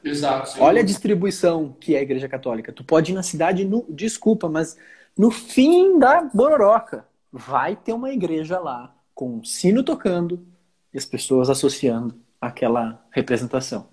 Exato. 0.02 0.62
Olha 0.62 0.80
a 0.80 0.84
distribuição 0.84 1.74
que 1.80 1.94
é 1.94 1.98
a 1.98 2.02
Igreja 2.02 2.28
Católica. 2.28 2.72
Tu 2.72 2.84
pode 2.84 3.12
ir 3.12 3.14
na 3.14 3.22
cidade, 3.22 3.64
no, 3.64 3.84
desculpa, 3.88 4.48
mas 4.48 4.76
no 5.16 5.30
fim 5.30 5.98
da 5.98 6.22
Bororoca 6.22 7.06
vai 7.32 7.74
ter 7.74 7.92
uma 7.92 8.12
igreja 8.12 8.58
lá 8.58 8.94
com 9.14 9.38
um 9.38 9.44
sino 9.44 9.82
tocando 9.82 10.46
e 10.94 10.98
as 10.98 11.04
pessoas 11.04 11.50
associando 11.50 12.14
aquela 12.40 13.04
representação. 13.10 13.88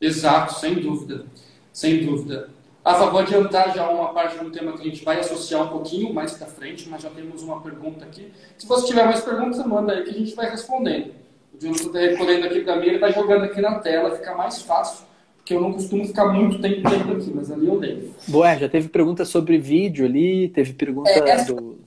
Exato, 0.00 0.54
sem 0.54 0.74
dúvida. 0.74 1.24
Sem 1.72 2.04
dúvida. 2.04 2.50
Rafa, 2.84 3.06
vou 3.06 3.20
adiantar 3.20 3.74
já 3.74 3.88
uma 3.88 4.12
parte 4.12 4.38
do 4.42 4.50
tema 4.50 4.72
que 4.72 4.80
a 4.80 4.84
gente 4.84 5.04
vai 5.04 5.18
associar 5.18 5.64
um 5.64 5.68
pouquinho 5.68 6.12
mais 6.14 6.34
para 6.34 6.46
frente, 6.46 6.88
mas 6.88 7.02
já 7.02 7.10
temos 7.10 7.42
uma 7.42 7.60
pergunta 7.60 8.04
aqui. 8.04 8.32
Se 8.56 8.66
você 8.66 8.86
tiver 8.86 9.04
mais 9.04 9.20
perguntas, 9.20 9.64
manda 9.66 9.92
aí 9.92 10.04
que 10.04 10.10
a 10.10 10.12
gente 10.12 10.34
vai 10.34 10.50
respondendo. 10.50 11.12
O 11.52 11.60
Jonathan 11.60 11.86
está 11.86 11.98
recolhendo 11.98 12.46
aqui 12.46 12.60
para 12.60 12.76
mim, 12.76 12.86
ele 12.86 12.94
está 12.96 13.10
jogando 13.10 13.44
aqui 13.44 13.60
na 13.60 13.78
tela, 13.80 14.14
fica 14.14 14.34
mais 14.34 14.62
fácil, 14.62 15.04
porque 15.36 15.54
eu 15.54 15.60
não 15.60 15.72
costumo 15.72 16.04
ficar 16.04 16.26
muito 16.26 16.60
tempo 16.60 16.88
dentro 16.88 17.16
aqui, 17.16 17.32
mas 17.34 17.50
ali 17.50 17.66
eu 17.66 17.80
dei. 17.80 18.12
Boé, 18.28 18.58
já 18.58 18.68
teve 18.68 18.88
pergunta 18.88 19.24
sobre 19.24 19.58
vídeo 19.58 20.04
ali, 20.06 20.48
teve 20.50 20.72
pergunta 20.72 21.10
é, 21.10 21.28
essa, 21.28 21.54
do... 21.54 21.78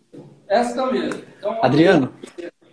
Essa 0.47 0.86
mesmo. 0.91 1.21
Então, 1.38 1.63
Adriano? 1.63 2.12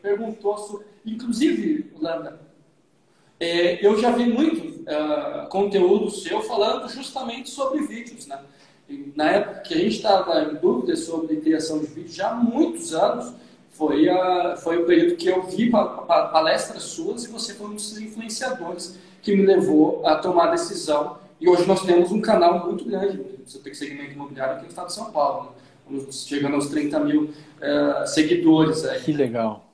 Perguntou 0.02 0.58
sobre... 0.58 0.86
Inclusive, 1.06 1.92
Landa, 2.00 2.40
é, 3.38 3.86
eu 3.86 3.98
já 3.98 4.10
vi 4.10 4.26
muito 4.26 4.80
uh, 4.82 5.48
conteúdo 5.48 6.10
seu 6.10 6.42
falando 6.42 6.88
justamente 6.88 7.48
sobre 7.48 7.86
vídeos, 7.86 8.26
né? 8.26 8.40
E 8.88 9.12
na 9.14 9.30
época 9.30 9.60
que 9.60 9.74
a 9.74 9.78
gente 9.78 9.96
estava 9.96 10.42
em 10.42 10.54
dúvida 10.56 10.96
sobre 10.96 11.36
criação 11.36 11.78
de 11.78 11.86
vídeos, 11.86 12.14
já 12.14 12.30
há 12.30 12.34
muitos 12.34 12.94
anos, 12.94 13.34
foi, 13.70 14.08
a, 14.08 14.56
foi 14.56 14.78
o 14.78 14.86
período 14.86 15.16
que 15.16 15.28
eu 15.28 15.42
vi 15.42 15.70
palestras 15.70 16.82
suas 16.82 17.24
e 17.24 17.28
você 17.28 17.54
foi 17.54 17.66
um 17.68 17.74
dos 17.74 17.98
influenciadores 17.98 18.98
que 19.20 19.36
me 19.36 19.44
levou 19.44 20.06
a 20.06 20.16
tomar 20.16 20.48
a 20.48 20.50
decisão. 20.52 21.18
E 21.40 21.48
hoje 21.48 21.66
nós 21.66 21.84
temos 21.84 22.10
um 22.10 22.20
canal 22.20 22.66
muito 22.66 22.84
grande, 22.84 23.20
você 23.44 23.58
tem 23.58 23.74
segmento 23.74 24.12
imobiliário 24.12 24.54
aqui 24.54 24.62
no 24.62 24.68
estado 24.68 24.86
de 24.86 24.94
São 24.94 25.10
Paulo, 25.10 25.52
né? 25.90 26.00
chegando 26.10 26.54
aos 26.54 26.68
30 26.68 26.98
mil 27.00 27.24
uh, 27.24 28.06
seguidores. 28.06 28.84
Aí. 28.84 29.02
Que 29.02 29.12
legal, 29.12 29.65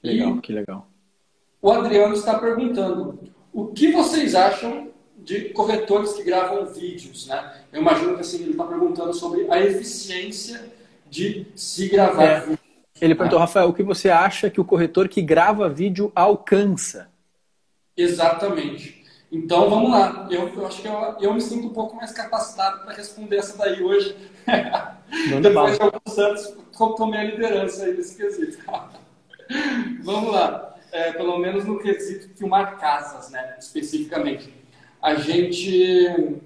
que 0.00 0.08
legal, 0.08 0.36
e, 0.36 0.40
que 0.40 0.52
legal. 0.52 0.88
O 1.60 1.70
Adriano 1.70 2.14
está 2.14 2.38
perguntando: 2.38 3.18
o 3.52 3.66
que 3.66 3.92
vocês 3.92 4.34
acham 4.34 4.88
de 5.16 5.50
corretores 5.50 6.12
que 6.12 6.22
gravam 6.22 6.66
vídeos? 6.66 7.26
Né? 7.26 7.62
Eu 7.72 7.80
imagino 7.80 8.14
que 8.14 8.20
assim, 8.20 8.42
ele 8.42 8.52
está 8.52 8.64
perguntando 8.64 9.12
sobre 9.12 9.50
a 9.50 9.60
eficiência 9.60 10.72
de 11.10 11.46
se 11.54 11.88
gravar 11.88 12.24
é. 12.24 12.40
vídeo. 12.40 12.58
Ele 13.00 13.14
perguntou, 13.14 13.38
Rafael, 13.38 13.68
o 13.68 13.72
que 13.72 13.82
você 13.82 14.10
acha 14.10 14.50
que 14.50 14.60
o 14.60 14.64
corretor 14.64 15.08
que 15.08 15.22
grava 15.22 15.68
vídeo 15.68 16.10
alcança? 16.14 17.08
Exatamente. 17.96 19.04
Então 19.30 19.68
vamos 19.68 19.90
lá. 19.90 20.26
Eu, 20.30 20.48
eu 20.48 20.66
acho 20.66 20.82
que 20.82 20.88
eu, 20.88 21.16
eu, 21.20 21.34
me 21.34 21.40
sinto 21.40 21.68
um 21.68 21.72
pouco 21.72 21.94
mais 21.94 22.12
capacitado 22.12 22.80
para 22.84 22.94
responder 22.94 23.36
essa 23.36 23.56
daí 23.56 23.82
hoje. 23.82 24.16
Depois 25.42 25.76
de 25.76 25.82
alguns 25.82 26.18
anos, 26.18 26.54
tomei 26.96 27.20
a 27.20 27.24
liderança 27.24 27.84
aí 27.84 27.94
nesse 27.94 28.16
quesito. 28.16 28.58
vamos 30.02 30.32
lá 30.32 30.68
é, 30.90 31.12
pelo 31.12 31.38
menos 31.38 31.64
no 31.64 31.78
quesito 31.78 32.28
filmar 32.36 32.78
casas, 32.78 33.30
né, 33.30 33.56
especificamente. 33.58 34.52
A 35.00 35.14
gente, 35.14 36.40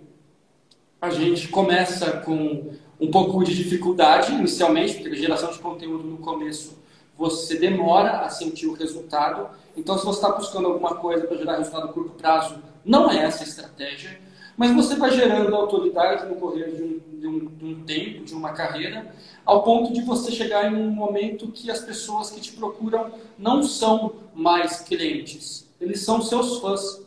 a 1.01 1.11
gente 1.11 1.49
começa 1.49 2.19
com 2.19 2.73
um 3.01 3.11
pouco 3.11 3.43
de 3.43 3.55
dificuldade 3.55 4.33
inicialmente, 4.33 4.95
porque 4.95 5.17
a 5.17 5.21
geração 5.21 5.51
de 5.51 5.59
conteúdo 5.59 6.05
no 6.05 6.19
começo 6.19 6.81
você 7.17 7.57
demora 7.57 8.21
a 8.21 8.31
sentir 8.31 8.67
o 8.67 8.75
resultado. 8.75 9.49
Então, 9.77 9.97
se 9.97 10.05
você 10.05 10.19
está 10.19 10.37
buscando 10.37 10.67
alguma 10.67 10.97
coisa 10.97 11.27
para 11.27 11.37
gerar 11.37 11.59
resultado 11.59 11.89
a 11.89 11.93
curto 11.93 12.11
prazo, 12.11 12.57
não 12.85 13.11
é 13.11 13.19
essa 13.19 13.45
a 13.45 13.47
estratégia. 13.47 14.21
Mas 14.63 14.71
você 14.77 14.95
vai 14.95 15.11
gerando 15.11 15.57
autoridade 15.57 16.25
no 16.29 16.37
correr 16.37 16.71
de 16.71 16.85
um, 16.85 17.19
de, 17.19 17.27
um, 17.27 17.47
de 17.47 17.65
um, 17.65 17.83
tempo, 17.83 18.25
de 18.25 18.33
uma 18.33 18.53
carreira, 18.53 19.13
ao 19.45 19.65
ponto 19.65 19.93
de 19.93 20.03
você 20.03 20.31
chegar 20.31 20.71
em 20.71 20.77
um 20.77 20.89
momento 20.89 21.49
que 21.49 21.69
as 21.69 21.81
pessoas 21.81 22.31
que 22.31 22.41
te 22.41 22.53
procuram 22.53 23.11
não 23.37 23.65
são 23.65 24.13
mais 24.33 24.79
clientes, 24.79 25.69
eles 25.81 26.05
são 26.05 26.23
seus 26.23 26.61
fãs. 26.61 27.05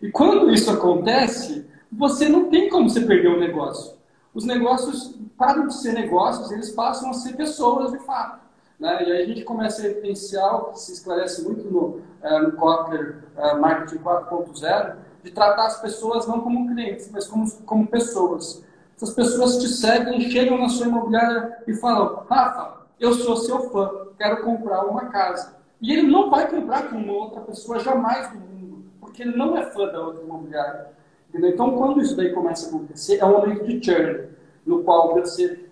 E 0.00 0.10
quando 0.10 0.50
isso 0.50 0.70
acontece, 0.70 1.66
você 1.92 2.26
não 2.26 2.48
tem 2.48 2.70
como 2.70 2.88
você 2.88 3.02
perder 3.02 3.36
o 3.36 3.38
negócio. 3.38 3.98
Os 4.32 4.46
negócios 4.46 5.14
param 5.36 5.66
de 5.66 5.74
ser 5.74 5.92
negócios, 5.92 6.50
eles 6.52 6.70
passam 6.70 7.10
a 7.10 7.12
ser 7.12 7.36
pessoas 7.36 7.92
de 7.92 7.98
fato. 7.98 8.40
Né? 8.80 9.04
E 9.06 9.12
aí 9.12 9.22
a 9.24 9.26
gente 9.26 9.44
começa 9.44 9.82
a 9.82 9.90
evidenciar 9.90 10.70
que 10.70 10.80
se 10.80 10.94
esclarece 10.94 11.44
muito 11.44 11.70
no, 11.70 12.00
uh, 12.22 12.42
no 12.44 12.52
Kotler 12.52 13.24
uh, 13.36 13.60
Marketing 13.60 14.02
4.0, 14.02 14.96
de 15.24 15.30
tratar 15.30 15.66
as 15.66 15.80
pessoas 15.80 16.26
não 16.28 16.42
como 16.42 16.68
clientes, 16.68 17.10
mas 17.10 17.26
como, 17.26 17.50
como 17.64 17.86
pessoas. 17.86 18.62
Essas 18.94 19.14
pessoas 19.14 19.56
te 19.56 19.68
seguem, 19.68 20.30
chegam 20.30 20.58
na 20.58 20.68
sua 20.68 20.86
imobiliária 20.86 21.58
e 21.66 21.74
falam: 21.74 22.24
Rafa, 22.28 22.82
eu 23.00 23.14
sou 23.14 23.38
seu 23.38 23.70
fã, 23.70 23.90
quero 24.18 24.44
comprar 24.44 24.84
uma 24.84 25.06
casa. 25.06 25.56
E 25.80 25.92
ele 25.92 26.02
não 26.02 26.30
vai 26.30 26.48
comprar 26.48 26.90
com 26.90 26.96
uma 26.96 27.12
outra 27.12 27.40
pessoa 27.40 27.80
jamais 27.80 28.32
no 28.34 28.40
mundo, 28.40 28.84
porque 29.00 29.22
ele 29.22 29.36
não 29.36 29.56
é 29.56 29.64
fã 29.64 29.86
da 29.86 30.00
outra 30.00 30.22
imobiliária. 30.22 30.88
Entendeu? 31.28 31.50
Então, 31.50 31.76
quando 31.76 32.00
isso 32.00 32.14
daí 32.16 32.32
começa 32.32 32.66
a 32.66 32.68
acontecer, 32.68 33.18
é 33.18 33.24
um 33.24 33.32
momento 33.32 33.64
de 33.64 33.84
churn, 33.84 34.28
no 34.64 34.84
qual 34.84 35.14
você, 35.14 35.68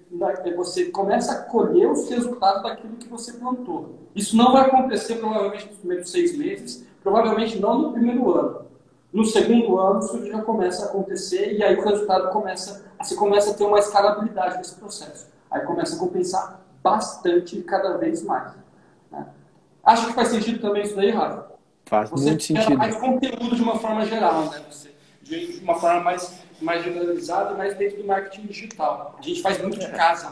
você 0.56 0.86
começa 0.86 1.32
a 1.32 1.42
colher 1.44 1.88
os 1.90 2.08
resultados 2.08 2.62
daquilo 2.62 2.96
que 2.96 3.08
você 3.08 3.34
plantou. 3.34 4.00
Isso 4.14 4.36
não 4.36 4.52
vai 4.52 4.62
acontecer 4.62 5.16
provavelmente 5.16 5.68
nos 5.68 5.78
primeiros 5.78 6.10
seis 6.10 6.36
meses, 6.36 6.86
provavelmente 7.02 7.60
não 7.60 7.78
no 7.78 7.92
primeiro 7.92 8.32
ano. 8.32 8.71
No 9.12 9.24
segundo 9.24 9.78
ano, 9.78 10.00
isso 10.00 10.26
já 10.26 10.40
começa 10.40 10.84
a 10.84 10.88
acontecer 10.88 11.52
e 11.52 11.62
aí 11.62 11.76
o 11.76 11.84
resultado 11.84 12.30
começa, 12.30 12.84
você 12.98 13.14
começa 13.14 13.50
a 13.50 13.54
ter 13.54 13.64
uma 13.64 13.78
escalabilidade 13.78 14.56
nesse 14.56 14.74
processo. 14.76 15.28
Aí 15.50 15.60
começa 15.62 15.96
a 15.96 15.98
compensar 15.98 16.60
bastante 16.82 17.60
cada 17.62 17.98
vez 17.98 18.22
mais. 18.22 18.54
Acho 19.84 20.06
que 20.06 20.12
faz 20.12 20.28
sentido 20.28 20.60
também 20.60 20.82
isso 20.82 20.96
daí, 20.96 21.10
Rafa? 21.10 21.52
Faz 21.86 22.08
Você 22.10 22.30
muito 22.30 22.42
sentido. 22.42 22.78
mais 22.78 22.96
conteúdo 22.96 23.54
de 23.54 23.62
uma 23.62 23.78
forma 23.78 24.06
geral, 24.06 24.46
né? 24.46 24.62
Você, 24.70 24.94
de 25.22 25.60
uma 25.62 25.74
forma 25.74 26.00
mais, 26.00 26.42
mais 26.60 26.82
generalizada, 26.84 27.54
mais 27.54 27.76
dentro 27.76 27.98
do 27.98 28.06
marketing 28.06 28.46
digital. 28.46 29.16
A 29.18 29.22
gente 29.22 29.42
faz 29.42 29.60
muito 29.60 29.78
de 29.78 29.90
casa. 29.90 30.30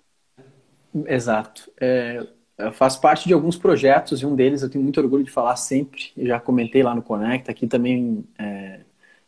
Exato. 1.06 1.70
É, 1.78 2.26
faço 2.72 3.00
parte 3.00 3.26
de 3.26 3.34
alguns 3.34 3.56
projetos 3.56 4.20
e 4.20 4.26
um 4.26 4.34
deles 4.34 4.62
eu 4.62 4.70
tenho 4.70 4.82
muito 4.82 5.00
orgulho 5.00 5.24
de 5.24 5.30
falar 5.30 5.56
sempre. 5.56 6.10
Eu 6.16 6.26
já 6.26 6.40
comentei 6.40 6.82
lá 6.82 6.94
no 6.94 7.02
Conecta, 7.02 7.50
aqui 7.50 7.66
também. 7.66 8.24
É, 8.38 8.80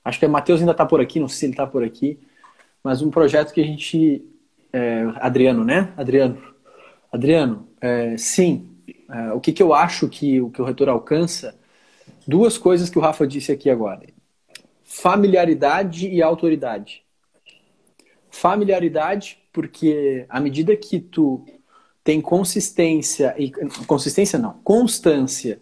acho 0.04 0.18
que 0.18 0.26
o 0.26 0.30
Matheus 0.30 0.60
ainda 0.60 0.72
está 0.72 0.84
por 0.84 1.00
aqui, 1.00 1.20
não 1.20 1.28
sei 1.28 1.38
se 1.38 1.44
ele 1.46 1.52
está 1.52 1.66
por 1.66 1.84
aqui, 1.84 2.18
mas 2.82 3.02
um 3.02 3.10
projeto 3.10 3.52
que 3.52 3.60
a 3.60 3.64
gente. 3.64 4.24
É, 4.72 5.04
Adriano, 5.16 5.64
né? 5.64 5.92
Adriano. 5.96 6.42
Adriano, 7.10 7.68
é, 7.80 8.16
sim. 8.16 8.68
É, 9.08 9.32
o 9.32 9.40
que, 9.40 9.52
que 9.52 9.62
eu 9.62 9.74
acho 9.74 10.08
que 10.08 10.40
o 10.40 10.50
que 10.50 10.60
o 10.62 10.64
reitor 10.64 10.88
alcança? 10.88 11.54
Duas 12.26 12.56
coisas 12.56 12.88
que 12.88 12.98
o 12.98 13.02
Rafa 13.02 13.26
disse 13.26 13.52
aqui 13.52 13.68
agora: 13.68 14.06
familiaridade 14.82 16.08
e 16.08 16.22
autoridade. 16.22 17.02
Familiaridade, 18.30 19.38
porque 19.52 20.24
à 20.28 20.40
medida 20.40 20.74
que 20.76 20.98
tu 20.98 21.44
tem 22.04 22.20
consistência 22.20 23.34
e 23.38 23.50
consistência 23.86 24.38
não, 24.38 24.54
constância 24.64 25.60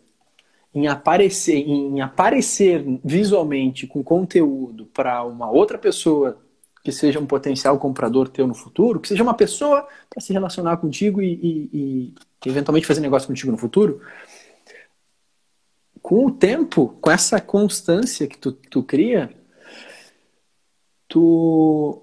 em 0.74 0.86
aparecer, 0.86 1.57
em 1.57 2.01
aparecer 2.01 2.84
visualmente 3.05 3.86
com 3.86 4.03
conteúdo 4.03 4.86
para 4.86 5.24
uma 5.24 5.51
outra 5.51 5.76
pessoa 5.76 6.41
que 6.82 6.93
seja 6.93 7.20
um 7.20 7.26
potencial 7.26 7.78
comprador 7.78 8.28
teu 8.28 8.47
no 8.47 8.55
futuro, 8.55 9.01
que 9.01 9.09
seja 9.09 9.22
uma 9.22 9.34
pessoa 9.34 9.86
para 10.09 10.20
se 10.20 10.32
relacionar 10.32 10.78
contigo 10.78 11.20
e, 11.20 11.32
e, 11.34 11.70
e, 11.72 12.49
eventualmente 12.49 12.86
fazer 12.86 13.01
negócio 13.01 13.28
contigo 13.28 13.53
no 13.53 13.59
futuro, 13.59 14.01
com 16.01 16.26
o 16.26 16.30
tempo, 16.30 16.97
com 17.01 17.11
essa 17.11 17.38
constância 17.41 18.26
que 18.26 18.38
tu, 18.38 18.53
tu 18.53 18.82
cria, 18.82 19.30
tu 21.07 22.03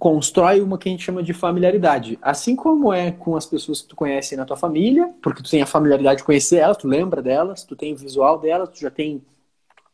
constrói 0.00 0.62
uma 0.62 0.78
que 0.78 0.88
a 0.88 0.92
gente 0.92 1.04
chama 1.04 1.22
de 1.22 1.34
familiaridade. 1.34 2.18
Assim 2.22 2.56
como 2.56 2.90
é 2.90 3.12
com 3.12 3.36
as 3.36 3.44
pessoas 3.44 3.82
que 3.82 3.88
tu 3.88 3.94
conhece 3.94 4.34
na 4.34 4.46
tua 4.46 4.56
família, 4.56 5.14
porque 5.22 5.42
tu 5.42 5.50
tem 5.50 5.60
a 5.60 5.66
familiaridade 5.66 6.18
de 6.18 6.24
conhecer 6.24 6.56
elas, 6.56 6.78
tu 6.78 6.88
lembra 6.88 7.20
delas, 7.20 7.62
tu 7.64 7.76
tem 7.76 7.92
o 7.92 7.96
visual 7.96 8.38
delas, 8.38 8.70
tu 8.70 8.80
já 8.80 8.90
tem 8.90 9.22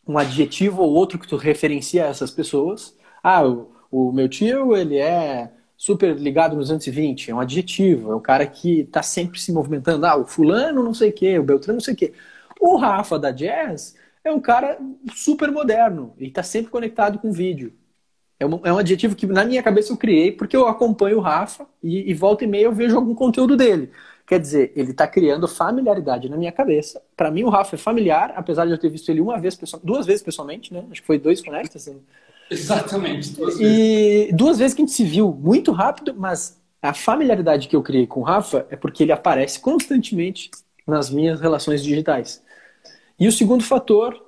um 0.06 0.16
adjetivo 0.16 0.80
ou 0.82 0.92
outro 0.94 1.18
que 1.18 1.26
tu 1.26 1.36
referencia 1.36 2.04
essas 2.04 2.30
pessoas. 2.30 2.96
Ah, 3.20 3.44
o, 3.44 3.72
o 3.90 4.12
meu 4.12 4.28
tio, 4.28 4.76
ele 4.76 4.96
é 4.96 5.50
super 5.76 6.16
ligado 6.16 6.54
nos 6.54 6.68
220, 6.68 7.32
é 7.32 7.34
um 7.34 7.40
adjetivo, 7.40 8.12
é 8.12 8.16
um 8.16 8.20
cara 8.20 8.46
que 8.46 8.84
tá 8.84 9.02
sempre 9.02 9.40
se 9.40 9.52
movimentando. 9.52 10.06
Ah, 10.06 10.16
o 10.16 10.24
fulano 10.24 10.84
não 10.84 10.94
sei 10.94 11.10
o 11.10 11.12
quê, 11.12 11.36
o 11.36 11.42
Beltrano 11.42 11.78
não 11.78 11.84
sei 11.84 11.94
o 11.94 11.96
quê. 11.96 12.12
O 12.60 12.76
Rafa 12.76 13.18
da 13.18 13.32
Jazz 13.32 13.96
é 14.22 14.30
um 14.30 14.40
cara 14.40 14.78
super 15.16 15.50
moderno 15.50 16.14
e 16.16 16.30
tá 16.30 16.44
sempre 16.44 16.70
conectado 16.70 17.18
com 17.18 17.32
vídeo. 17.32 17.72
É 18.38 18.46
um, 18.46 18.60
é 18.64 18.72
um 18.72 18.78
adjetivo 18.78 19.16
que 19.16 19.26
na 19.26 19.44
minha 19.44 19.62
cabeça 19.62 19.92
eu 19.92 19.96
criei 19.96 20.30
porque 20.30 20.56
eu 20.56 20.66
acompanho 20.66 21.18
o 21.18 21.20
Rafa 21.20 21.66
e, 21.82 22.10
e 22.10 22.14
volta 22.14 22.44
e 22.44 22.46
meia 22.46 22.64
eu 22.64 22.72
vejo 22.72 22.96
algum 22.96 23.14
conteúdo 23.14 23.56
dele. 23.56 23.90
Quer 24.26 24.40
dizer, 24.40 24.72
ele 24.74 24.90
está 24.90 25.06
criando 25.06 25.46
familiaridade 25.46 26.28
na 26.28 26.36
minha 26.36 26.50
cabeça. 26.50 27.00
Para 27.16 27.30
mim, 27.30 27.44
o 27.44 27.48
Rafa 27.48 27.76
é 27.76 27.78
familiar, 27.78 28.32
apesar 28.34 28.66
de 28.66 28.72
eu 28.72 28.78
ter 28.78 28.88
visto 28.88 29.08
ele 29.08 29.20
uma 29.20 29.38
vez, 29.38 29.56
duas 29.84 30.04
vezes 30.04 30.20
pessoalmente, 30.20 30.74
né? 30.74 30.84
Acho 30.90 31.00
que 31.00 31.06
foi 31.06 31.16
dois 31.16 31.40
conectas. 31.40 31.86
Assim. 31.86 32.00
Exatamente, 32.50 33.30
duas 33.30 33.56
vezes. 33.56 34.28
E 34.28 34.32
duas 34.32 34.58
vezes 34.58 34.74
que 34.74 34.82
a 34.82 34.84
gente 34.84 34.94
se 34.94 35.04
viu 35.04 35.32
muito 35.32 35.70
rápido, 35.70 36.12
mas 36.16 36.60
a 36.82 36.92
familiaridade 36.92 37.68
que 37.68 37.76
eu 37.76 37.82
criei 37.82 38.06
com 38.06 38.20
o 38.20 38.24
Rafa 38.24 38.66
é 38.68 38.74
porque 38.74 39.04
ele 39.04 39.12
aparece 39.12 39.60
constantemente 39.60 40.50
nas 40.84 41.08
minhas 41.08 41.40
relações 41.40 41.82
digitais. 41.82 42.42
E 43.18 43.28
o 43.28 43.32
segundo 43.32 43.62
fator 43.62 44.25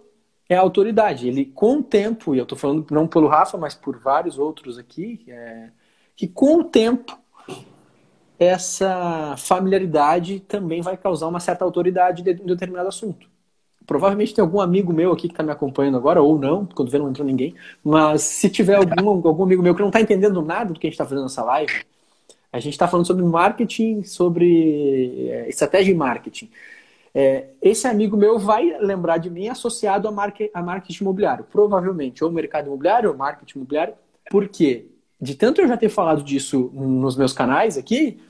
é 0.48 0.56
a 0.56 0.60
autoridade. 0.60 1.28
Ele, 1.28 1.44
com 1.44 1.78
o 1.78 1.82
tempo, 1.82 2.34
e 2.34 2.38
eu 2.38 2.44
estou 2.44 2.56
falando 2.56 2.86
não 2.90 3.06
pelo 3.06 3.28
Rafa, 3.28 3.58
mas 3.58 3.74
por 3.74 3.98
vários 3.98 4.38
outros 4.38 4.78
aqui, 4.78 5.24
é, 5.28 5.68
que 6.16 6.26
com 6.26 6.60
o 6.60 6.64
tempo 6.64 7.18
essa 8.38 9.34
familiaridade 9.36 10.40
também 10.40 10.80
vai 10.80 10.96
causar 10.96 11.26
uma 11.26 11.40
certa 11.40 11.64
autoridade 11.64 12.22
de, 12.22 12.34
de 12.34 12.44
determinado 12.44 12.88
assunto. 12.88 13.28
Provavelmente 13.84 14.34
tem 14.34 14.42
algum 14.42 14.60
amigo 14.60 14.92
meu 14.92 15.12
aqui 15.12 15.28
que 15.28 15.32
está 15.32 15.42
me 15.42 15.50
acompanhando 15.50 15.96
agora, 15.96 16.22
ou 16.22 16.38
não, 16.38 16.66
quando 16.66 16.90
vê 16.90 16.98
não 16.98 17.08
entrou 17.08 17.26
ninguém, 17.26 17.54
mas 17.82 18.22
se 18.22 18.48
tiver 18.48 18.76
algum, 18.76 19.26
algum 19.26 19.42
amigo 19.42 19.62
meu 19.62 19.74
que 19.74 19.80
não 19.80 19.88
está 19.88 20.00
entendendo 20.00 20.42
nada 20.42 20.72
do 20.72 20.78
que 20.78 20.86
a 20.86 20.90
gente 20.90 20.94
está 20.94 21.04
fazendo 21.04 21.22
nessa 21.22 21.42
live, 21.42 21.84
a 22.52 22.60
gente 22.60 22.74
está 22.74 22.86
falando 22.86 23.06
sobre 23.06 23.24
marketing, 23.24 24.02
sobre 24.04 25.28
é, 25.30 25.48
estratégia 25.48 25.92
de 25.92 25.98
marketing 25.98 26.50
é, 27.14 27.48
esse 27.62 27.86
amigo 27.86 28.16
meu 28.16 28.38
vai 28.38 28.76
lembrar 28.80 29.18
de 29.18 29.30
mim 29.30 29.48
associado 29.48 30.06
a, 30.08 30.12
market, 30.12 30.50
a 30.52 30.62
marketing 30.62 31.04
imobiliário, 31.04 31.44
provavelmente, 31.44 32.22
ou 32.22 32.30
mercado 32.30 32.66
imobiliário 32.66 33.10
ou 33.10 33.16
marketing 33.16 33.58
imobiliário, 33.58 33.94
porque 34.30 34.86
de 35.20 35.34
tanto 35.34 35.60
eu 35.60 35.68
já 35.68 35.76
ter 35.76 35.88
falado 35.88 36.22
disso 36.22 36.70
nos 36.74 37.16
meus 37.16 37.32
canais 37.32 37.76
aqui, 37.76 38.20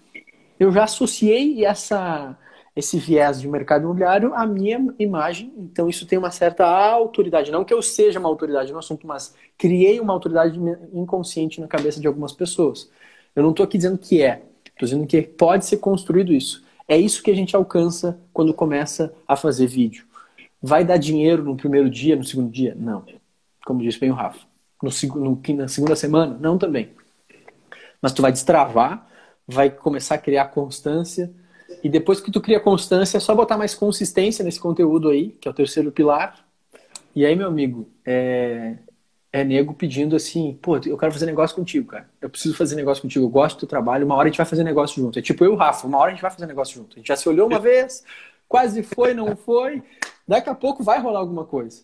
eu 0.58 0.72
já 0.72 0.84
associei 0.84 1.64
essa, 1.64 2.36
esse 2.74 2.98
viés 2.98 3.40
de 3.40 3.48
mercado 3.48 3.82
imobiliário 3.82 4.32
à 4.34 4.46
minha 4.46 4.94
imagem, 4.98 5.52
então 5.58 5.88
isso 5.88 6.06
tem 6.06 6.18
uma 6.18 6.30
certa 6.30 6.66
autoridade. 6.66 7.50
Não 7.50 7.64
que 7.64 7.74
eu 7.74 7.82
seja 7.82 8.18
uma 8.18 8.28
autoridade 8.28 8.72
no 8.72 8.78
assunto, 8.78 9.06
mas 9.06 9.34
criei 9.56 10.00
uma 10.00 10.12
autoridade 10.12 10.58
inconsciente 10.92 11.60
na 11.60 11.68
cabeça 11.68 12.00
de 12.00 12.06
algumas 12.06 12.32
pessoas. 12.32 12.90
Eu 13.36 13.42
não 13.42 13.50
estou 13.50 13.64
aqui 13.64 13.76
dizendo 13.76 13.98
que 13.98 14.22
é, 14.22 14.42
estou 14.64 14.86
dizendo 14.86 15.06
que 15.06 15.22
pode 15.22 15.66
ser 15.66 15.76
construído 15.76 16.32
isso. 16.32 16.66
É 16.88 16.96
isso 16.96 17.22
que 17.22 17.30
a 17.30 17.34
gente 17.34 17.54
alcança 17.54 18.18
quando 18.32 18.54
começa 18.54 19.14
a 19.26 19.36
fazer 19.36 19.66
vídeo. 19.66 20.06
Vai 20.60 20.84
dar 20.84 20.96
dinheiro 20.96 21.44
no 21.44 21.54
primeiro 21.54 21.90
dia, 21.90 22.16
no 22.16 22.24
segundo 22.24 22.50
dia? 22.50 22.74
Não. 22.74 23.04
Como 23.64 23.82
disse 23.82 24.00
bem 24.00 24.10
o 24.10 24.14
Rafa. 24.14 24.40
No, 24.82 24.90
no, 25.20 25.42
na 25.54 25.68
segunda 25.68 25.94
semana? 25.94 26.36
Não 26.40 26.56
também. 26.56 26.90
Mas 28.00 28.12
tu 28.12 28.22
vai 28.22 28.32
destravar, 28.32 29.06
vai 29.46 29.68
começar 29.70 30.14
a 30.14 30.18
criar 30.18 30.46
constância. 30.46 31.30
E 31.84 31.88
depois 31.88 32.20
que 32.20 32.30
tu 32.30 32.40
cria 32.40 32.58
constância, 32.58 33.18
é 33.18 33.20
só 33.20 33.34
botar 33.34 33.58
mais 33.58 33.74
consistência 33.74 34.42
nesse 34.42 34.58
conteúdo 34.58 35.10
aí, 35.10 35.32
que 35.32 35.46
é 35.46 35.50
o 35.50 35.54
terceiro 35.54 35.92
pilar. 35.92 36.42
E 37.14 37.26
aí, 37.26 37.36
meu 37.36 37.48
amigo, 37.48 37.88
é, 38.06 38.76
é 39.32 39.44
nego 39.44 39.74
pedindo 39.74 40.16
assim, 40.16 40.58
pô, 40.60 40.76
eu 40.78 40.96
quero 40.96 41.12
fazer 41.12 41.26
negócio 41.26 41.54
contigo, 41.54 41.88
cara. 41.88 42.08
Eu 42.20 42.30
preciso 42.30 42.56
fazer 42.56 42.76
negócio 42.76 43.02
contigo, 43.02 43.24
eu 43.24 43.28
gosto 43.28 43.56
do 43.56 43.60
teu 43.60 43.68
trabalho, 43.68 44.06
uma 44.06 44.14
hora 44.14 44.28
a 44.28 44.30
gente 44.30 44.38
vai 44.38 44.46
fazer 44.46 44.64
negócio 44.64 45.02
junto. 45.02 45.18
É 45.18 45.22
tipo 45.22 45.44
eu 45.44 45.52
e 45.52 45.54
o 45.54 45.56
Rafa, 45.56 45.86
uma 45.86 45.98
hora 45.98 46.10
a 46.10 46.14
gente 46.14 46.22
vai 46.22 46.30
fazer 46.30 46.46
negócio 46.46 46.74
junto. 46.74 46.94
A 46.94 46.98
gente 46.98 47.08
já 47.08 47.16
se 47.16 47.28
olhou 47.28 47.46
uma 47.46 47.58
vez, 47.60 48.02
quase 48.48 48.82
foi, 48.82 49.12
não 49.12 49.36
foi. 49.36 49.82
Daqui 50.26 50.48
a 50.48 50.54
pouco 50.54 50.82
vai 50.82 51.00
rolar 51.00 51.20
alguma 51.20 51.44
coisa. 51.44 51.82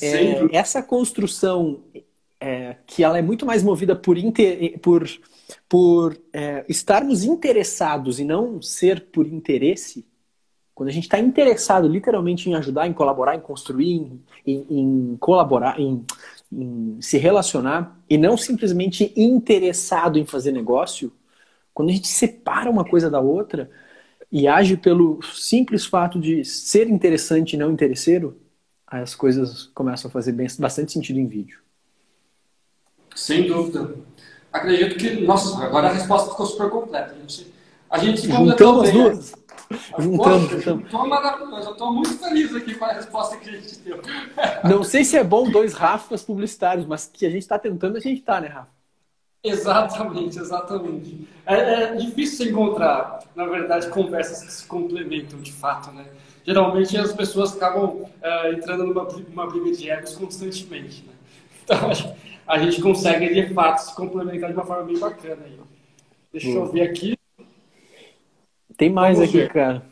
É, 0.00 0.56
essa 0.56 0.82
construção 0.82 1.80
é, 2.40 2.76
que 2.86 3.02
ela 3.02 3.18
é 3.18 3.22
muito 3.22 3.44
mais 3.44 3.62
movida 3.62 3.96
por, 3.96 4.16
inter... 4.16 4.78
por, 4.80 5.08
por 5.68 6.16
é, 6.32 6.64
estarmos 6.68 7.24
interessados 7.24 8.20
e 8.20 8.24
não 8.24 8.60
ser 8.62 9.06
por 9.06 9.26
interesse, 9.26 10.06
quando 10.76 10.90
a 10.90 10.92
gente 10.92 11.04
está 11.04 11.18
interessado 11.18 11.88
literalmente 11.88 12.48
em 12.48 12.54
ajudar, 12.54 12.86
em 12.86 12.92
colaborar, 12.92 13.34
em 13.34 13.40
construir, 13.40 14.12
em, 14.46 14.66
em, 14.70 15.16
colaborar, 15.18 15.80
em 15.80 16.04
em 16.52 16.98
se 17.00 17.18
relacionar 17.18 17.98
e 18.08 18.16
não 18.16 18.36
simplesmente 18.36 19.12
interessado 19.16 20.18
em 20.18 20.24
fazer 20.24 20.52
negócio, 20.52 21.12
quando 21.74 21.90
a 21.90 21.92
gente 21.92 22.08
separa 22.08 22.70
uma 22.70 22.84
coisa 22.84 23.10
da 23.10 23.20
outra 23.20 23.70
e 24.30 24.48
age 24.48 24.76
pelo 24.76 25.20
simples 25.22 25.84
fato 25.84 26.18
de 26.18 26.44
ser 26.44 26.88
interessante 26.88 27.54
e 27.54 27.56
não 27.56 27.70
interesseiro, 27.70 28.40
as 28.86 29.14
coisas 29.14 29.70
começam 29.74 30.08
a 30.08 30.12
fazer 30.12 30.32
bem, 30.32 30.46
bastante 30.58 30.92
sentido 30.92 31.18
em 31.18 31.26
vídeo. 31.26 31.58
Sem 33.14 33.46
dúvida. 33.46 33.94
Acredito 34.52 34.96
que, 34.96 35.20
nossa, 35.22 35.62
agora 35.62 35.88
a 35.88 35.92
resposta 35.92 36.30
ficou 36.30 36.46
super 36.46 36.70
completa. 36.70 37.12
A 37.12 37.18
gente, 37.18 37.52
a 37.90 37.98
gente 37.98 38.20
se 38.20 38.30
Juntamos 38.30 38.88
as 38.88 38.92
duas. 38.92 39.34
Juntamos. 39.98 40.52
Estou 40.52 41.08
maravilhoso, 41.08 41.68
eu 41.68 41.72
estou 41.72 41.92
muito 41.92 42.18
feliz 42.18 42.54
aqui 42.54 42.74
com 42.74 42.84
a 42.84 42.92
resposta 42.92 43.36
que 43.36 43.48
a 43.48 43.52
gente 43.52 43.78
deu. 43.80 44.00
Não 44.64 44.84
sei 44.84 45.04
se 45.04 45.16
é 45.16 45.24
bom 45.24 45.50
dois 45.50 45.74
Rafas 45.74 46.22
publicitários, 46.22 46.86
mas 46.86 47.10
que 47.12 47.26
a 47.26 47.30
gente 47.30 47.42
está 47.42 47.58
tentando, 47.58 47.96
a 47.96 48.00
gente 48.00 48.20
está, 48.20 48.40
né, 48.40 48.48
Rafa? 48.48 48.76
Exatamente, 49.42 50.38
exatamente. 50.38 51.28
É, 51.46 51.54
é, 51.54 51.94
difícil 51.94 52.50
encontrar, 52.50 53.20
na 53.34 53.46
verdade, 53.46 53.88
conversas 53.90 54.42
que 54.42 54.52
se 54.52 54.66
complementam 54.66 55.40
de 55.40 55.52
fato, 55.52 55.92
né? 55.92 56.06
Geralmente 56.44 56.96
as 56.96 57.12
pessoas 57.12 57.56
acabam 57.56 58.04
é, 58.22 58.52
entrando 58.52 58.84
numa, 58.86 59.04
numa 59.04 59.46
briga 59.46 59.70
de 59.72 59.90
egos 59.90 60.16
constantemente, 60.16 61.04
né? 61.06 61.12
Então 61.62 61.78
a 62.46 62.58
gente 62.58 62.80
consegue, 62.80 63.32
de 63.32 63.54
fato, 63.54 63.78
se 63.78 63.94
complementar 63.94 64.50
de 64.50 64.56
uma 64.56 64.66
forma 64.66 64.84
bem 64.84 64.98
bacana 64.98 65.42
aí. 65.44 65.58
Deixa 66.32 66.48
eu 66.48 66.66
ver 66.66 66.82
aqui. 66.82 67.15
Tem 68.76 68.90
mais 68.90 69.16
Vamos 69.16 69.30
aqui, 69.30 69.38
ver. 69.38 69.52
cara. 69.52 69.86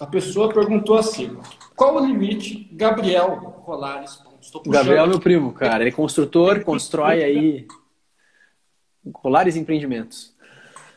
A 0.00 0.06
pessoa 0.06 0.52
perguntou 0.52 0.96
assim: 0.96 1.36
qual 1.76 1.96
o 1.96 2.06
limite, 2.06 2.68
Gabriel 2.72 3.36
Colares? 3.64 4.22
Gabriel 4.66 5.04
é 5.04 5.08
meu 5.08 5.20
primo, 5.20 5.52
cara. 5.52 5.82
Ele 5.82 5.90
é 5.90 5.92
construtor, 5.92 6.62
constrói 6.64 7.22
aí 7.22 7.66
Colares 9.12 9.56
Empreendimentos. 9.56 10.34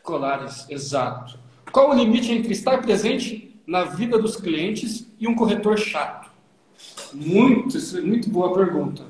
Colares, 0.03 0.67
exato. 0.69 1.39
Qual 1.71 1.91
o 1.91 1.93
limite 1.93 2.31
entre 2.31 2.51
estar 2.51 2.81
presente 2.81 3.59
na 3.67 3.83
vida 3.83 4.17
dos 4.17 4.35
clientes 4.35 5.07
e 5.19 5.27
um 5.27 5.35
corretor 5.35 5.77
chato? 5.77 6.31
Muito, 7.13 7.77
muito 8.03 8.29
boa 8.29 8.53
pergunta. 8.53 9.03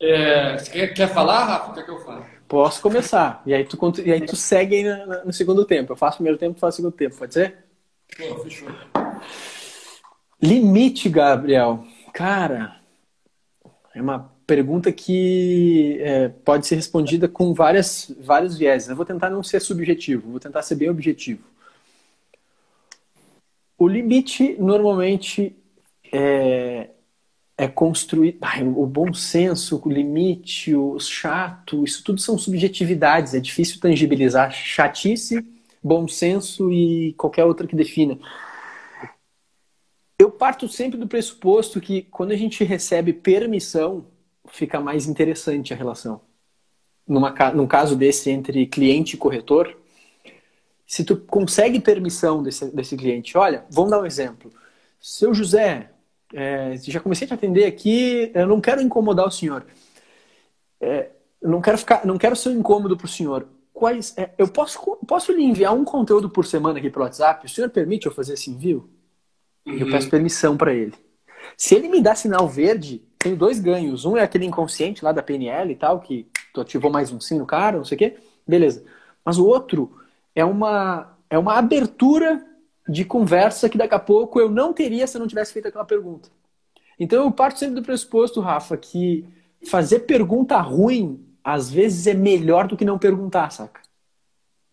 É, 0.00 0.56
quer, 0.56 0.88
quer 0.94 1.08
falar, 1.08 1.44
Rafa? 1.44 1.74
Quer 1.74 1.84
que 1.84 1.90
eu 1.90 2.00
fale? 2.00 2.24
Posso 2.52 2.82
começar. 2.82 3.42
E 3.46 3.54
aí 3.54 3.64
tu, 3.64 3.78
e 4.04 4.12
aí 4.12 4.20
tu 4.26 4.36
segue 4.36 4.76
aí 4.76 4.84
no, 4.84 5.24
no 5.24 5.32
segundo 5.32 5.64
tempo. 5.64 5.90
Eu 5.90 5.96
faço 5.96 6.16
o 6.16 6.18
primeiro 6.18 6.38
tempo, 6.38 6.52
tu 6.52 6.60
faz 6.60 6.74
o 6.74 6.76
segundo 6.76 6.92
tempo. 6.92 7.16
Pode 7.16 7.32
ser? 7.32 7.64
Fechou, 8.14 8.44
fechou. 8.44 8.68
Limite, 10.38 11.08
Gabriel. 11.08 11.82
Cara, 12.12 12.76
é 13.94 14.02
uma 14.02 14.30
pergunta 14.46 14.92
que 14.92 15.96
é, 16.02 16.28
pode 16.28 16.66
ser 16.66 16.74
respondida 16.74 17.26
com 17.26 17.54
várias, 17.54 18.14
vários 18.20 18.58
vieses. 18.58 18.90
Eu 18.90 18.96
vou 18.96 19.06
tentar 19.06 19.30
não 19.30 19.42
ser 19.42 19.60
subjetivo, 19.60 20.32
vou 20.32 20.38
tentar 20.38 20.60
ser 20.60 20.74
bem 20.74 20.90
objetivo. 20.90 21.42
O 23.78 23.88
limite, 23.88 24.56
normalmente, 24.58 25.56
é, 26.12 26.90
é 27.62 27.68
construir. 27.68 28.38
O 28.76 28.84
bom 28.86 29.14
senso, 29.14 29.80
o 29.84 29.88
limite, 29.88 30.74
o 30.74 30.98
chato, 30.98 31.84
isso 31.84 32.02
tudo 32.02 32.20
são 32.20 32.36
subjetividades. 32.36 33.34
É 33.34 33.40
difícil 33.40 33.78
tangibilizar 33.80 34.52
chatice, 34.52 35.46
bom 35.80 36.08
senso 36.08 36.72
e 36.72 37.12
qualquer 37.14 37.44
outra 37.44 37.66
que 37.66 37.76
defina. 37.76 38.18
Eu 40.18 40.30
parto 40.30 40.68
sempre 40.68 40.98
do 40.98 41.06
pressuposto 41.06 41.80
que 41.80 42.02
quando 42.02 42.32
a 42.32 42.36
gente 42.36 42.64
recebe 42.64 43.12
permissão, 43.12 44.06
fica 44.48 44.80
mais 44.80 45.06
interessante 45.06 45.72
a 45.72 45.76
relação. 45.76 46.20
Numa, 47.06 47.32
num 47.52 47.66
caso 47.66 47.94
desse 47.94 48.28
entre 48.30 48.66
cliente 48.66 49.14
e 49.14 49.18
corretor, 49.18 49.76
se 50.84 51.04
tu 51.04 51.16
consegue 51.16 51.78
permissão 51.78 52.42
desse, 52.42 52.74
desse 52.74 52.96
cliente, 52.96 53.38
olha, 53.38 53.64
vamos 53.70 53.92
dar 53.92 54.00
um 54.00 54.06
exemplo. 54.06 54.52
Seu 55.00 55.32
José, 55.32 55.91
é, 56.32 56.76
já 56.76 57.00
comecei 57.00 57.24
a 57.24 57.28
te 57.28 57.34
atender 57.34 57.64
aqui, 57.64 58.30
eu 58.34 58.46
não 58.46 58.60
quero 58.60 58.80
incomodar 58.80 59.26
o 59.26 59.30
senhor. 59.30 59.64
É, 60.80 61.10
não 61.42 61.60
quero 61.60 61.78
ficar, 61.78 62.06
não 62.06 62.18
quero 62.18 62.36
ser 62.36 62.50
um 62.50 62.58
incômodo 62.58 62.96
para 62.96 63.04
o 63.04 63.08
senhor. 63.08 63.46
Quais, 63.72 64.16
é, 64.16 64.30
eu 64.38 64.48
posso, 64.48 64.78
posso 65.06 65.32
lhe 65.32 65.42
enviar 65.42 65.74
um 65.74 65.84
conteúdo 65.84 66.28
por 66.30 66.46
semana 66.46 66.78
aqui 66.78 66.90
pelo 66.90 67.04
WhatsApp? 67.04 67.44
O 67.44 67.48
senhor 67.48 67.70
permite 67.70 68.06
eu 68.06 68.12
fazer 68.12 68.34
esse 68.34 68.50
envio? 68.50 68.88
Uhum. 69.66 69.74
Eu 69.74 69.90
peço 69.90 70.08
permissão 70.08 70.56
para 70.56 70.72
ele. 70.72 70.94
Se 71.56 71.74
ele 71.74 71.88
me 71.88 72.00
dá 72.00 72.14
sinal 72.14 72.48
verde, 72.48 73.02
tenho 73.18 73.36
dois 73.36 73.58
ganhos. 73.58 74.04
Um 74.04 74.16
é 74.16 74.22
aquele 74.22 74.46
inconsciente 74.46 75.04
lá 75.04 75.12
da 75.12 75.22
PNL 75.22 75.72
e 75.72 75.76
tal, 75.76 76.00
que 76.00 76.28
tu 76.52 76.60
ativou 76.60 76.90
mais 76.90 77.12
um 77.12 77.20
sim 77.20 77.38
no 77.38 77.46
cara, 77.46 77.78
não 77.78 77.84
sei 77.84 77.96
o 77.96 77.98
quê. 77.98 78.16
Beleza. 78.46 78.84
Mas 79.24 79.38
o 79.38 79.46
outro 79.46 79.96
é 80.34 80.44
uma, 80.44 81.16
é 81.28 81.38
uma 81.38 81.56
abertura 81.56 82.44
de 82.88 83.04
conversa 83.04 83.68
que 83.68 83.78
daqui 83.78 83.94
a 83.94 83.98
pouco 83.98 84.40
eu 84.40 84.50
não 84.50 84.72
teria 84.72 85.06
se 85.06 85.16
eu 85.16 85.20
não 85.20 85.28
tivesse 85.28 85.52
feito 85.52 85.68
aquela 85.68 85.84
pergunta. 85.84 86.28
Então 86.98 87.24
eu 87.24 87.30
parto 87.30 87.58
sempre 87.58 87.76
do 87.76 87.82
pressuposto, 87.82 88.40
Rafa, 88.40 88.76
que 88.76 89.26
fazer 89.66 90.00
pergunta 90.00 90.58
ruim 90.60 91.24
às 91.44 91.70
vezes 91.70 92.06
é 92.06 92.14
melhor 92.14 92.68
do 92.68 92.76
que 92.76 92.84
não 92.84 92.98
perguntar, 92.98 93.50
saca? 93.50 93.80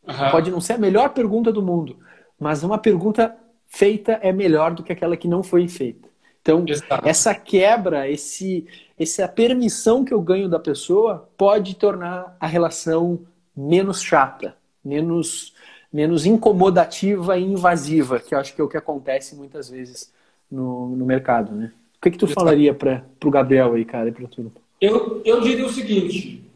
Uhum. 0.07 0.31
Pode 0.31 0.51
não 0.51 0.61
ser 0.61 0.73
a 0.73 0.77
melhor 0.77 1.09
pergunta 1.09 1.51
do 1.51 1.61
mundo, 1.61 1.97
mas 2.39 2.63
uma 2.63 2.77
pergunta 2.77 3.35
feita 3.67 4.13
é 4.21 4.31
melhor 4.31 4.73
do 4.73 4.83
que 4.83 4.91
aquela 4.91 5.17
que 5.17 5.27
não 5.27 5.43
foi 5.43 5.67
feita. 5.67 6.09
Então, 6.41 6.63
Exato. 6.67 7.07
essa 7.07 7.35
quebra, 7.35 8.09
esse, 8.09 8.65
essa 8.97 9.27
permissão 9.27 10.03
que 10.03 10.13
eu 10.13 10.21
ganho 10.21 10.49
da 10.49 10.59
pessoa 10.59 11.29
pode 11.37 11.75
tornar 11.75 12.35
a 12.39 12.47
relação 12.47 13.19
menos 13.55 14.01
chata, 14.01 14.55
menos, 14.83 15.53
menos 15.91 16.25
incomodativa 16.25 17.37
e 17.37 17.43
invasiva, 17.43 18.19
que 18.19 18.35
eu 18.35 18.39
acho 18.39 18.53
que 18.53 18.61
é 18.61 18.63
o 18.63 18.67
que 18.67 18.77
acontece 18.77 19.35
muitas 19.35 19.69
vezes 19.69 20.13
no, 20.49 20.95
no 20.95 21.05
mercado, 21.05 21.53
né? 21.53 21.71
O 21.97 22.01
que, 22.01 22.11
que 22.11 22.17
tu 22.17 22.27
falaria 22.27 22.73
para 22.73 23.03
o 23.25 23.29
Gabriel 23.29 23.73
aí, 23.73 23.83
cara, 23.83 24.07
e 24.07 24.11
para 24.11 24.27
tudo? 24.27 24.53
Eu, 24.79 25.21
eu 25.25 25.41
diria 25.41 25.65
o 25.65 25.69
seguinte, 25.69 26.49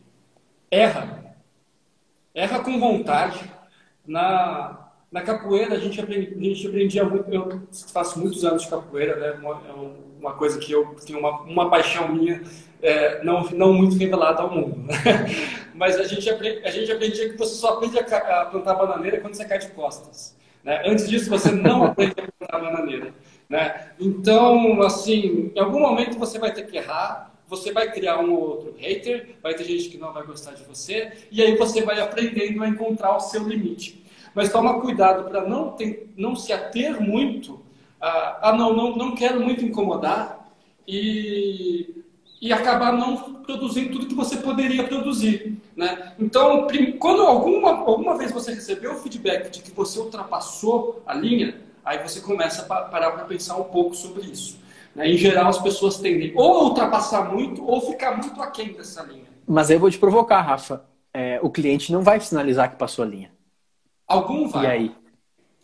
erra. 0.72 1.36
Erra 2.34 2.60
com 2.60 2.80
vontade. 2.80 3.52
Na, 4.08 4.90
na 5.12 5.22
capoeira, 5.22 5.76
a 5.76 5.80
gente, 5.80 6.00
aprendi, 6.00 6.34
a 6.34 6.54
gente 6.54 6.68
aprendia 6.68 7.04
muito. 7.04 7.30
Eu 7.30 7.62
faço 7.92 8.20
muitos 8.20 8.46
anos 8.46 8.64
de 8.64 8.70
capoeira, 8.70 9.16
né? 9.18 9.32
Uma, 9.40 9.62
é 9.68 9.74
uma 10.20 10.34
coisa 10.34 10.58
que 10.58 10.72
eu 10.72 10.96
tenho 11.06 11.20
uma, 11.20 11.42
uma 11.42 11.70
paixão 11.70 12.08
minha, 12.08 12.42
é, 12.84 13.24
não, 13.24 13.44
não 13.52 13.74
muito 13.74 13.98
revelada 13.98 14.42
ao 14.42 14.52
mundo. 14.52 14.86
Mas 15.74 15.98
a 15.98 16.04
gente, 16.04 16.30
aprende, 16.30 16.66
a 16.66 16.70
gente 16.70 16.92
aprendia 16.92 17.30
que 17.30 17.38
você 17.38 17.56
só 17.56 17.70
aprende 17.70 17.98
a, 17.98 18.02
a, 18.02 18.46
plantar 18.46 18.76
bananeira 18.76 19.20
quando 19.22 19.34
você 19.34 19.46
cai 19.46 19.58
de 19.58 19.70
costas. 19.70 20.38
Né? 20.64 20.84
Antes 20.86 21.10
disso, 21.10 21.30
você 21.30 21.50
não 21.52 21.86
aprende 21.86 22.14
a 22.18 22.46
plantar 22.46 22.60
bananeira. 22.60 23.14
Né? 23.50 23.92
Então, 24.00 24.82
assim, 24.84 25.52
em 25.56 25.60
algum 25.60 25.80
momento 25.80 26.20
você 26.20 26.38
vai 26.38 26.54
ter 26.54 26.68
que 26.68 26.78
errar, 26.78 27.34
você 27.48 27.72
vai 27.72 27.92
criar 27.92 28.20
um 28.20 28.34
ou 28.34 28.42
outro 28.42 28.76
hater, 28.78 29.38
vai 29.42 29.54
ter 29.56 29.64
gente 29.64 29.90
que 29.90 29.98
não 29.98 30.14
vai 30.14 30.24
gostar 30.24 30.52
de 30.52 30.64
você, 30.64 31.12
e 31.32 31.42
aí 31.42 31.56
você 31.56 31.82
vai 31.82 32.00
aprendendo 32.00 32.64
a 32.64 32.68
encontrar 32.68 33.16
o 33.16 33.20
seu 33.20 33.48
limite. 33.48 34.04
Mas 34.36 34.52
toma 34.52 34.82
cuidado 34.82 35.30
para 35.30 35.48
não, 35.48 35.76
não 36.18 36.36
se 36.36 36.52
ater 36.52 37.00
muito 37.00 37.62
a, 38.02 38.50
ah, 38.50 38.54
não, 38.58 38.76
não, 38.76 38.96
não 38.96 39.16
quero 39.16 39.40
muito 39.40 39.64
incomodar 39.64 40.52
e, 40.86 42.03
e 42.44 42.52
acabar 42.52 42.92
não 42.92 43.16
produzindo 43.36 43.94
tudo 43.94 44.06
que 44.06 44.14
você 44.14 44.36
poderia 44.36 44.84
produzir. 44.84 45.58
Né? 45.78 46.12
Então, 46.20 46.68
quando 47.00 47.22
alguma, 47.22 47.70
alguma 47.70 48.18
vez 48.18 48.34
você 48.34 48.54
recebeu 48.54 48.92
o 48.92 48.98
feedback 48.98 49.50
de 49.50 49.62
que 49.62 49.72
você 49.72 49.98
ultrapassou 49.98 51.02
a 51.08 51.14
linha, 51.14 51.56
aí 51.86 52.00
você 52.00 52.20
começa 52.20 52.64
a 52.64 52.66
parar 52.66 53.12
para 53.12 53.24
pensar 53.24 53.56
um 53.56 53.64
pouco 53.64 53.96
sobre 53.96 54.24
isso. 54.24 54.60
Né? 54.94 55.10
Em 55.10 55.18
geral, 55.18 55.48
as 55.48 55.58
pessoas 55.58 56.00
tendem 56.00 56.34
ou 56.36 56.58
a 56.58 56.64
ultrapassar 56.66 57.34
muito 57.34 57.66
ou 57.66 57.80
ficar 57.80 58.18
muito 58.18 58.42
aquém 58.42 58.74
dessa 58.74 59.04
linha. 59.04 59.24
Mas 59.48 59.70
aí 59.70 59.78
eu 59.78 59.80
vou 59.80 59.90
te 59.90 59.98
provocar, 59.98 60.42
Rafa. 60.42 60.84
É, 61.14 61.40
o 61.42 61.50
cliente 61.50 61.94
não 61.94 62.02
vai 62.02 62.20
sinalizar 62.20 62.70
que 62.70 62.76
passou 62.76 63.06
a 63.06 63.08
linha. 63.08 63.32
Algum 64.06 64.50
vai. 64.50 64.66
E 64.66 64.68
aí? 64.68 64.96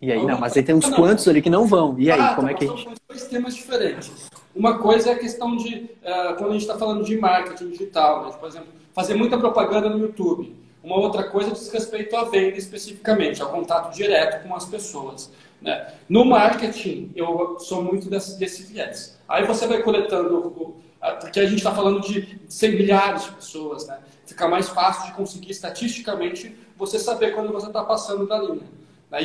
E 0.02 0.12
aí, 0.14 0.26
não, 0.26 0.40
mas 0.40 0.56
aí 0.56 0.64
tem 0.64 0.74
uns 0.74 0.90
quantos 0.90 1.28
ali 1.28 1.42
que 1.42 1.50
não 1.50 1.68
vão. 1.68 2.00
E 2.00 2.10
aí, 2.10 2.22
ah, 2.22 2.36
como 2.36 2.48
tá, 2.48 2.54
é 2.54 2.56
que 2.56 2.64
a 2.64 2.68
gente... 2.70 2.96
dois 3.06 3.28
temas 3.28 3.54
diferentes. 3.54 4.30
Uma 4.60 4.78
coisa 4.78 5.12
é 5.12 5.14
a 5.14 5.18
questão 5.18 5.56
de, 5.56 5.90
uh, 6.04 6.36
quando 6.38 6.50
a 6.50 6.52
gente 6.52 6.64
está 6.64 6.78
falando 6.78 7.02
de 7.06 7.18
marketing 7.18 7.70
digital, 7.70 8.26
né? 8.26 8.36
por 8.38 8.50
exemplo, 8.50 8.68
fazer 8.94 9.14
muita 9.14 9.38
propaganda 9.38 9.90
no 9.90 9.98
YouTube. 9.98 10.54
Uma 10.84 10.98
outra 10.98 11.24
coisa 11.24 11.52
diz 11.52 11.72
respeito 11.72 12.14
à 12.18 12.26
venda 12.26 12.58
especificamente, 12.58 13.42
ao 13.42 13.52
contato 13.52 13.96
direto 13.96 14.46
com 14.46 14.54
as 14.54 14.66
pessoas. 14.66 15.32
Né? 15.62 15.94
No 16.10 16.26
marketing, 16.26 17.10
eu 17.16 17.58
sou 17.60 17.82
muito 17.82 18.10
desse, 18.10 18.38
desse 18.38 18.64
viés. 18.64 19.18
Aí 19.30 19.48
você 19.48 19.66
vai 19.66 19.82
coletando, 19.82 20.76
porque 21.22 21.40
a 21.40 21.46
gente 21.46 21.60
está 21.60 21.74
falando 21.74 22.02
de 22.02 22.42
100 22.50 22.72
milhares 22.76 23.24
de 23.24 23.32
pessoas, 23.32 23.88
né? 23.88 23.98
fica 24.26 24.46
mais 24.46 24.68
fácil 24.68 25.06
de 25.06 25.14
conseguir 25.14 25.52
estatisticamente 25.52 26.54
você 26.76 27.00
saber 27.00 27.34
quando 27.34 27.54
você 27.54 27.68
está 27.68 27.82
passando 27.82 28.28
da 28.28 28.38
linha. 28.38 28.68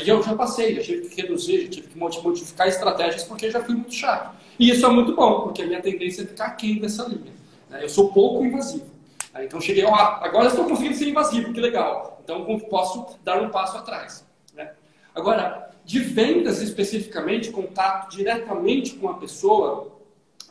E 0.00 0.08
eu 0.08 0.22
já 0.22 0.36
passei, 0.36 0.76
já 0.76 0.82
tive 0.82 1.08
que 1.08 1.20
reduzir, 1.20 1.62
já 1.62 1.70
tive 1.70 1.88
que 1.88 1.98
modificar 1.98 2.68
estratégias 2.68 3.24
porque 3.24 3.50
já 3.50 3.60
fui 3.60 3.74
muito 3.74 3.92
chato. 3.92 4.43
E 4.58 4.70
isso 4.70 4.86
é 4.86 4.88
muito 4.88 5.14
bom, 5.14 5.42
porque 5.42 5.62
a 5.62 5.66
minha 5.66 5.82
tendência 5.82 6.22
é 6.22 6.26
ficar 6.26 6.46
aquém 6.46 6.78
dessa 6.78 7.04
linha. 7.04 7.32
Né? 7.70 7.84
Eu 7.84 7.88
sou 7.88 8.12
pouco 8.12 8.44
invasivo. 8.44 8.86
Né? 9.32 9.44
Então 9.44 9.60
cheguei, 9.60 9.84
ó, 9.84 9.94
agora 9.94 10.48
estou 10.48 10.64
conseguindo 10.64 10.94
ser 10.94 11.08
invasivo, 11.08 11.52
que 11.52 11.60
legal. 11.60 12.20
Então 12.22 12.44
posso 12.60 13.18
dar 13.22 13.42
um 13.42 13.50
passo 13.50 13.76
atrás. 13.76 14.24
Né? 14.54 14.70
Agora, 15.14 15.70
de 15.84 15.98
vendas 15.98 16.62
especificamente, 16.62 17.50
contato 17.50 18.10
diretamente 18.10 18.94
com 18.94 19.08
a 19.08 19.14
pessoa, 19.14 19.92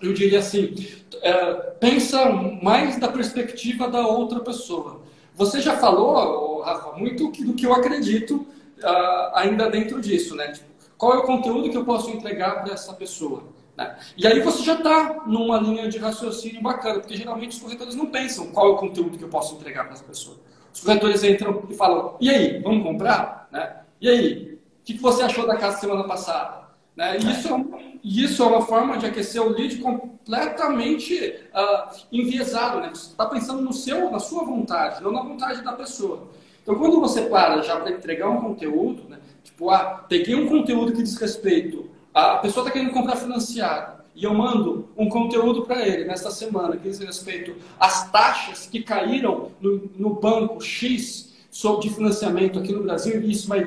eu 0.01 0.13
diria 0.13 0.39
assim, 0.39 0.75
é, 1.21 1.53
pensa 1.79 2.25
mais 2.61 2.99
da 2.99 3.07
perspectiva 3.07 3.87
da 3.87 4.05
outra 4.05 4.39
pessoa. 4.41 5.01
Você 5.35 5.61
já 5.61 5.77
falou, 5.77 6.61
Rafa, 6.61 6.91
muito 6.97 7.31
do 7.31 7.53
que 7.53 7.65
eu 7.65 7.73
acredito 7.73 8.35
uh, 8.35 9.35
ainda 9.35 9.69
dentro 9.69 9.99
disso, 9.99 10.35
né? 10.35 10.51
Tipo, 10.51 10.67
qual 10.97 11.13
é 11.13 11.17
o 11.17 11.23
conteúdo 11.23 11.69
que 11.69 11.77
eu 11.77 11.83
posso 11.83 12.11
entregar 12.11 12.63
para 12.63 12.73
essa 12.73 12.93
pessoa? 12.93 13.43
Né? 13.75 13.97
E 14.15 14.27
aí 14.27 14.39
você 14.39 14.63
já 14.63 14.75
está 14.75 15.23
numa 15.25 15.57
linha 15.57 15.89
de 15.89 15.97
raciocínio 15.97 16.61
bacana, 16.61 16.99
porque 16.99 17.17
geralmente 17.17 17.51
os 17.51 17.59
corretores 17.59 17.95
não 17.95 18.07
pensam 18.07 18.47
qual 18.47 18.67
é 18.67 18.71
o 18.71 18.77
conteúdo 18.77 19.17
que 19.17 19.23
eu 19.23 19.29
posso 19.29 19.55
entregar 19.55 19.85
para 19.85 19.93
essa 19.93 20.03
pessoa. 20.03 20.37
Os 20.73 20.81
corretores 20.81 21.23
entram 21.23 21.63
e 21.69 21.73
falam, 21.73 22.17
e 22.19 22.29
aí, 22.29 22.59
vamos 22.61 22.83
comprar? 22.83 23.47
Né? 23.51 23.77
E 24.01 24.09
aí, 24.09 24.53
o 24.53 24.85
que, 24.85 24.97
você 24.97 25.23
achou 25.23 25.47
da 25.47 25.57
casa 25.57 25.77
semana 25.77 26.03
passada? 26.03 26.63
Né? 26.95 27.17
Isso, 27.17 27.53
é 27.53 27.83
isso 28.03 28.43
é 28.43 28.45
uma 28.45 28.61
forma 28.61 28.97
de 28.97 29.05
aquecer 29.05 29.41
o 29.41 29.49
lead 29.49 29.77
completamente 29.77 31.35
uh, 31.53 31.95
enviesado. 32.11 32.79
Né? 32.79 32.89
Você 32.89 33.11
está 33.11 33.25
pensando 33.25 33.61
no 33.61 33.73
seu, 33.73 34.11
na 34.11 34.19
sua 34.19 34.43
vontade, 34.43 35.01
não 35.01 35.11
na 35.11 35.21
vontade 35.21 35.63
da 35.63 35.73
pessoa. 35.73 36.29
Então, 36.61 36.75
quando 36.75 36.99
você 36.99 37.23
para 37.23 37.61
já 37.61 37.77
para 37.77 37.91
entregar 37.91 38.29
um 38.29 38.41
conteúdo, 38.41 39.03
né, 39.09 39.19
tipo, 39.43 39.69
ah, 39.69 40.05
peguei 40.07 40.33
um 40.33 40.47
conteúdo 40.47 40.93
que 40.93 41.03
diz 41.03 41.17
respeito, 41.17 41.89
a 42.13 42.37
pessoa 42.37 42.63
está 42.65 42.71
querendo 42.71 42.93
comprar 42.93 43.15
financiado, 43.15 44.03
e 44.15 44.23
eu 44.23 44.33
mando 44.33 44.89
um 44.95 45.09
conteúdo 45.09 45.63
para 45.63 45.87
ele 45.87 46.05
nesta 46.05 46.29
semana 46.29 46.77
que 46.77 46.87
diz 46.87 46.99
respeito 46.99 47.55
às 47.79 48.11
taxas 48.11 48.67
que 48.67 48.83
caíram 48.83 49.51
no, 49.59 49.89
no 49.97 50.09
banco 50.11 50.61
X, 50.61 51.33
de 51.79 51.89
financiamento 51.89 52.57
aqui 52.57 52.73
no 52.73 52.81
Brasil 52.81 53.21
e 53.21 53.31
isso 53.31 53.47
vai, 53.47 53.63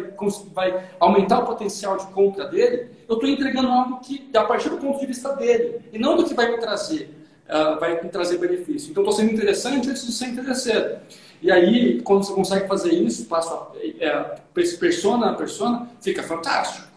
vai 0.52 0.88
aumentar 0.98 1.38
o 1.38 1.46
potencial 1.46 1.96
de 1.96 2.06
compra 2.08 2.46
dele, 2.46 2.90
eu 3.08 3.14
estou 3.14 3.28
entregando 3.28 3.68
algo 3.68 4.00
que, 4.00 4.28
a 4.34 4.42
partir 4.42 4.70
do 4.70 4.76
ponto 4.76 4.98
de 4.98 5.06
vista 5.06 5.34
dele, 5.36 5.80
e 5.92 5.98
não 5.98 6.16
do 6.16 6.24
que 6.24 6.34
vai 6.34 6.50
me 6.50 6.58
trazer, 6.58 7.16
uh, 7.48 7.78
vai 7.78 8.02
me 8.02 8.08
trazer 8.08 8.38
benefício. 8.38 8.90
Então, 8.90 9.04
estou 9.04 9.16
sendo 9.16 9.32
interessante 9.32 9.88
antes 9.88 10.04
de 10.04 10.12
ser 10.12 10.26
interesseiro. 10.26 10.96
E 11.40 11.50
aí, 11.50 12.02
quando 12.02 12.24
você 12.24 12.32
consegue 12.32 12.66
fazer 12.66 12.92
isso, 12.92 13.26
passa 13.26 13.68
é, 14.00 14.40
persona 14.80 15.30
a 15.30 15.34
persona, 15.34 15.88
fica 16.00 16.24
fantástico. 16.24 16.95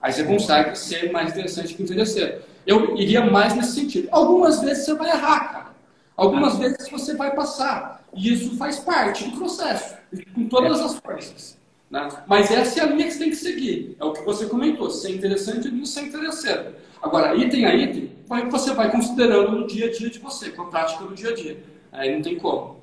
Aí 0.00 0.12
você 0.12 0.24
consegue 0.24 0.76
ser 0.76 1.12
mais 1.12 1.30
interessante 1.30 1.74
que 1.74 1.82
interesseiro. 1.82 2.42
Eu 2.66 2.96
iria 2.96 3.24
mais 3.24 3.54
nesse 3.54 3.72
sentido. 3.72 4.08
Algumas 4.10 4.60
vezes 4.60 4.84
você 4.84 4.94
vai 4.94 5.10
errar, 5.10 5.52
cara. 5.52 5.70
Algumas 6.16 6.56
vezes 6.56 6.88
você 6.90 7.14
vai 7.14 7.34
passar. 7.34 8.04
E 8.14 8.32
isso 8.32 8.56
faz 8.56 8.78
parte 8.78 9.24
do 9.24 9.36
processo, 9.36 9.94
com 10.34 10.48
todas 10.48 10.80
as 10.80 10.96
forças. 10.96 11.58
Né? 11.90 12.08
Mas 12.26 12.50
essa 12.50 12.80
é 12.80 12.82
a 12.82 12.86
linha 12.86 13.06
que 13.06 13.12
você 13.12 13.18
tem 13.18 13.30
que 13.30 13.36
seguir. 13.36 13.96
É 13.98 14.04
o 14.04 14.12
que 14.12 14.22
você 14.22 14.46
comentou, 14.46 14.90
ser 14.90 15.14
interessante 15.14 15.68
e 15.68 15.70
não 15.70 15.84
ser 15.84 16.02
interesseiro. 16.02 16.74
Agora, 17.02 17.34
item 17.34 17.64
a 17.64 17.74
item, 17.74 18.10
você 18.50 18.72
vai 18.74 18.90
considerando 18.90 19.52
no 19.52 19.66
dia 19.66 19.86
a 19.86 19.90
dia 19.90 20.10
de 20.10 20.18
você, 20.18 20.50
com 20.50 20.62
a 20.62 20.66
prática 20.66 21.04
do 21.04 21.14
dia 21.14 21.30
a 21.30 21.34
dia. 21.34 21.62
Aí 21.92 22.14
não 22.14 22.22
tem 22.22 22.36
como. 22.36 22.80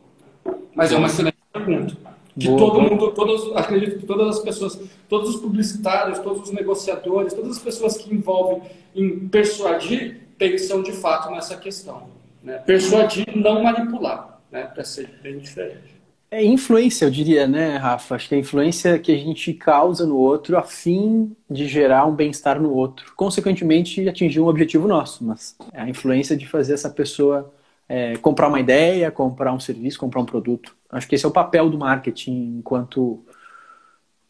Mas 0.74 0.92
é 0.92 0.98
uma 0.98 1.08
excelente 1.08 1.38
pergunta. 1.54 1.96
Que 2.40 2.48
Boa. 2.48 2.60
todo 2.60 2.82
mundo, 2.82 3.12
todos, 3.12 3.56
acredito 3.56 4.00
que 4.00 4.06
todas 4.06 4.38
as 4.38 4.44
pessoas, 4.44 4.80
todos 5.10 5.36
os 5.36 5.42
publicitários, 5.42 6.20
todos 6.20 6.44
os 6.44 6.52
negociadores, 6.52 7.34
todas 7.34 7.58
as 7.58 7.64
pessoas 7.64 7.98
que 7.98 8.14
envolvem 8.14 8.62
em 8.96 9.28
persuadir, 9.28 10.22
pensam 10.38 10.84
de 10.84 10.92
fato 10.92 11.32
nessa 11.32 11.58
questão. 11.58 12.10
Né? 12.44 12.58
Persuadir, 12.60 13.26
não 13.36 13.64
manipular, 13.64 14.40
né? 14.52 14.64
para 14.64 14.84
ser 14.84 15.10
bem 15.24 15.40
diferente. 15.40 15.98
É 16.30 16.44
influência, 16.44 17.06
eu 17.06 17.10
diria, 17.10 17.48
né, 17.48 17.78
Rafa? 17.78 18.16
Acho 18.16 18.28
que 18.28 18.36
é 18.36 18.38
a 18.38 18.42
influência 18.42 19.00
que 19.00 19.14
a 19.14 19.18
gente 19.18 19.54
causa 19.54 20.06
no 20.06 20.18
outro 20.18 20.58
a 20.58 20.62
fim 20.62 21.34
de 21.50 21.66
gerar 21.66 22.06
um 22.06 22.14
bem-estar 22.14 22.62
no 22.62 22.74
outro. 22.74 23.14
Consequentemente, 23.16 24.08
atingir 24.08 24.42
um 24.42 24.48
objetivo 24.48 24.90
nosso, 24.90 25.24
mas 25.24 25.56
é 25.72 25.82
a 25.82 25.90
influência 25.90 26.36
de 26.36 26.46
fazer 26.46 26.74
essa 26.74 26.90
pessoa 26.90 27.52
é, 27.88 28.18
comprar 28.18 28.50
uma 28.50 28.60
ideia, 28.60 29.10
comprar 29.10 29.54
um 29.54 29.60
serviço, 29.60 29.98
comprar 29.98 30.22
um 30.22 30.26
produto. 30.26 30.76
Acho 30.90 31.08
que 31.08 31.16
esse 31.16 31.26
é 31.26 31.28
o 31.28 31.32
papel 31.32 31.70
do 31.70 31.78
marketing 31.78 32.58
enquanto 32.60 33.26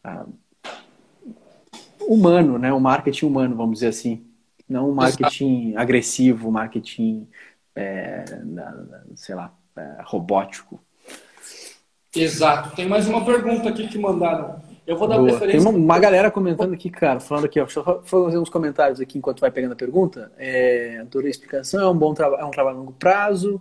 ah, 0.02 0.26
humano, 2.00 2.58
né? 2.58 2.72
O 2.72 2.80
marketing 2.80 3.26
humano, 3.26 3.56
vamos 3.56 3.74
dizer 3.74 3.88
assim. 3.88 4.24
Não 4.68 4.90
o 4.90 4.94
marketing 4.94 5.68
Exato. 5.68 5.82
agressivo, 5.82 6.50
marketing, 6.50 7.28
é, 7.74 8.24
sei 9.14 9.34
lá, 9.34 9.52
é, 9.76 9.98
robótico. 10.04 10.80
Exato. 12.14 12.74
Tem 12.74 12.88
mais 12.88 13.06
uma 13.08 13.24
pergunta 13.24 13.68
aqui 13.68 13.88
que 13.88 13.98
mandaram. 13.98 14.60
Eu 14.86 14.96
vou 14.96 15.06
dar 15.06 15.16
Boa. 15.16 15.28
preferência. 15.28 15.60
Tem 15.60 15.68
uma, 15.68 15.78
uma, 15.78 15.98
galera 15.98 16.30
comentando 16.30 16.72
aqui, 16.72 16.88
cara, 16.88 17.20
falando 17.20 17.44
aqui, 17.44 17.60
ó, 17.60 17.64
deixa 17.64 17.80
eu 17.80 18.02
fazer 18.02 18.38
uns 18.38 18.48
comentários 18.48 19.00
aqui 19.00 19.18
enquanto 19.18 19.40
vai 19.40 19.50
pegando 19.50 19.72
a 19.72 19.76
pergunta. 19.76 20.32
É, 20.38 20.98
adorei 21.00 21.28
a 21.28 21.30
explicação, 21.30 21.80
é 21.80 21.90
um 21.90 21.96
bom 21.96 22.14
trabalho, 22.14 22.42
é 22.42 22.44
um 22.46 22.50
trabalho 22.50 22.76
a 22.76 22.80
longo 22.80 22.92
prazo. 22.92 23.60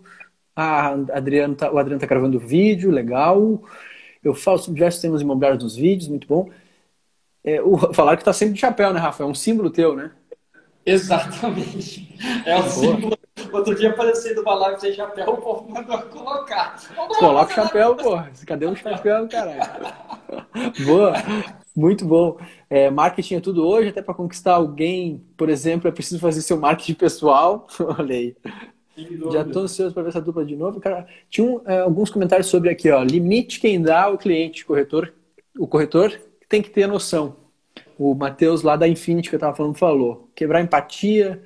Ah, 0.59 0.95
Adriano 1.13 1.53
tá, 1.53 1.71
o 1.71 1.77
Adriano 1.77 1.97
está 1.97 2.07
gravando 2.07 2.39
vídeo, 2.39 2.89
legal. 2.89 3.61
Eu 4.23 4.33
falo 4.33 4.57
sobre 4.57 4.79
diversos 4.79 4.99
temas 4.99 5.21
imobiliários 5.21 5.63
nos 5.63 5.75
vídeos, 5.75 6.09
muito 6.09 6.27
bom. 6.27 6.49
É, 7.43 7.61
o, 7.61 7.77
falaram 7.93 8.17
que 8.17 8.23
está 8.23 8.33
sempre 8.33 8.55
de 8.55 8.59
chapéu, 8.59 8.91
né, 8.91 8.99
Rafa? 8.99 9.21
É 9.21 9.25
um 9.27 9.35
símbolo 9.35 9.69
teu, 9.69 9.95
né? 9.95 10.09
Exatamente. 10.83 12.17
É 12.43 12.55
um 12.55 12.61
Boa. 12.61 12.69
símbolo 12.69 13.17
Outro 13.51 13.75
dia 13.75 13.91
apareceu 13.91 14.35
do 14.35 14.43
live 14.43 14.79
sem 14.79 14.93
chapéu, 14.93 15.29
o 15.29 15.37
povo 15.37 15.69
mandou 15.69 16.01
colocar. 16.03 16.75
Coloca 17.19 17.51
o 17.51 17.55
chapéu, 17.55 17.95
pô. 17.95 18.19
Cadê 18.45 18.65
o 18.65 18.75
chapéu, 18.75 19.27
caralho? 19.27 19.61
Boa. 20.85 21.13
Muito 21.75 22.03
bom. 22.03 22.37
É, 22.69 22.89
marketing 22.89 23.35
é 23.35 23.39
tudo 23.39 23.65
hoje, 23.65 23.89
até 23.89 24.01
para 24.01 24.15
conquistar 24.15 24.55
alguém, 24.55 25.23
por 25.37 25.49
exemplo, 25.49 25.87
é 25.87 25.91
preciso 25.91 26.19
fazer 26.19 26.41
seu 26.41 26.57
marketing 26.57 26.95
pessoal. 26.95 27.67
Olha 27.99 28.15
aí. 28.15 28.35
Já 29.31 29.41
estou 29.41 29.63
ansioso 29.63 29.93
para 29.93 30.03
ver 30.03 30.09
essa 30.09 30.21
dupla 30.21 30.43
de 30.43 30.55
novo. 30.55 30.79
Cara, 30.79 31.07
tinha 31.29 31.45
um, 31.45 31.61
é, 31.65 31.79
alguns 31.79 32.09
comentários 32.09 32.47
sobre 32.47 32.69
aqui, 32.69 32.89
ó. 32.89 33.03
Limite 33.03 33.59
quem 33.59 33.81
dá 33.81 34.03
ao 34.03 34.17
cliente, 34.17 34.65
corretor. 34.65 35.13
O 35.57 35.67
corretor 35.67 36.19
tem 36.49 36.61
que 36.61 36.69
ter 36.69 36.87
noção. 36.87 37.35
O 37.97 38.15
Matheus 38.15 38.63
lá 38.63 38.75
da 38.75 38.87
Infinity 38.87 39.29
que 39.29 39.35
eu 39.35 39.37
estava 39.37 39.55
falando 39.55 39.77
falou. 39.77 40.29
Quebrar 40.35 40.61
empatia, 40.61 41.43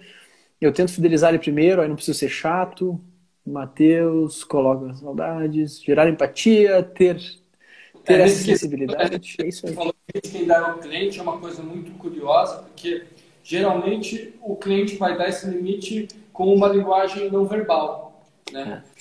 eu 0.59 0.71
tento 0.71 0.93
fidelizar 0.93 1.29
ele 1.29 1.39
primeiro, 1.39 1.81
aí 1.81 1.87
não 1.87 1.95
preciso 1.95 2.17
ser 2.17 2.29
chato. 2.29 2.99
Matheus, 3.45 4.43
coloca 4.43 4.93
saudades, 4.93 5.81
gerar 5.81 6.07
empatia, 6.07 6.83
ter, 6.83 7.17
ter 8.05 8.19
é, 8.19 8.23
essa 8.23 8.43
sensibilidade. 8.43 9.35
é 9.41 9.47
isso 9.47 9.67
aí. 9.67 9.73
Falou 9.73 9.95
que 10.13 10.21
quem 10.21 10.45
dá 10.45 10.71
ao 10.71 10.77
cliente 10.77 11.19
é 11.19 11.21
uma 11.21 11.37
coisa 11.39 11.63
muito 11.63 11.91
curiosa, 11.93 12.63
porque 12.63 13.03
geralmente 13.43 14.35
o 14.41 14.55
cliente 14.55 14.95
vai 14.95 15.17
dar 15.17 15.27
esse 15.27 15.47
limite 15.49 16.07
com 16.33 16.53
uma 16.53 16.67
linguagem 16.67 17.29
não 17.29 17.45
verbal. 17.45 18.23
Né? 18.51 18.83
É. 18.85 18.91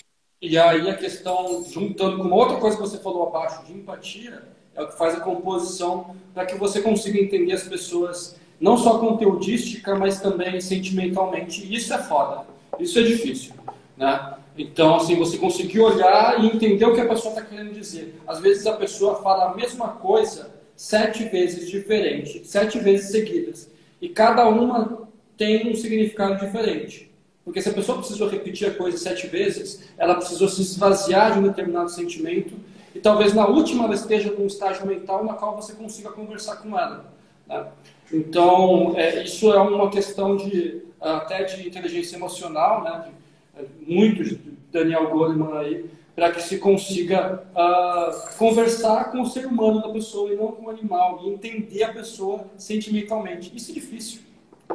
E 0.43 0.57
aí 0.57 0.89
a 0.89 0.97
questão, 0.97 1.65
juntando 1.65 2.19
com 2.19 2.31
outra 2.31 2.57
coisa 2.57 2.77
que 2.77 2.83
você 2.83 2.99
falou 2.99 3.29
abaixo, 3.29 3.65
de 3.65 3.73
empatia, 3.73 4.43
é 4.75 4.83
o 4.83 4.89
que 4.89 4.97
faz 4.97 5.15
a 5.15 5.21
composição 5.21 6.17
para 6.33 6.47
que 6.47 6.55
você 6.55 6.81
consiga 6.81 7.21
entender 7.21 7.53
as 7.53 7.65
pessoas 7.65 8.37
não 8.59 8.77
só 8.77 8.99
conteudística, 8.99 9.95
mas 9.95 10.21
também 10.21 10.61
sentimentalmente. 10.61 11.65
E 11.65 11.75
isso 11.75 11.93
é 11.93 11.99
foda. 11.99 12.45
Isso 12.79 12.99
é 12.99 13.03
difícil, 13.03 13.53
né? 13.97 14.35
Então, 14.57 14.97
assim, 14.97 15.17
você 15.17 15.39
conseguir 15.39 15.81
olhar 15.81 16.43
e 16.43 16.47
entender 16.47 16.85
o 16.85 16.95
que 16.95 17.01
a 17.01 17.09
pessoa 17.09 17.35
está 17.35 17.45
querendo 17.45 17.73
dizer. 17.73 18.21
Às 18.27 18.41
vezes 18.41 18.67
a 18.67 18.75
pessoa 18.75 19.23
fala 19.23 19.51
a 19.51 19.55
mesma 19.55 19.89
coisa 19.89 20.51
sete 20.77 21.25
vezes 21.25 21.69
diferente, 21.69 22.47
sete 22.47 22.79
vezes 22.79 23.11
seguidas. 23.11 23.71
E 24.01 24.09
cada 24.09 24.49
uma 24.49 25.09
tem 25.37 25.71
um 25.71 25.75
significado 25.75 26.45
diferente. 26.45 27.10
Porque 27.45 27.61
se 27.63 27.69
a 27.69 27.73
pessoa 27.73 27.99
precisou 27.99 28.29
repetir 28.29 28.69
a 28.69 28.75
coisa 28.75 28.99
sete 28.99 29.27
vezes, 29.27 29.89
ela 29.97 30.15
precisou 30.15 30.49
se 30.49 30.61
esvaziar 30.63 31.33
de 31.33 31.39
um 31.39 31.43
determinado 31.43 31.91
sentimento 31.91 32.55
e 32.95 33.01
talvez 33.01 33.33
na 33.33 33.47
última 33.47 33.85
ela 33.85 33.95
esteja 33.95 34.31
num 34.33 34.47
estágio 34.47 34.87
mental 34.87 35.25
na 35.25 35.35
qual 35.35 35.57
você 35.57 35.73
consiga 35.73 36.11
conversar 36.11 36.57
com 36.57 36.79
ela. 36.79 37.05
Né? 37.49 37.67
Então, 38.13 38.95
é, 38.97 39.25
isso 39.25 39.53
é 39.53 39.61
uma 39.61 39.91
questão 39.91 40.37
de 40.37 40.83
até 41.01 41.45
de 41.45 41.67
inteligência 41.67 42.17
emocional, 42.17 42.83
né? 42.83 43.07
De, 43.07 43.63
é, 43.63 43.67
muito 43.87 44.23
de 44.23 44.39
Daniel 44.71 45.09
Goleman 45.09 45.59
aí, 45.59 45.87
para 46.15 46.31
que 46.33 46.43
se 46.43 46.59
consiga 46.59 47.43
uh, 47.55 48.37
conversar 48.37 49.11
com 49.11 49.23
o 49.23 49.27
ser 49.27 49.47
humano 49.47 49.81
da 49.81 49.89
pessoa 49.89 50.33
e 50.33 50.37
não 50.37 50.49
com 50.49 50.67
o 50.67 50.71
animal, 50.71 51.23
e 51.25 51.31
entender 51.31 51.83
a 51.83 51.93
pessoa 51.93 52.45
sentimentalmente. 52.59 53.51
Isso 53.57 53.71
é 53.71 53.75
difícil. 53.75 54.21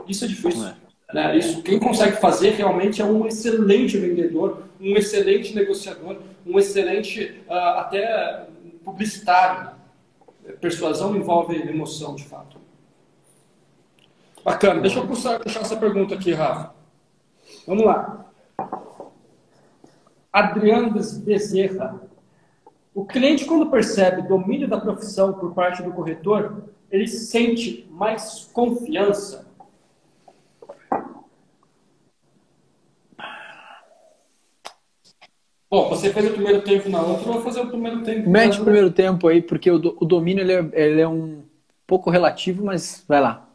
Isso 0.08 0.26
é 0.26 0.28
difícil. 0.28 0.66
É. 0.66 0.76
Né? 1.16 1.38
Isso, 1.38 1.62
quem 1.62 1.80
consegue 1.80 2.18
fazer 2.18 2.50
realmente 2.50 3.02
é 3.02 3.06
um 3.06 3.26
excelente 3.26 3.98
vendedor, 3.98 4.64
um 4.82 4.98
excelente 4.98 5.56
negociador, 5.56 6.18
um 6.46 6.60
excelente 6.60 7.42
uh, 7.48 7.54
até 7.54 8.46
publicitário. 8.84 9.72
Persuasão 10.60 11.16
envolve 11.16 11.56
emoção, 11.56 12.16
de 12.16 12.26
fato. 12.26 12.60
Bacana. 14.44 14.82
Deixa 14.82 15.00
eu 15.00 15.08
puxar, 15.08 15.40
puxar 15.40 15.62
essa 15.62 15.78
pergunta 15.78 16.16
aqui, 16.16 16.34
Rafa. 16.34 16.74
Vamos 17.66 17.86
lá. 17.86 18.26
Adriano 20.34 20.92
Bezerra. 20.92 22.02
O 22.94 23.06
cliente, 23.06 23.46
quando 23.46 23.72
percebe 23.72 24.22
domínio 24.24 24.68
da 24.68 24.82
profissão 24.82 25.32
por 25.32 25.54
parte 25.54 25.82
do 25.82 25.94
corretor, 25.94 26.66
ele 26.92 27.08
sente 27.08 27.88
mais 27.90 28.50
confiança? 28.52 29.45
Bom, 35.76 35.90
você 35.90 36.10
fez 36.10 36.28
o 36.28 36.32
primeiro 36.32 36.62
tempo 36.62 36.88
na 36.88 37.02
outra, 37.02 37.28
eu 37.28 37.34
vou 37.34 37.42
fazer 37.42 37.60
o 37.60 37.68
primeiro 37.68 38.02
tempo. 38.02 38.30
Mete 38.30 38.62
o 38.62 38.64
primeiro 38.64 38.90
tempo 38.90 39.28
aí, 39.28 39.42
porque 39.42 39.70
o, 39.70 39.76
o 39.76 40.06
domínio 40.06 40.42
ele 40.42 40.54
é, 40.54 40.70
ele 40.72 41.02
é 41.02 41.08
um 41.08 41.44
pouco 41.86 42.10
relativo, 42.10 42.64
mas 42.64 43.04
vai 43.06 43.20
lá. 43.20 43.50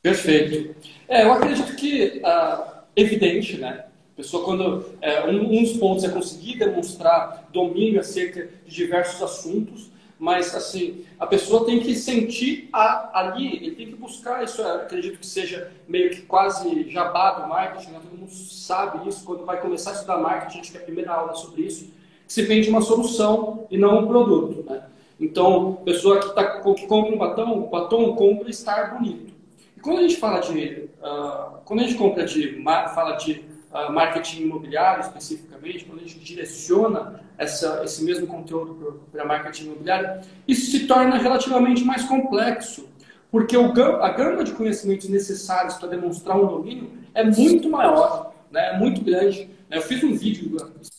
Perfeito. 0.00 0.74
É, 1.06 1.24
eu 1.24 1.32
acredito 1.34 1.76
que 1.76 2.22
ah, 2.24 2.84
evidente, 2.96 3.58
né? 3.58 3.84
A 4.14 4.16
pessoa 4.16 4.46
quando 4.46 4.86
é, 5.02 5.26
um, 5.26 5.58
um, 5.58 5.62
dos 5.62 5.74
pontos 5.74 6.04
é 6.04 6.08
conseguir 6.08 6.56
demonstrar 6.56 7.50
domínio 7.52 8.00
acerca 8.00 8.48
de 8.64 8.74
diversos 8.74 9.22
assuntos, 9.22 9.90
mas 10.20 10.54
assim 10.54 11.02
a 11.18 11.26
pessoa 11.26 11.64
tem 11.64 11.80
que 11.80 11.94
sentir 11.94 12.68
a, 12.74 13.20
ali, 13.20 13.56
ele 13.56 13.74
tem 13.74 13.86
que 13.86 13.96
buscar 13.96 14.44
isso. 14.44 14.62
acredito 14.62 15.18
que 15.18 15.26
seja 15.26 15.72
meio 15.88 16.10
que 16.10 16.20
quase 16.22 16.88
jabá 16.90 17.40
do 17.40 17.48
marketing, 17.48 17.92
né? 17.92 18.00
todo 18.02 18.18
mundo 18.18 18.30
sabe 18.30 19.08
isso 19.08 19.24
quando 19.24 19.46
vai 19.46 19.58
começar 19.58 19.92
a 19.92 19.94
estudar 19.94 20.18
marketing, 20.18 20.58
a 20.58 20.62
gente 20.62 20.72
tem 20.72 20.80
a 20.80 20.84
primeira 20.84 21.12
aula 21.12 21.34
sobre 21.34 21.62
isso. 21.62 21.90
Se 22.28 22.42
vende 22.42 22.68
uma 22.68 22.82
solução 22.82 23.66
e 23.70 23.78
não 23.78 24.04
um 24.04 24.06
produto, 24.06 24.62
né? 24.70 24.84
Então, 25.18 25.80
pessoa 25.84 26.20
que, 26.20 26.34
tá, 26.34 26.60
que 26.60 26.86
compra 26.86 27.14
um 27.14 27.18
batom, 27.18 27.58
o 27.58 27.68
batom 27.68 28.14
compra 28.14 28.48
estar 28.48 28.94
bonito. 28.94 29.34
Quando 29.82 29.98
a 29.98 30.02
gente 30.02 30.16
fala 30.16 30.40
de, 30.40 30.88
uh, 31.02 31.58
quando 31.64 31.80
a 31.80 31.82
gente 31.82 31.96
compra 31.96 32.24
de, 32.24 32.62
fala 32.94 33.16
de 33.16 33.44
uh, 33.72 33.92
marketing 33.92 34.42
imobiliário 34.42 35.02
especificamente, 35.02 35.84
quando 35.84 36.00
a 36.00 36.02
gente 36.02 36.18
direciona 36.18 37.20
essa, 37.38 37.82
esse 37.84 38.04
mesmo 38.04 38.26
conteúdo 38.26 39.02
para 39.10 39.24
marketing 39.24 39.64
imobiliário, 39.66 40.20
isso 40.46 40.70
se 40.70 40.86
torna 40.86 41.16
relativamente 41.16 41.84
mais 41.84 42.04
complexo, 42.04 42.88
porque 43.30 43.56
o, 43.56 43.72
a 44.02 44.10
gama 44.10 44.44
de 44.44 44.52
conhecimentos 44.52 45.08
necessários 45.08 45.74
para 45.74 45.88
demonstrar 45.88 46.36
um 46.36 46.46
domínio 46.46 46.90
é 47.14 47.24
muito 47.24 47.70
maior, 47.70 48.34
né, 48.50 48.74
é 48.74 48.78
muito 48.78 49.00
grande. 49.02 49.48
Né? 49.68 49.78
Eu 49.78 49.82
fiz 49.82 50.02
um 50.02 50.14
vídeo 50.14 50.56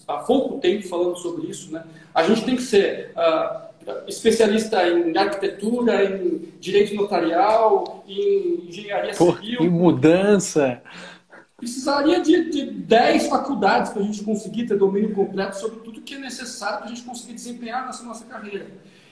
há 0.08 0.18
pouco 0.18 0.60
tempo 0.60 0.88
falando 0.88 1.18
sobre 1.18 1.48
isso. 1.48 1.72
Né? 1.72 1.84
A 2.14 2.24
gente 2.24 2.46
tem 2.46 2.56
que 2.56 2.62
ser 2.62 3.12
uh, 3.16 3.72
especialista 4.08 4.88
em 4.88 5.16
arquitetura, 5.18 6.04
em 6.06 6.54
direito 6.60 6.96
notarial, 6.96 8.04
em 8.08 8.68
engenharia 8.68 9.14
Pô, 9.14 9.34
civil. 9.34 9.62
Em 9.62 9.70
mudança. 9.70 10.82
Precisaria 11.62 12.20
de, 12.22 12.50
de 12.50 12.66
10 12.72 13.28
faculdades 13.28 13.92
para 13.92 14.02
a 14.02 14.04
gente 14.04 14.24
conseguir 14.24 14.66
ter 14.66 14.76
domínio 14.76 15.14
completo 15.14 15.58
sobre 15.58 15.82
tudo 15.82 16.02
que 16.02 16.16
é 16.16 16.18
necessário 16.18 16.80
para 16.80 16.88
a 16.88 16.90
gente 16.90 17.04
conseguir 17.04 17.36
desempenhar 17.36 17.86
nessa 17.86 18.04
nossa 18.04 18.26
carreira. 18.26 18.66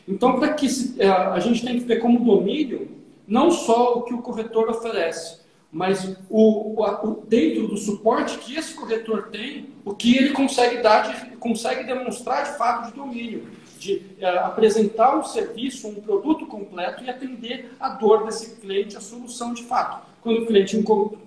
Então, 0.07 0.39
para 0.39 0.51
que 0.55 0.67
se, 0.67 0.99
é, 0.99 1.07
a 1.07 1.39
gente 1.39 1.63
tem 1.63 1.77
que 1.77 1.85
ver 1.85 1.99
como 1.99 2.25
domínio 2.25 2.89
não 3.27 3.51
só 3.51 3.99
o 3.99 4.01
que 4.01 4.15
o 4.15 4.23
corretor 4.23 4.67
oferece, 4.67 5.41
mas 5.71 6.17
o, 6.27 6.81
o, 6.81 7.23
dentro 7.27 7.67
do 7.67 7.77
suporte 7.77 8.39
que 8.39 8.57
esse 8.57 8.73
corretor 8.73 9.27
tem, 9.27 9.69
o 9.85 9.93
que 9.93 10.17
ele 10.17 10.31
consegue 10.31 10.81
dar, 10.81 11.01
de, 11.03 11.35
consegue 11.37 11.83
demonstrar 11.83 12.51
de 12.51 12.57
fato 12.57 12.87
de 12.87 12.97
domínio 12.97 13.45
de 13.79 14.01
é, 14.19 14.27
apresentar 14.39 15.17
um 15.17 15.23
serviço, 15.23 15.87
um 15.87 15.95
produto 15.95 16.45
completo 16.45 17.03
e 17.03 17.09
atender 17.09 17.71
a 17.79 17.89
dor 17.89 18.25
desse 18.25 18.55
cliente, 18.57 18.97
a 18.97 19.01
solução 19.01 19.53
de 19.53 19.63
fato. 19.63 20.07
Quando 20.21 20.43
o 20.43 20.45
cliente 20.45 20.77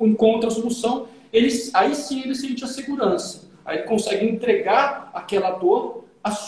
encontra 0.01 0.49
a 0.49 0.51
solução, 0.51 1.09
ele, 1.33 1.49
aí 1.73 1.95
sim 1.95 2.21
ele 2.21 2.35
sente 2.35 2.63
a 2.65 2.69
segurança. 2.69 3.51
Aí 3.65 3.79
ele 3.79 3.89
consegue 3.89 4.27
entregar 4.27 5.11
aquela 5.15 5.53
dor 5.53 6.05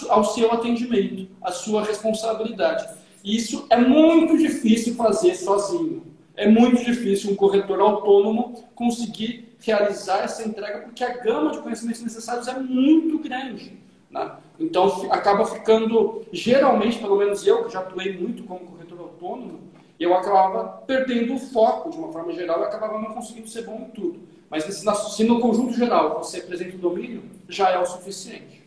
ao 0.09 0.24
seu 0.24 0.52
atendimento, 0.52 1.28
à 1.42 1.50
sua 1.50 1.82
responsabilidade. 1.82 2.86
Isso 3.24 3.66
é 3.70 3.76
muito 3.76 4.36
difícil 4.36 4.94
fazer 4.94 5.34
sozinho. 5.34 6.02
É 6.36 6.48
muito 6.48 6.84
difícil 6.84 7.30
um 7.30 7.36
corretor 7.36 7.80
autônomo 7.80 8.64
conseguir 8.74 9.57
realizar 9.61 10.18
essa 10.18 10.46
entrega, 10.46 10.80
porque 10.80 11.02
a 11.02 11.16
gama 11.16 11.52
de 11.52 11.59
conhecimentos 11.59 12.02
necessários 12.02 12.46
é 12.48 12.59
muito 12.59 13.18
grande. 13.18 13.78
Né? 14.15 14.31
Então, 14.59 15.11
acaba 15.11 15.45
ficando, 15.45 16.23
geralmente, 16.33 16.99
pelo 16.99 17.17
menos 17.17 17.45
eu, 17.47 17.65
que 17.65 17.73
já 17.73 17.81
atuei 17.81 18.17
muito 18.17 18.45
como 18.45 18.61
corretor 18.61 19.01
autônomo, 19.01 19.59
eu 19.99 20.15
acabava 20.15 20.83
perdendo 20.87 21.35
o 21.35 21.39
foco 21.39 21.91
de 21.91 21.97
uma 21.97 22.12
forma 22.12 22.33
geral 22.33 22.61
e 22.61 22.65
acabava 22.65 22.99
não 23.01 23.12
conseguindo 23.12 23.49
ser 23.49 23.62
bom 23.62 23.87
em 23.89 23.91
tudo. 23.91 24.21
Mas 24.49 24.65
se 24.65 25.25
no 25.25 25.41
conjunto 25.41 25.73
geral 25.73 26.23
você 26.23 26.39
apresenta 26.39 26.77
o 26.77 26.79
domínio, 26.79 27.23
já 27.49 27.71
é 27.71 27.79
o 27.79 27.87
suficiente. 27.87 28.62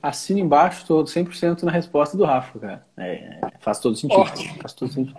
Assino 0.00 0.38
embaixo, 0.38 0.82
estou 0.82 1.02
100% 1.02 1.64
na 1.64 1.72
resposta 1.72 2.16
do 2.16 2.24
Rafa, 2.24 2.58
cara. 2.60 2.86
É, 2.96 3.12
é, 3.14 3.40
faz 3.58 3.80
todo 3.80 3.96
sentido. 3.96 4.20
Ótimo. 4.20 4.54
Faz 4.60 4.72
todo 4.72 4.92
sentido. 4.92 5.18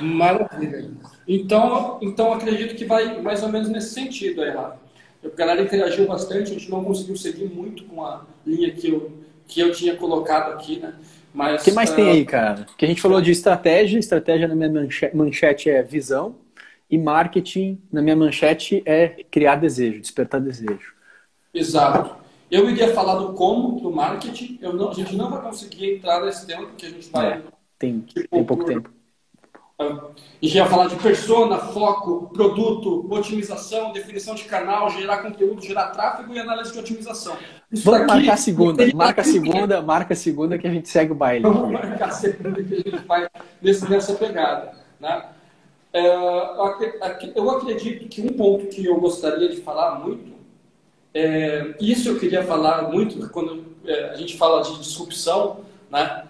Maravilha. 0.00 0.90
Então, 1.26 1.98
então 2.00 2.32
acredito 2.32 2.76
que 2.76 2.84
vai 2.84 3.20
mais 3.20 3.42
ou 3.42 3.48
menos 3.48 3.68
nesse 3.68 3.92
sentido 3.92 4.42
aí, 4.42 4.50
Rafa. 4.50 4.85
A 5.32 5.36
galera 5.36 5.62
interagiu 5.62 6.06
bastante, 6.06 6.50
a 6.50 6.54
gente 6.54 6.70
não 6.70 6.84
conseguiu 6.84 7.16
seguir 7.16 7.46
muito 7.46 7.84
com 7.84 8.04
a 8.04 8.24
linha 8.46 8.70
que 8.70 8.88
eu, 8.88 9.12
que 9.46 9.60
eu 9.60 9.72
tinha 9.72 9.96
colocado 9.96 10.52
aqui, 10.52 10.78
né? 10.78 10.94
Mas, 11.34 11.62
o 11.62 11.64
que 11.64 11.72
mais 11.72 11.90
uh... 11.90 11.96
tem 11.96 12.10
aí, 12.10 12.24
cara? 12.24 12.66
Que 12.78 12.84
a 12.84 12.88
gente 12.88 13.02
falou 13.02 13.20
de 13.20 13.30
estratégia, 13.30 13.98
estratégia 13.98 14.48
na 14.48 14.54
minha 14.54 14.88
manchete 15.12 15.68
é 15.68 15.82
visão, 15.82 16.36
e 16.90 16.96
marketing 16.96 17.80
na 17.92 18.00
minha 18.00 18.16
manchete 18.16 18.82
é 18.86 19.24
criar 19.30 19.56
desejo, 19.56 20.00
despertar 20.00 20.40
desejo. 20.40 20.94
Exato. 21.52 22.16
Eu 22.50 22.70
iria 22.70 22.94
falar 22.94 23.16
do 23.16 23.32
como 23.32 23.80
do 23.80 23.90
marketing, 23.90 24.58
eu 24.62 24.72
não, 24.72 24.90
a 24.90 24.94
gente 24.94 25.16
não 25.16 25.30
vai 25.30 25.42
conseguir 25.42 25.96
entrar 25.96 26.24
nesse 26.24 26.46
tema, 26.46 26.66
porque 26.66 26.86
a 26.86 26.90
gente 26.90 27.10
vai. 27.10 27.32
É, 27.32 27.42
tem, 27.78 28.00
tipo, 28.00 28.28
tem 28.28 28.44
pouco 28.44 28.64
por, 28.64 28.72
tempo. 28.72 28.90
A 29.78 30.08
gente 30.40 30.56
ia 30.56 30.64
falar 30.64 30.88
de 30.88 30.96
persona, 30.96 31.58
foco, 31.58 32.30
produto, 32.32 33.06
otimização, 33.12 33.92
definição 33.92 34.34
de 34.34 34.44
canal, 34.44 34.88
gerar 34.88 35.18
conteúdo, 35.18 35.62
gerar 35.62 35.88
tráfego 35.88 36.32
e 36.32 36.38
análise 36.38 36.72
de 36.72 36.78
otimização. 36.78 37.36
Isso 37.70 37.84
Vamos 37.84 38.06
marcar 38.06 38.32
a 38.32 38.36
segunda, 38.38 38.94
marca 38.94 39.20
a 39.20 39.24
segunda, 39.24 39.82
marca 39.82 40.14
a 40.14 40.16
segunda 40.16 40.56
que 40.56 40.66
a 40.66 40.70
gente 40.70 40.88
segue 40.88 41.12
o 41.12 41.14
baile. 41.14 41.42
Vamos 41.42 41.70
marcar 41.70 42.08
a 42.08 42.10
segunda 42.10 42.62
que 42.62 42.72
a 42.72 42.76
gente 42.78 42.96
vai 43.06 43.28
nesse, 43.60 43.90
nessa 43.90 44.14
pegada. 44.14 44.72
Né? 44.98 45.26
É, 45.92 46.06
eu 46.06 47.50
acredito 47.50 48.08
que 48.08 48.22
um 48.22 48.32
ponto 48.32 48.68
que 48.68 48.86
eu 48.86 48.98
gostaria 48.98 49.50
de 49.50 49.60
falar 49.60 49.98
muito, 49.98 50.32
é, 51.12 51.74
isso 51.78 52.08
eu 52.08 52.18
queria 52.18 52.42
falar 52.42 52.90
muito 52.90 53.28
quando 53.28 53.62
é, 53.84 54.08
a 54.08 54.14
gente 54.14 54.38
fala 54.38 54.62
de 54.62 54.78
disrupção, 54.78 55.60
né? 55.90 56.24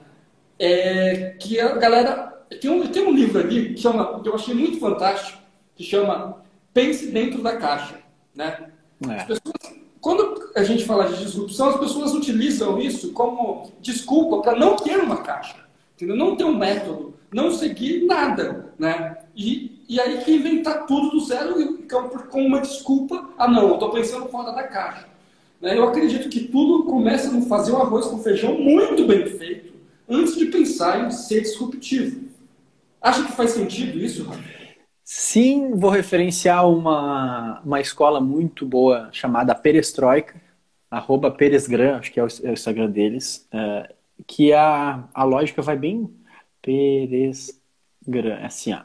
é 0.59 1.36
que 1.38 1.61
a 1.61 1.76
galera 1.76 2.36
tem 2.61 2.70
um, 2.70 2.86
tem 2.86 3.07
um 3.07 3.12
livro 3.12 3.40
ali 3.40 3.74
que, 3.74 3.80
chama, 3.80 4.20
que 4.20 4.28
eu 4.28 4.34
achei 4.34 4.55
muito 4.55 4.78
fantástico, 4.78 5.38
que 5.74 5.84
chama 5.84 6.42
Pense 6.72 7.07
Dentro 7.09 7.42
da 7.42 7.57
Caixa. 7.57 7.97
Né? 8.34 8.70
É. 9.09 9.24
Pessoas, 9.24 9.76
quando 10.01 10.51
a 10.55 10.62
gente 10.62 10.84
fala 10.84 11.09
de 11.09 11.18
disrupção, 11.18 11.70
as 11.70 11.80
pessoas 11.80 12.14
utilizam 12.14 12.80
isso 12.80 13.12
como 13.12 13.72
desculpa 13.80 14.40
para 14.40 14.57
não 14.57 14.76
ter 14.76 14.99
uma 14.99 15.16
caixa, 15.16 15.57
entendeu? 15.97 16.14
não 16.14 16.36
ter 16.36 16.44
um 16.44 16.57
método, 16.57 17.14
não 17.32 17.51
seguir 17.51 18.05
nada. 18.05 18.72
Né? 18.78 19.16
E, 19.34 19.82
e 19.88 20.01
aí 20.01 20.18
que 20.18 20.32
inventar 20.32 20.86
tudo 20.86 21.11
do 21.11 21.20
zero 21.20 21.78
com 22.30 22.47
uma 22.47 22.61
desculpa, 22.61 23.30
ah 23.36 23.49
não, 23.49 23.68
eu 23.68 23.74
estou 23.74 23.90
pensando 23.90 24.28
fora 24.28 24.53
da 24.53 24.62
caixa. 24.62 25.09
Né? 25.61 25.76
Eu 25.76 25.88
acredito 25.88 26.28
que 26.28 26.40
tudo 26.40 26.84
começa 26.84 27.30
no 27.30 27.42
fazer 27.47 27.72
o 27.72 27.78
arroz 27.78 28.07
com 28.07 28.18
feijão 28.18 28.57
muito 28.61 29.07
bem 29.07 29.26
feito, 29.26 29.74
antes 30.09 30.36
de 30.36 30.47
pensar 30.47 31.05
em 31.05 31.11
ser 31.11 31.40
disruptivo. 31.40 32.26
Acha 33.07 33.22
que 33.24 33.32
faz 33.32 33.52
sentido 33.52 33.98
isso, 33.98 34.28
Sim, 35.04 35.76
vou 35.76 35.90
referenciar 35.90 36.68
uma, 36.68 37.61
uma 37.64 37.80
escola 37.80 38.20
muito 38.20 38.66
boa 38.66 39.09
chamada 39.12 39.54
Perestroika, 39.54 40.34
arroba 40.90 41.30
Peresgram, 41.30 41.98
acho 41.98 42.11
que 42.11 42.18
é 42.18 42.24
o, 42.24 42.26
é 42.26 42.50
o 42.50 42.52
Instagram 42.52 42.90
deles, 42.90 43.46
é, 43.52 43.94
que 44.26 44.52
a, 44.52 45.04
a 45.14 45.22
lógica 45.22 45.62
vai 45.62 45.76
bem 45.76 46.12
Peresgram, 46.61 48.38
é 48.40 48.46
assim, 48.46 48.74
ó. 48.74 48.80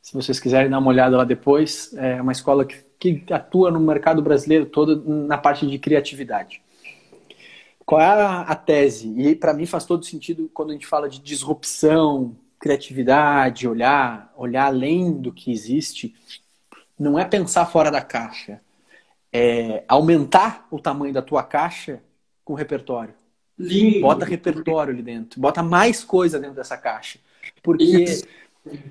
Se 0.00 0.14
vocês 0.14 0.40
quiserem 0.40 0.70
dar 0.70 0.78
uma 0.78 0.88
olhada 0.88 1.18
lá 1.18 1.24
depois, 1.24 1.92
é 1.94 2.22
uma 2.22 2.32
escola 2.32 2.64
que, 2.64 2.86
que 2.98 3.34
atua 3.34 3.70
no 3.70 3.80
mercado 3.80 4.22
brasileiro 4.22 4.64
todo 4.64 5.04
na 5.06 5.36
parte 5.36 5.66
de 5.66 5.78
criatividade. 5.78 6.62
Qual 7.84 8.00
é 8.00 8.06
a, 8.06 8.40
a 8.40 8.54
tese? 8.54 9.12
E 9.20 9.34
para 9.34 9.52
mim 9.52 9.66
faz 9.66 9.84
todo 9.84 10.06
sentido 10.06 10.50
quando 10.54 10.70
a 10.70 10.72
gente 10.72 10.86
fala 10.86 11.06
de 11.06 11.20
disrupção, 11.20 12.34
criatividade, 12.58 13.68
olhar, 13.68 14.32
olhar 14.36 14.66
além 14.66 15.12
do 15.12 15.32
que 15.32 15.52
existe, 15.52 16.14
não 16.98 17.18
é 17.18 17.24
pensar 17.24 17.66
fora 17.66 17.90
da 17.90 18.00
caixa, 18.00 18.60
é 19.32 19.84
aumentar 19.86 20.66
o 20.70 20.78
tamanho 20.78 21.12
da 21.12 21.22
tua 21.22 21.42
caixa 21.42 22.02
com 22.44 22.54
repertório. 22.54 23.14
Lindo. 23.58 24.00
Bota 24.00 24.24
repertório 24.24 24.92
ali 24.92 25.02
dentro, 25.02 25.40
bota 25.40 25.62
mais 25.62 26.04
coisa 26.04 26.38
dentro 26.38 26.56
dessa 26.56 26.76
caixa. 26.76 27.18
Porque 27.62 27.84
Isso. 27.84 28.24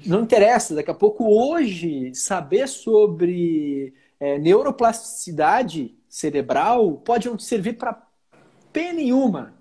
não 0.06 0.22
interessa, 0.22 0.76
daqui 0.76 0.92
a 0.92 0.96
pouco 0.96 1.26
hoje, 1.26 2.14
saber 2.16 2.68
sobre 2.68 3.94
é, 4.20 4.38
neuroplasticidade 4.40 5.96
cerebral 6.08 6.94
pode 6.94 7.28
não 7.28 7.38
servir 7.38 7.74
para 7.74 8.02
P 8.72 8.94
nenhuma. 8.94 9.54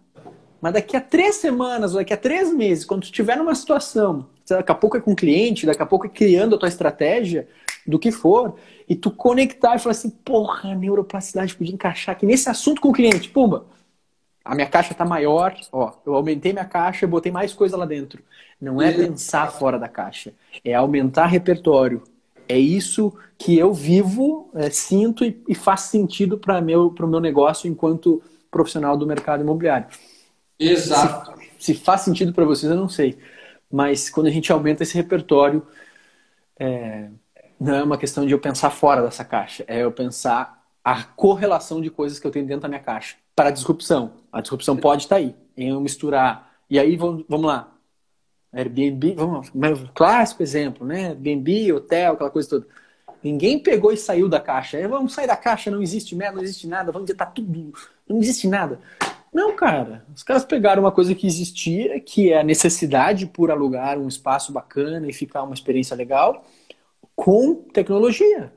Mas 0.65 0.73
daqui 0.73 0.97
a 0.97 1.01
três 1.03 1.35
semanas, 1.35 1.93
ou 1.93 1.99
daqui 1.99 2.15
a 2.15 2.17
três 2.17 2.51
meses, 2.51 2.87
quando 2.87 3.03
tu 3.03 3.05
estiver 3.05 3.37
numa 3.37 3.55
situação, 3.55 4.25
daqui 4.49 4.73
a 4.73 4.75
pouco 4.75 4.97
é 4.97 5.01
com 5.03 5.15
cliente, 5.15 5.67
daqui 5.67 5.83
a 5.83 5.85
pouco 5.85 6.07
é 6.07 6.09
criando 6.09 6.57
a 6.57 6.59
tua 6.59 6.71
estratégia, 6.71 7.47
do 7.87 7.99
que 7.99 8.11
for, 8.11 8.57
e 8.89 8.97
tu 8.97 9.11
conectar 9.11 9.77
e 9.77 9.79
falar 9.79 9.91
assim, 9.91 10.09
porra, 10.09 10.73
a 10.73 10.75
neuroplasticidade 10.75 11.55
podia 11.55 11.75
encaixar 11.75 12.15
aqui 12.15 12.25
nesse 12.25 12.49
assunto 12.49 12.81
com 12.81 12.89
o 12.89 12.93
cliente, 12.95 13.29
pumba, 13.29 13.67
a 14.43 14.55
minha 14.55 14.67
caixa 14.67 14.93
está 14.93 15.05
maior, 15.05 15.55
ó, 15.71 15.93
eu 16.07 16.15
aumentei 16.15 16.55
minha 16.55 16.65
caixa, 16.65 17.07
botei 17.07 17.31
mais 17.31 17.53
coisa 17.53 17.77
lá 17.77 17.85
dentro. 17.85 18.23
Não 18.59 18.81
é 18.81 18.91
pensar 18.91 19.53
fora 19.53 19.79
da 19.79 19.87
caixa, 19.87 20.33
é 20.65 20.73
aumentar 20.73 21.27
repertório. 21.27 22.03
É 22.49 22.59
isso 22.59 23.13
que 23.37 23.59
eu 23.59 23.71
vivo, 23.75 24.49
é, 24.55 24.71
sinto 24.71 25.27
e, 25.27 25.43
e, 25.47 25.55
faz 25.55 25.83
sentido 25.83 26.39
para 26.39 26.63
meu, 26.63 26.87
o 26.99 27.07
meu 27.07 27.21
negócio 27.21 27.69
enquanto 27.69 28.23
profissional 28.51 28.97
do 28.97 29.07
mercado 29.07 29.43
imobiliário. 29.43 29.89
Exato. 30.59 31.39
Se, 31.59 31.73
se 31.73 31.75
faz 31.75 32.03
sentido 32.03 32.33
para 32.33 32.45
vocês, 32.45 32.71
eu 32.71 32.79
não 32.79 32.89
sei. 32.89 33.19
Mas 33.71 34.09
quando 34.09 34.29
a 34.29 34.31
gente 34.31 34.53
aumenta 34.53 34.83
esse 34.83 34.95
repertório, 34.95 35.67
é, 36.59 37.09
não 37.59 37.75
é 37.75 37.83
uma 37.83 37.99
questão 37.99 38.27
de 38.27 38.33
eu 38.33 38.39
pensar 38.39 38.71
fora 38.71 39.03
dessa 39.03 39.25
caixa, 39.25 39.65
é 39.67 39.83
eu 39.83 39.91
pensar 39.93 40.63
a 40.85 41.03
correlação 41.03 41.81
de 41.81 41.91
coisas 41.91 42.19
que 42.19 42.27
eu 42.27 42.31
tenho 42.31 42.47
dentro 42.47 42.63
da 42.63 42.69
minha 42.69 42.81
caixa 42.81 43.17
para 43.35 43.49
a 43.49 43.53
disrupção. 43.53 44.13
A 44.33 44.41
disrupção 44.41 44.77
pode 44.77 45.05
estar 45.05 45.17
aí, 45.17 45.35
em 45.57 45.71
eu 45.71 45.81
misturar. 45.81 46.53
E 46.69 46.79
aí, 46.79 46.97
vamos, 46.97 47.25
vamos 47.29 47.47
lá. 47.47 47.73
Airbnb, 48.53 49.15
vamos, 49.15 49.51
clássico 49.95 50.43
exemplo, 50.43 50.87
né? 50.87 51.09
Airbnb, 51.09 51.73
hotel, 51.73 52.13
aquela 52.13 52.31
coisa 52.31 52.49
toda. 52.49 52.67
Ninguém 53.23 53.59
pegou 53.59 53.91
e 53.91 53.97
saiu 53.97 54.29
da 54.29 54.39
caixa. 54.39 54.77
É, 54.77 54.87
vamos 54.87 55.15
sair 55.15 55.27
da 55.27 55.37
caixa, 55.37 55.71
não 55.71 55.83
existe 55.83 56.15
merda, 56.15 56.37
não 56.37 56.45
existe 56.45 56.69
nada, 56.69 56.93
vamos 56.93 57.07
dizer, 57.07 57.17
tá 57.17 57.27
tudo. 57.27 57.73
Não 58.07 58.19
existe 58.19 58.47
nada. 58.47 58.79
Não, 59.35 59.57
cara. 59.57 60.07
Os 60.15 60.23
caras 60.23 60.45
pegaram 60.45 60.81
uma 60.81 60.93
coisa 60.93 61.13
que 61.13 61.27
existia, 61.27 61.99
que 61.99 62.33
é 62.33 62.39
a 62.39 62.45
necessidade 62.45 63.27
por 63.27 63.51
alugar 63.51 63.99
um 63.99 64.07
espaço 64.07 64.53
bacana 64.53 65.09
e 65.09 65.13
ficar 65.13 65.43
uma 65.43 65.55
experiência 65.55 65.97
legal, 65.97 66.45
com 67.17 67.57
tecnologia. 67.57 68.53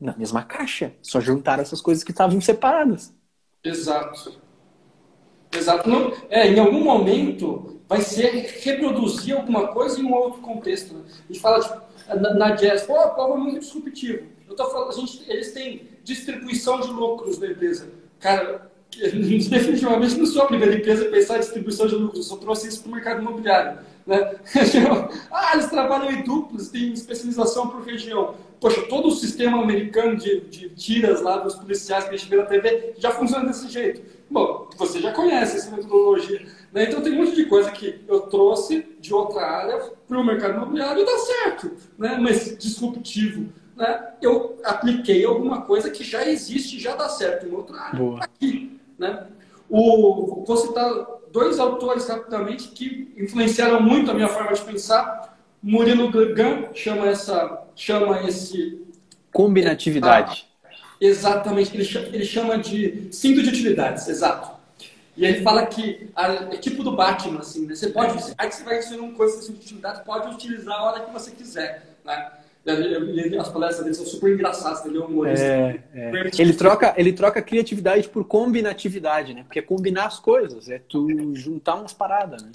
Na 0.00 0.16
mesma 0.16 0.42
caixa. 0.42 0.94
Só 1.02 1.20
juntaram 1.20 1.62
essas 1.62 1.82
coisas 1.82 2.02
que 2.02 2.10
estavam 2.10 2.40
separadas. 2.40 3.14
Exato. 3.62 4.40
Exato. 5.54 5.88
Não, 5.88 6.10
é, 6.30 6.48
em 6.48 6.58
algum 6.58 6.82
momento 6.82 7.82
vai 7.86 8.00
ser 8.00 8.30
reproduzir 8.62 9.36
alguma 9.36 9.68
coisa 9.68 10.00
em 10.00 10.04
um 10.04 10.14
outro 10.14 10.40
contexto. 10.40 10.94
Né? 10.94 11.04
A 11.06 11.32
gente 11.32 11.38
fala 11.38 11.86
na, 12.08 12.32
na 12.32 12.50
jazz, 12.52 12.84
pô, 12.84 12.94
pô, 13.10 13.34
é 13.34 13.36
muito 13.36 13.58
disruptivo. 13.60 14.26
Eu 14.48 14.56
tô 14.56 14.70
falando, 14.70 14.88
a 14.88 14.94
gente, 14.94 15.30
eles 15.30 15.52
têm 15.52 15.86
distribuição 16.02 16.80
de 16.80 16.90
lucros 16.90 17.36
da 17.36 17.46
empresa. 17.46 17.90
Cara, 18.18 18.71
definitivamente 19.48 20.16
não 20.16 20.26
sou 20.26 20.42
a 20.42 20.46
primeira 20.46 20.74
empresa 20.74 21.06
a 21.06 21.10
pensar 21.10 21.36
em 21.36 21.40
distribuição 21.40 21.86
de 21.86 21.94
lucros, 21.94 22.18
eu 22.18 22.22
só 22.24 22.36
trouxe 22.36 22.68
isso 22.68 22.82
para 22.82 22.90
o 22.90 22.94
mercado 22.94 23.20
imobiliário. 23.20 23.78
Né? 24.06 24.34
ah, 25.30 25.50
eles 25.54 25.66
trabalham 25.66 26.10
em 26.10 26.22
duplos, 26.22 26.68
tem 26.68 26.92
especialização 26.92 27.68
por 27.68 27.82
região. 27.82 28.34
Poxa, 28.60 28.82
todo 28.82 29.08
o 29.08 29.10
sistema 29.10 29.60
americano 29.60 30.16
de, 30.16 30.40
de 30.42 30.68
tiras 30.70 31.20
lá 31.20 31.38
dos 31.38 31.54
policiais 31.54 32.04
que 32.04 32.14
a 32.14 32.16
gente 32.16 32.28
vê 32.28 32.36
na 32.36 32.44
TV 32.44 32.94
já 32.98 33.10
funciona 33.10 33.46
desse 33.46 33.68
jeito. 33.68 34.02
Bom, 34.30 34.68
você 34.76 35.00
já 35.00 35.12
conhece 35.12 35.56
essa 35.56 35.74
metodologia. 35.74 36.46
Né? 36.72 36.84
Então 36.84 37.00
tem 37.00 37.12
um 37.12 37.24
monte 37.24 37.34
de 37.34 37.46
coisa 37.46 37.70
que 37.70 38.00
eu 38.06 38.22
trouxe 38.22 38.86
de 39.00 39.12
outra 39.12 39.42
área 39.42 39.78
para 40.06 40.18
o 40.18 40.24
mercado 40.24 40.56
imobiliário 40.56 41.02
e 41.02 41.06
dá 41.06 41.18
certo, 41.18 41.72
né? 41.98 42.18
mas 42.20 42.56
disruptivo. 42.56 43.52
Né? 43.76 44.12
Eu 44.20 44.58
apliquei 44.64 45.24
alguma 45.24 45.62
coisa 45.62 45.90
que 45.90 46.04
já 46.04 46.26
existe 46.28 46.76
e 46.76 46.80
já 46.80 46.94
dá 46.94 47.08
certo 47.08 47.46
em 47.46 47.52
outra 47.52 47.80
área. 47.80 47.98
Boa. 47.98 48.20
Aqui, 48.22 48.80
né? 49.02 49.26
O, 49.68 50.44
vou 50.46 50.56
citar 50.56 50.90
dois 51.32 51.58
autores 51.58 52.08
rapidamente 52.08 52.68
que 52.68 53.12
influenciaram 53.16 53.80
muito 53.82 54.10
a 54.10 54.14
minha 54.14 54.28
forma 54.28 54.52
de 54.52 54.60
pensar. 54.62 55.36
Murilo 55.62 56.10
Gun 56.10 56.74
chama, 56.74 57.06
essa, 57.08 57.62
chama 57.74 58.22
esse. 58.26 58.80
Combinatividade. 59.32 60.46
exatamente, 61.00 61.74
ele 61.74 61.84
chama, 61.84 62.06
ele 62.08 62.24
chama 62.24 62.58
de 62.58 63.08
cinto 63.10 63.42
de 63.42 63.48
utilidades, 63.48 64.08
exato. 64.08 64.50
E 65.16 65.24
ele 65.24 65.42
fala 65.42 65.66
que 65.66 66.10
é 66.16 66.56
tipo 66.56 66.82
do 66.82 66.96
Batman, 66.96 67.40
assim, 67.40 67.66
né? 67.66 67.74
Você 67.74 67.88
pode, 67.88 68.18
aí 68.36 68.48
que 68.48 68.54
você 68.54 68.64
vai 68.64 68.76
receber 68.76 69.00
uma 69.00 69.12
coisa 69.12 69.40
de 69.40 69.58
utilidade, 69.58 70.04
pode 70.04 70.34
utilizar 70.34 70.74
a 70.74 70.84
hora 70.84 71.00
que 71.00 71.12
você 71.12 71.30
quiser, 71.30 71.96
né? 72.04 72.32
As 73.40 73.48
palestras 73.48 73.84
dele 73.84 73.94
são 73.94 74.06
super 74.06 74.32
engraçadas, 74.32 74.86
ele 74.86 74.98
é 74.98 75.00
um 75.00 75.06
humorista. 75.06 75.44
É, 75.44 75.82
é. 75.94 76.30
Ele, 76.38 76.52
troca, 76.52 76.94
ele 76.96 77.12
troca 77.12 77.42
criatividade 77.42 78.08
por 78.08 78.24
combinatividade, 78.24 79.34
né? 79.34 79.42
Porque 79.42 79.58
é 79.58 79.62
combinar 79.62 80.06
as 80.06 80.20
coisas, 80.20 80.68
é 80.68 80.78
tu 80.78 81.34
juntar 81.34 81.74
umas 81.74 81.92
paradas, 81.92 82.42
né? 82.42 82.52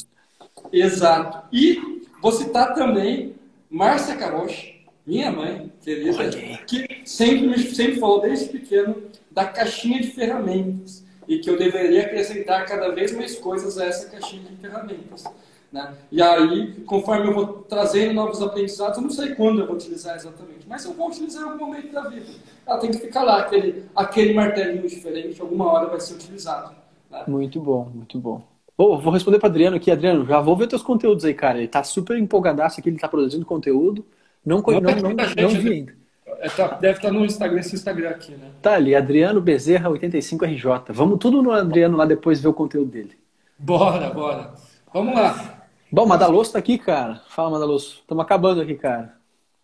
Exato. 0.71 1.45
E 1.51 2.03
vou 2.21 2.31
citar 2.31 2.73
também 2.73 3.35
Márcia 3.69 4.15
Caroche, 4.15 4.77
minha 5.05 5.31
mãe, 5.31 5.71
querida, 5.81 6.29
que 6.65 7.01
sempre, 7.05 7.59
sempre 7.73 7.99
falou 7.99 8.21
desde 8.21 8.47
pequeno 8.47 9.03
da 9.29 9.45
caixinha 9.45 10.01
de 10.01 10.11
ferramentas 10.11 11.03
e 11.27 11.39
que 11.39 11.49
eu 11.49 11.57
deveria 11.57 12.03
acrescentar 12.03 12.65
cada 12.65 12.89
vez 12.89 13.11
mais 13.11 13.35
coisas 13.35 13.77
a 13.77 13.85
essa 13.85 14.09
caixinha 14.09 14.43
de 14.49 14.55
ferramentas. 14.57 15.25
Né? 15.71 15.93
E 16.11 16.21
aí, 16.21 16.73
conforme 16.85 17.27
eu 17.27 17.33
vou 17.33 17.47
trazendo 17.67 18.13
novos 18.13 18.41
aprendizados, 18.41 18.97
eu 18.97 19.03
não 19.03 19.09
sei 19.09 19.35
quando 19.35 19.59
eu 19.59 19.67
vou 19.67 19.75
utilizar 19.75 20.15
exatamente, 20.15 20.65
mas 20.67 20.85
eu 20.85 20.93
vou 20.93 21.09
utilizar 21.09 21.43
em 21.43 21.45
algum 21.45 21.65
momento 21.65 21.91
da 21.91 22.01
vida. 22.09 22.25
Ela 22.65 22.77
tem 22.77 22.91
que 22.91 22.97
ficar 22.97 23.23
lá, 23.23 23.39
aquele, 23.41 23.83
aquele 23.95 24.33
martelinho 24.33 24.87
diferente, 24.87 25.41
alguma 25.41 25.71
hora 25.71 25.87
vai 25.87 25.99
ser 25.99 26.13
utilizado. 26.13 26.73
Né? 27.11 27.23
Muito 27.27 27.59
bom, 27.59 27.89
muito 27.93 28.17
bom. 28.19 28.41
Oh, 28.77 28.97
vou 28.97 29.11
responder 29.11 29.39
para 29.39 29.49
Adriano 29.49 29.75
aqui. 29.75 29.89
Adriano, 29.89 30.25
já 30.25 30.39
vou 30.39 30.55
ver 30.55 30.67
teus 30.67 30.83
conteúdos 30.83 31.25
aí, 31.25 31.33
cara. 31.33 31.57
Ele 31.57 31.67
tá 31.67 31.83
super 31.83 32.17
empolgadaço 32.17 32.79
aqui, 32.79 32.89
ele 32.89 32.99
tá 32.99 33.07
produzindo 33.07 33.45
conteúdo. 33.45 34.05
Não, 34.45 34.61
não, 34.61 34.79
não, 34.79 34.81
não, 34.81 35.09
não 35.11 35.49
vi 35.49 35.73
ainda. 35.73 35.97
É, 36.39 36.49
tá, 36.49 36.67
deve 36.75 36.97
estar 36.97 37.07
tá 37.07 37.13
no 37.13 37.25
Instagram, 37.25 37.59
esse 37.59 37.75
Instagram 37.75 38.09
aqui, 38.09 38.33
né? 38.33 38.51
Tá 38.61 38.75
ali, 38.75 38.93
Adriano 38.93 39.41
Bezerra 39.41 39.89
85RJ. 39.89 40.91
Vamos 40.91 41.17
tudo 41.17 41.41
no 41.41 41.51
Adriano 41.51 41.97
lá 41.97 42.05
depois 42.05 42.39
ver 42.39 42.49
o 42.49 42.53
conteúdo 42.53 42.91
dele. 42.91 43.17
Bora, 43.57 44.09
bora. 44.11 44.53
Vamos 44.93 45.15
lá. 45.15 45.56
Bom, 45.91 46.05
Madaloso 46.05 46.51
tá 46.51 46.59
aqui, 46.59 46.77
cara. 46.77 47.21
Fala, 47.29 47.51
Madaloso. 47.51 47.99
Estamos 48.01 48.23
acabando 48.23 48.61
aqui, 48.61 48.75
cara. 48.75 49.15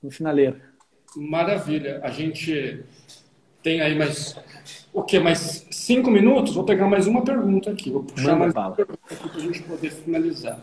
No 0.01 0.09
finaleiro. 0.09 0.61
Maravilha. 1.15 1.99
A 2.03 2.09
gente 2.09 2.83
tem 3.61 3.81
aí 3.81 3.93
mais. 3.95 4.35
O 4.93 5.03
quê? 5.03 5.19
Mais 5.19 5.67
cinco 5.71 6.09
minutos? 6.09 6.55
Vou 6.55 6.63
pegar 6.63 6.87
mais 6.87 7.07
uma 7.07 7.23
pergunta 7.23 7.71
aqui. 7.71 7.91
Vou 7.91 8.03
puxar 8.03 8.31
Manda 8.31 8.39
mais 8.39 8.53
bala. 8.53 8.67
uma 8.69 8.75
pergunta 8.75 8.99
aqui 9.13 9.29
para 9.29 9.37
a 9.37 9.41
gente 9.41 9.63
poder 9.63 9.91
finalizar. 9.91 10.59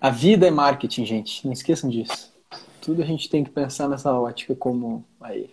A 0.00 0.10
vida 0.10 0.46
é 0.46 0.50
marketing, 0.50 1.06
gente. 1.06 1.44
Não 1.46 1.52
esqueçam 1.52 1.88
disso. 1.88 2.34
Tudo 2.80 3.02
a 3.02 3.06
gente 3.06 3.30
tem 3.30 3.44
que 3.44 3.50
pensar 3.50 3.88
nessa 3.88 4.12
ótica 4.12 4.54
como 4.54 5.04
aí. 5.20 5.50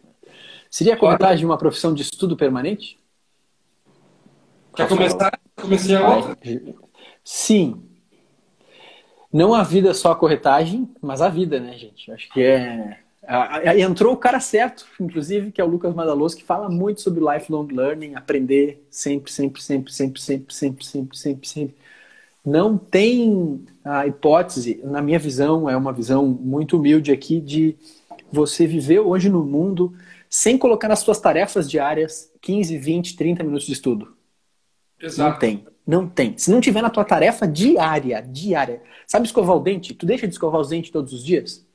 Seria 0.69 0.95
a 0.95 0.97
corretagem 0.97 1.45
uma 1.45 1.57
profissão 1.57 1.93
de 1.93 2.01
estudo 2.01 2.35
permanente? 2.35 2.99
Quer 4.75 4.87
começar? 4.87 5.39
Comecei 5.55 5.95
a 5.95 6.15
outra? 6.15 6.37
Sim, 7.23 7.81
não 9.33 9.53
a 9.55 9.63
vida 9.63 9.93
só 9.95 10.11
a 10.11 10.15
corretagem, 10.15 10.87
mas 11.01 11.19
a 11.19 11.27
vida, 11.27 11.59
né, 11.59 11.75
gente? 11.75 12.11
Acho 12.11 12.31
que 12.31 12.41
é. 12.41 12.99
Entrou 13.79 14.13
o 14.13 14.17
cara 14.17 14.39
certo, 14.39 14.85
inclusive, 14.99 15.51
que 15.51 15.59
é 15.59 15.63
o 15.63 15.67
Lucas 15.67 15.95
Madaloso, 15.95 16.37
que 16.37 16.43
fala 16.43 16.69
muito 16.69 17.01
sobre 17.01 17.23
lifelong 17.23 17.67
learning, 17.67 18.15
aprender 18.15 18.85
sempre, 18.91 19.31
sempre, 19.31 19.61
sempre, 19.61 19.91
sempre, 19.91 20.21
sempre, 20.21 20.53
sempre, 20.53 20.85
sempre, 20.85 21.17
sempre, 21.17 21.47
sempre. 21.47 21.75
Não 22.45 22.77
tem 22.77 23.65
a 23.83 24.05
hipótese, 24.05 24.81
na 24.83 25.01
minha 25.01 25.17
visão, 25.17 25.69
é 25.69 25.75
uma 25.75 25.93
visão 25.93 26.27
muito 26.27 26.77
humilde 26.77 27.11
aqui, 27.11 27.39
de 27.39 27.75
você 28.31 28.67
viver 28.67 28.99
hoje 28.99 29.29
no 29.29 29.43
mundo 29.43 29.93
sem 30.29 30.57
colocar 30.57 30.87
nas 30.87 30.99
suas 30.99 31.19
tarefas 31.19 31.69
diárias 31.69 32.29
15, 32.41 32.77
20, 32.77 33.15
30 33.15 33.43
minutos 33.43 33.65
de 33.65 33.73
estudo. 33.73 34.15
Exato. 34.99 35.31
Não 35.31 35.39
tem. 35.39 35.65
Não 35.85 36.07
tem. 36.07 36.37
Se 36.37 36.49
não 36.49 36.61
tiver 36.61 36.81
na 36.81 36.89
tua 36.89 37.03
tarefa 37.03 37.47
diária, 37.47 38.21
diária. 38.21 38.81
Sabe 39.05 39.25
escovar 39.25 39.57
o 39.57 39.59
dente? 39.59 39.93
Tu 39.93 40.05
deixa 40.05 40.27
de 40.27 40.33
escovar 40.33 40.61
os 40.61 40.69
dentes 40.69 40.91
todos 40.91 41.11
os 41.11 41.23
dias? 41.23 41.65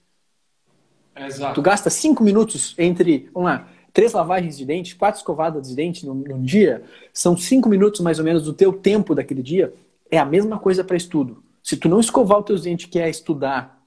Exato. 1.14 1.54
Tu 1.54 1.62
gasta 1.62 1.90
cinco 1.90 2.22
minutos 2.22 2.74
entre, 2.78 3.28
vamos 3.34 3.50
lá, 3.50 3.68
três 3.92 4.12
lavagens 4.12 4.56
de 4.56 4.64
dente, 4.64 4.96
quatro 4.96 5.18
escovadas 5.18 5.68
de 5.68 5.74
dente 5.74 6.06
num, 6.06 6.14
num 6.14 6.42
dia. 6.42 6.82
São 7.12 7.36
cinco 7.36 7.68
minutos 7.68 8.00
mais 8.00 8.18
ou 8.18 8.24
menos 8.24 8.44
do 8.44 8.52
teu 8.52 8.72
tempo 8.72 9.14
daquele 9.14 9.42
dia. 9.42 9.72
É 10.10 10.18
a 10.18 10.24
mesma 10.24 10.58
coisa 10.58 10.82
para 10.82 10.96
estudo. 10.96 11.42
Se 11.62 11.76
tu 11.76 11.88
não 11.88 12.00
escovar 12.00 12.38
os 12.38 12.46
teus 12.46 12.62
dentes, 12.62 12.86
que 12.86 12.98
é 12.98 13.10
estudar 13.10 13.82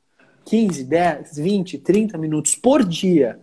15, 0.45 0.83
10, 0.83 1.37
20, 1.37 1.77
30 1.79 2.17
minutos 2.17 2.55
por 2.55 2.83
dia, 2.83 3.39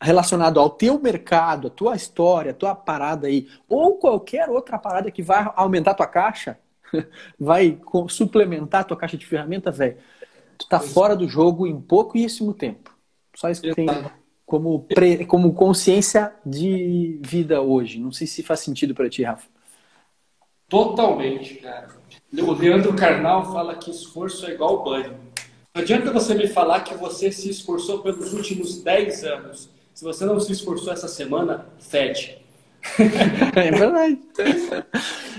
relacionado 0.00 0.60
ao 0.60 0.70
teu 0.70 1.00
mercado, 1.00 1.68
a 1.68 1.70
tua 1.70 1.96
história, 1.96 2.50
a 2.50 2.54
tua 2.54 2.74
parada 2.74 3.26
aí, 3.26 3.48
ou 3.68 3.96
qualquer 3.98 4.48
outra 4.48 4.78
parada 4.78 5.10
que 5.10 5.22
vai 5.22 5.50
aumentar 5.56 5.94
tua 5.94 6.06
caixa, 6.06 6.58
vai 7.38 7.78
suplementar 8.08 8.84
tua 8.84 8.96
caixa 8.96 9.16
de 9.16 9.26
ferramenta, 9.26 9.70
velho, 9.70 9.96
tu 10.58 10.68
tá 10.68 10.80
fora 10.80 11.16
do 11.16 11.28
jogo 11.28 11.66
em 11.66 11.80
pouquíssimo 11.80 12.52
tempo. 12.52 12.94
Só 13.34 13.50
isso 13.50 13.62
que 13.62 13.74
tem 13.74 13.86
como, 14.44 14.84
pre... 14.84 15.26
como 15.26 15.52
consciência 15.54 16.32
de 16.44 17.20
vida 17.22 17.60
hoje. 17.60 17.98
Não 17.98 18.12
sei 18.12 18.26
se 18.26 18.42
faz 18.42 18.60
sentido 18.60 18.94
para 18.94 19.10
ti, 19.10 19.22
Rafa. 19.22 19.48
Totalmente, 20.68 21.56
cara. 21.56 21.88
O 22.32 22.52
Leandro 22.52 22.94
Carnal 22.94 23.52
fala 23.52 23.76
que 23.76 23.90
esforço 23.90 24.46
é 24.46 24.52
igual 24.52 24.82
banho. 24.82 25.16
Não 25.74 25.82
adianta 25.82 26.10
você 26.10 26.34
me 26.34 26.48
falar 26.48 26.80
que 26.80 26.94
você 26.94 27.30
se 27.30 27.50
esforçou 27.50 28.00
pelos 28.00 28.32
últimos 28.32 28.82
10 28.82 29.24
anos 29.24 29.75
se 29.96 30.04
você 30.04 30.26
não 30.26 30.38
se 30.38 30.52
esforçou 30.52 30.92
essa 30.92 31.08
semana, 31.08 31.66
fede. 31.80 32.36
É 33.56 33.70
verdade. 33.70 34.18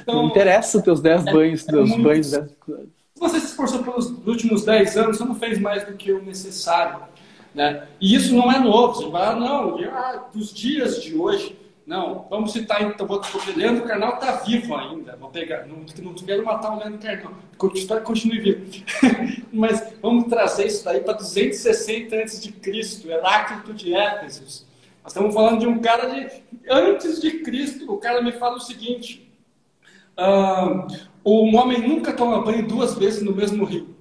Então, 0.02 0.16
não 0.16 0.26
interessa 0.30 0.80
os 0.80 0.84
teus 0.84 1.00
10 1.00 1.28
é, 1.28 1.32
banhos, 1.32 1.68
é 1.68 1.72
teus 1.72 1.90
muito... 1.90 2.04
banhos. 2.04 2.32
Né? 2.32 2.48
Se 2.68 3.20
você 3.20 3.40
se 3.40 3.46
esforçou 3.46 3.84
pelos 3.84 4.10
últimos 4.26 4.66
10 4.66 4.98
anos, 4.98 5.18
você 5.18 5.26
não 5.26 5.36
fez 5.36 5.60
mais 5.60 5.86
do 5.86 5.94
que 5.94 6.12
o 6.12 6.24
necessário. 6.24 7.02
Né? 7.54 7.88
E 8.02 8.16
isso 8.16 8.36
não 8.36 8.52
é 8.52 8.60
novo. 8.60 8.96
Você 8.96 9.16
ah, 9.16 9.36
não, 9.36 9.78
ah, 9.78 10.26
dos 10.34 10.52
dias 10.52 11.04
de 11.04 11.16
hoje. 11.16 11.56
Não, 11.88 12.28
vamos 12.30 12.52
citar 12.52 12.82
então, 12.82 13.08
vou, 13.08 13.22
Leandro 13.56 13.86
Carnal 13.86 14.16
está 14.16 14.34
vivo 14.34 14.76
ainda. 14.76 15.16
Vou 15.16 15.30
pegar, 15.30 15.66
não, 15.66 15.86
não 16.04 16.14
quero 16.14 16.44
matar 16.44 16.74
o 16.74 16.80
Leandro 16.80 17.00
Carnal, 17.00 17.34
espero 17.74 18.02
que 18.02 18.06
continue 18.06 18.42
vivo. 18.42 18.84
Mas 19.54 19.94
vamos 20.02 20.26
trazer 20.26 20.68
isso 20.68 20.84
daí 20.84 21.00
para 21.00 21.14
260 21.14 22.14
a.C., 22.14 23.10
Heráclito 23.10 23.74
de 23.74 23.96
Éfeso. 23.96 24.68
Nós 25.02 25.14
estamos 25.14 25.34
falando 25.34 25.62
de 25.62 25.68
um 25.68 25.80
cara 25.80 26.14
de 26.14 26.44
antes 26.70 27.22
de 27.22 27.40
Cristo. 27.40 27.90
O 27.90 27.98
cara 27.98 28.22
me 28.22 28.34
fala 28.34 28.58
o 28.58 28.60
seguinte: 28.60 29.32
uh, 30.20 30.86
o 31.24 31.56
homem 31.56 31.88
nunca 31.88 32.12
toma 32.12 32.44
banho 32.44 32.68
duas 32.68 32.96
vezes 32.96 33.24
no 33.24 33.34
mesmo 33.34 33.64
rio. 33.64 33.96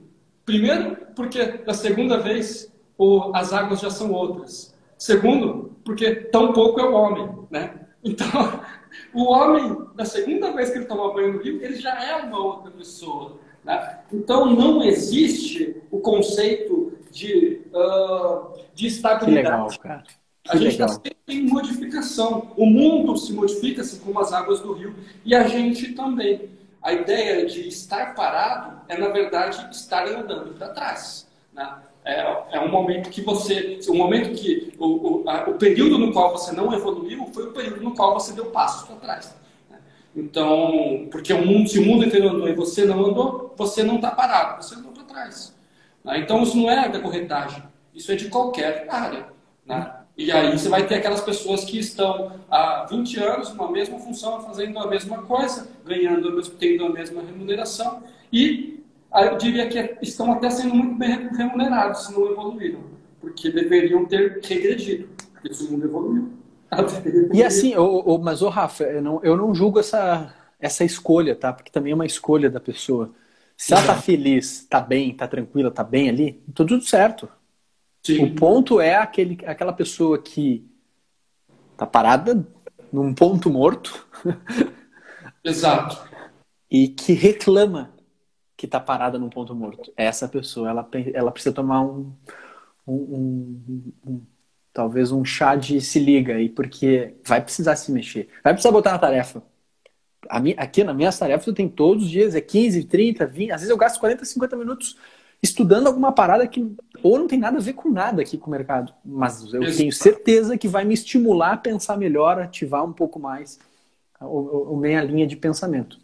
Primeiro, 0.44 0.96
porque 1.14 1.44
da 1.58 1.72
segunda 1.72 2.18
vez 2.18 2.68
o, 2.98 3.30
as 3.32 3.52
águas 3.52 3.78
já 3.78 3.90
são 3.90 4.10
outras. 4.10 4.75
Segundo, 4.98 5.76
porque 5.84 6.14
tão 6.14 6.52
pouco 6.52 6.80
é 6.80 6.84
o 6.84 6.92
homem, 6.92 7.28
né? 7.50 7.86
Então, 8.02 8.60
o 9.12 9.24
homem, 9.24 9.86
da 9.94 10.04
segunda 10.04 10.52
vez 10.52 10.70
que 10.70 10.78
ele 10.78 10.86
toma 10.86 11.12
banho 11.12 11.34
no 11.34 11.42
rio, 11.42 11.62
ele 11.62 11.76
já 11.76 12.02
é 12.02 12.16
uma 12.16 12.38
outra 12.38 12.70
pessoa. 12.70 13.38
Né? 13.64 14.00
Então, 14.12 14.54
não 14.54 14.82
existe 14.82 15.82
o 15.90 15.98
conceito 16.00 16.96
de, 17.10 17.62
uh, 17.72 18.58
de 18.74 18.86
estabilidade. 18.86 19.46
Que 19.46 19.52
legal, 19.52 19.78
cara. 19.80 20.04
Que 20.44 20.52
a 20.52 20.56
gente 20.56 20.72
está 20.72 20.88
sempre 20.88 21.16
em 21.28 21.48
modificação. 21.48 22.52
O 22.56 22.66
mundo 22.66 23.16
se 23.16 23.32
modifica, 23.32 23.82
assim 23.82 23.98
como 23.98 24.20
as 24.20 24.32
águas 24.32 24.60
do 24.60 24.72
rio, 24.72 24.94
e 25.24 25.34
a 25.34 25.46
gente 25.48 25.92
também. 25.92 26.50
A 26.80 26.92
ideia 26.92 27.44
de 27.46 27.66
estar 27.66 28.14
parado 28.14 28.80
é, 28.88 28.96
na 28.96 29.08
verdade, 29.08 29.68
estar 29.72 30.06
andando 30.06 30.54
para 30.54 30.68
trás. 30.68 31.26
Né? 31.52 31.68
É, 32.06 32.20
é, 32.52 32.60
um 32.60 32.70
momento 32.70 33.10
que 33.10 33.20
você, 33.20 33.80
o 33.88 33.94
momento 33.94 34.32
que 34.40 34.72
o, 34.78 35.24
o, 35.24 35.28
a, 35.28 35.50
o, 35.50 35.54
período 35.54 35.98
no 35.98 36.12
qual 36.12 36.30
você 36.30 36.52
não 36.52 36.72
evoluiu 36.72 37.26
foi 37.34 37.48
o 37.48 37.52
período 37.52 37.82
no 37.82 37.96
qual 37.96 38.14
você 38.14 38.32
deu 38.32 38.46
passos 38.46 38.86
para 38.86 38.94
trás. 38.94 39.36
Né? 39.68 39.76
Então, 40.14 41.08
porque 41.10 41.32
o 41.32 41.44
mundo, 41.44 41.68
se 41.68 41.80
o 41.80 41.84
mundo 41.84 42.04
inteiro 42.04 42.28
andou 42.28 42.48
e 42.48 42.54
você 42.54 42.84
não 42.84 43.06
andou, 43.06 43.52
você 43.56 43.82
não 43.82 43.96
está 43.96 44.12
parado, 44.12 44.62
você 44.62 44.76
andou 44.76 44.92
para 44.92 45.02
trás. 45.02 45.52
Né? 46.04 46.20
Então, 46.20 46.44
isso 46.44 46.56
não 46.56 46.70
é 46.70 46.88
da 46.88 47.00
corretagem, 47.00 47.60
isso 47.92 48.12
é 48.12 48.14
de 48.14 48.28
qualquer 48.28 48.86
área. 48.88 49.26
Né? 49.66 49.92
E 50.16 50.30
aí 50.30 50.56
você 50.56 50.68
vai 50.68 50.86
ter 50.86 50.94
aquelas 50.94 51.22
pessoas 51.22 51.64
que 51.64 51.76
estão 51.76 52.38
há 52.48 52.86
20 52.88 53.18
anos 53.18 53.48
numa 53.50 53.68
mesma 53.68 53.98
função, 53.98 54.40
fazendo 54.42 54.78
a 54.78 54.86
mesma 54.86 55.22
coisa, 55.22 55.68
ganhando, 55.84 56.40
tendo 56.50 56.86
a 56.86 56.88
mesma 56.88 57.20
remuneração, 57.20 58.04
e 58.32 58.75
eu 59.14 59.36
diria 59.36 59.68
que 59.68 59.98
estão 60.02 60.32
até 60.32 60.50
sendo 60.50 60.74
muito 60.74 60.98
bem 60.98 61.28
remunerados 61.28 62.06
se 62.06 62.12
não 62.12 62.30
evoluíram, 62.30 62.80
porque 63.20 63.50
deveriam 63.50 64.04
ter 64.04 64.40
regredido, 64.42 65.08
porque 65.32 65.54
se 65.54 65.64
o 65.64 65.72
mundo 65.72 65.84
evoluiu. 65.86 66.32
E 67.32 67.42
assim, 67.42 67.74
mas 68.20 68.42
o 68.42 68.48
Rafa, 68.48 68.84
eu 68.84 69.00
não, 69.00 69.20
eu 69.22 69.36
não 69.36 69.54
julgo 69.54 69.78
essa, 69.78 70.34
essa 70.58 70.84
escolha, 70.84 71.36
tá? 71.36 71.52
Porque 71.52 71.70
também 71.70 71.92
é 71.92 71.94
uma 71.94 72.04
escolha 72.04 72.50
da 72.50 72.58
pessoa. 72.58 73.12
Se 73.56 73.72
ela 73.72 73.86
tá 73.86 73.94
feliz, 73.96 74.66
tá 74.68 74.80
bem, 74.80 75.14
tá 75.14 75.28
tranquila, 75.28 75.70
tá 75.70 75.84
bem 75.84 76.08
ali, 76.08 76.32
tá 76.54 76.64
tudo 76.64 76.82
certo. 76.82 77.28
Sim. 78.02 78.24
O 78.24 78.34
ponto 78.34 78.80
é 78.80 78.96
aquele, 78.96 79.38
aquela 79.46 79.72
pessoa 79.72 80.18
que 80.18 80.68
tá 81.76 81.86
parada 81.86 82.46
num 82.92 83.14
ponto 83.14 83.48
morto. 83.48 84.06
Exato. 85.44 86.08
e 86.68 86.88
que 86.88 87.12
reclama 87.12 87.95
que 88.56 88.66
tá 88.66 88.80
parada 88.80 89.18
num 89.18 89.28
ponto 89.28 89.54
morto. 89.54 89.92
Essa 89.96 90.26
pessoa, 90.26 90.68
ela, 90.70 90.88
ela 91.12 91.30
precisa 91.30 91.54
tomar 91.54 91.82
um, 91.82 92.12
um, 92.86 92.94
um, 92.94 93.92
um 94.06 94.22
talvez 94.72 95.10
um 95.12 95.24
chá 95.24 95.54
de 95.56 95.80
se 95.80 95.98
liga 95.98 96.34
aí, 96.34 96.48
porque 96.48 97.14
vai 97.24 97.40
precisar 97.40 97.76
se 97.76 97.92
mexer. 97.92 98.28
Vai 98.42 98.52
precisar 98.52 98.72
botar 98.72 98.92
na 98.92 98.98
tarefa. 98.98 99.42
Minha, 100.40 100.56
aqui 100.58 100.82
nas 100.82 100.96
minhas 100.96 101.18
tarefas 101.18 101.46
eu 101.46 101.54
tenho 101.54 101.68
todos 101.68 102.04
os 102.04 102.10
dias, 102.10 102.34
é 102.34 102.40
15, 102.40 102.84
30, 102.84 103.26
20, 103.26 103.52
às 103.52 103.60
vezes 103.60 103.70
eu 103.70 103.76
gasto 103.76 104.00
40, 104.00 104.24
50 104.24 104.56
minutos 104.56 104.96
estudando 105.42 105.86
alguma 105.86 106.12
parada 106.12 106.46
que 106.48 106.74
ou 107.02 107.18
não 107.18 107.26
tem 107.26 107.38
nada 107.38 107.58
a 107.58 107.60
ver 107.60 107.74
com 107.74 107.90
nada 107.90 108.22
aqui 108.22 108.36
com 108.36 108.48
o 108.48 108.50
mercado, 108.50 108.92
mas 109.04 109.52
eu 109.52 109.60
tenho 109.76 109.92
certeza 109.92 110.58
que 110.58 110.66
vai 110.66 110.84
me 110.84 110.94
estimular 110.94 111.52
a 111.52 111.56
pensar 111.56 111.96
melhor, 111.96 112.40
ativar 112.40 112.84
um 112.84 112.92
pouco 112.92 113.20
mais 113.20 113.58
o, 114.20 114.74
o 114.74 114.76
minha 114.76 115.02
linha 115.02 115.26
de 115.26 115.36
pensamento. 115.36 115.98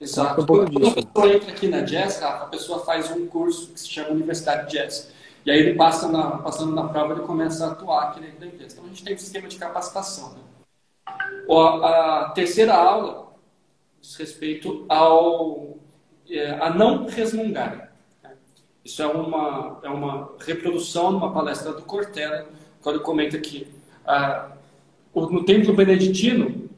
Exato. 0.00 0.46
Quando 0.46 0.88
a 0.88 0.94
pessoa 0.94 1.34
entra 1.34 1.50
aqui 1.50 1.68
na 1.68 1.80
Jazz, 1.80 2.22
a 2.22 2.46
pessoa 2.46 2.84
faz 2.84 3.10
um 3.10 3.26
curso 3.26 3.72
que 3.72 3.80
se 3.80 3.88
chama 3.88 4.10
Universidade 4.10 4.70
Jazz. 4.70 5.12
E 5.46 5.50
aí 5.50 5.58
ele 5.58 5.74
passa 5.74 6.08
na, 6.08 6.38
passando 6.38 6.74
na 6.74 6.88
prova, 6.88 7.12
ele 7.12 7.22
começa 7.22 7.66
a 7.66 7.72
atuar 7.72 8.08
aqui 8.08 8.20
dentro 8.20 8.40
da 8.40 8.46
empresa. 8.46 8.74
Então 8.74 8.84
a 8.84 8.88
gente 8.88 9.04
tem 9.04 9.14
um 9.14 9.18
sistema 9.18 9.46
de 9.46 9.56
capacitação. 9.56 10.32
Né? 10.32 10.40
A, 11.50 12.26
a 12.26 12.30
terceira 12.30 12.74
aula 12.74 13.32
diz 14.00 14.16
respeito 14.16 14.84
ao, 14.88 15.76
é, 16.28 16.50
a 16.52 16.70
não 16.70 17.06
resmungar. 17.06 17.92
Isso 18.84 19.02
é 19.02 19.06
uma, 19.06 19.80
é 19.82 19.88
uma 19.88 20.32
reprodução 20.40 21.10
de 21.10 21.16
uma 21.16 21.32
palestra 21.32 21.72
do 21.72 21.82
Cortella, 21.82 22.46
quando 22.82 22.96
ele 22.96 23.04
comenta 23.04 23.38
que 23.38 23.66
ah, 24.06 24.50
no 25.14 25.44
templo 25.44 25.72
beneditino 25.72 26.68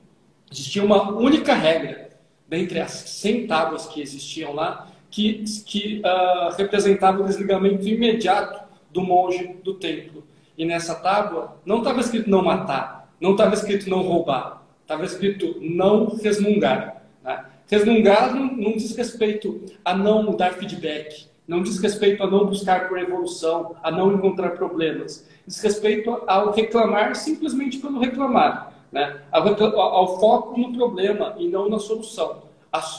existia 0.50 0.84
uma 0.84 1.10
única 1.10 1.52
regra, 1.52 2.05
dentre 2.48 2.80
as 2.80 2.92
100 2.92 3.46
tábuas 3.46 3.86
que 3.86 4.00
existiam 4.00 4.52
lá, 4.52 4.88
que, 5.10 5.44
que 5.64 6.00
ah, 6.04 6.54
representava 6.56 7.22
o 7.22 7.26
desligamento 7.26 7.86
imediato 7.86 8.66
do 8.90 9.02
monge 9.02 9.56
do 9.62 9.74
templo. 9.74 10.24
E 10.56 10.64
nessa 10.64 10.94
tábua 10.94 11.60
não 11.64 11.78
estava 11.78 12.00
escrito 12.00 12.30
não 12.30 12.42
matar, 12.42 13.12
não 13.20 13.32
estava 13.32 13.54
escrito 13.54 13.90
não 13.90 14.02
roubar, 14.02 14.62
estava 14.82 15.04
escrito 15.04 15.56
não 15.60 16.16
resmungar. 16.16 17.02
Né? 17.22 17.44
Resmungar 17.68 18.34
não, 18.34 18.56
não 18.56 18.72
diz 18.72 18.96
respeito 18.96 19.64
a 19.84 19.94
não 19.94 20.34
dar 20.36 20.54
feedback, 20.54 21.26
não 21.46 21.62
diz 21.62 21.78
respeito 21.78 22.22
a 22.22 22.30
não 22.30 22.46
buscar 22.46 22.88
por 22.88 22.98
evolução, 22.98 23.76
a 23.82 23.90
não 23.90 24.12
encontrar 24.14 24.50
problemas. 24.50 25.26
Diz 25.46 25.60
respeito 25.60 26.22
ao 26.26 26.52
reclamar 26.52 27.14
simplesmente 27.14 27.78
pelo 27.78 28.00
reclamar. 28.00 28.72
Né? 28.96 29.20
Ao, 29.30 29.78
ao 29.78 30.18
foco 30.18 30.58
no 30.58 30.72
problema 30.72 31.34
e 31.38 31.48
não 31.48 31.68
na 31.68 31.78
solução. 31.78 32.44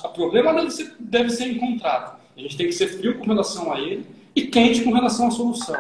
O 0.04 0.10
problema 0.10 0.54
deve 0.54 0.70
ser, 0.70 0.96
deve 1.00 1.32
ser 1.32 1.48
encontrado. 1.48 2.20
A 2.38 2.40
gente 2.40 2.56
tem 2.56 2.68
que 2.68 2.74
ser 2.74 2.88
frio 2.88 3.18
com 3.18 3.26
relação 3.26 3.74
a 3.74 3.82
ele 3.82 4.06
e 4.36 4.44
quente 4.44 4.84
com 4.84 4.94
relação 4.94 5.28
à 5.28 5.32
solução. 5.32 5.76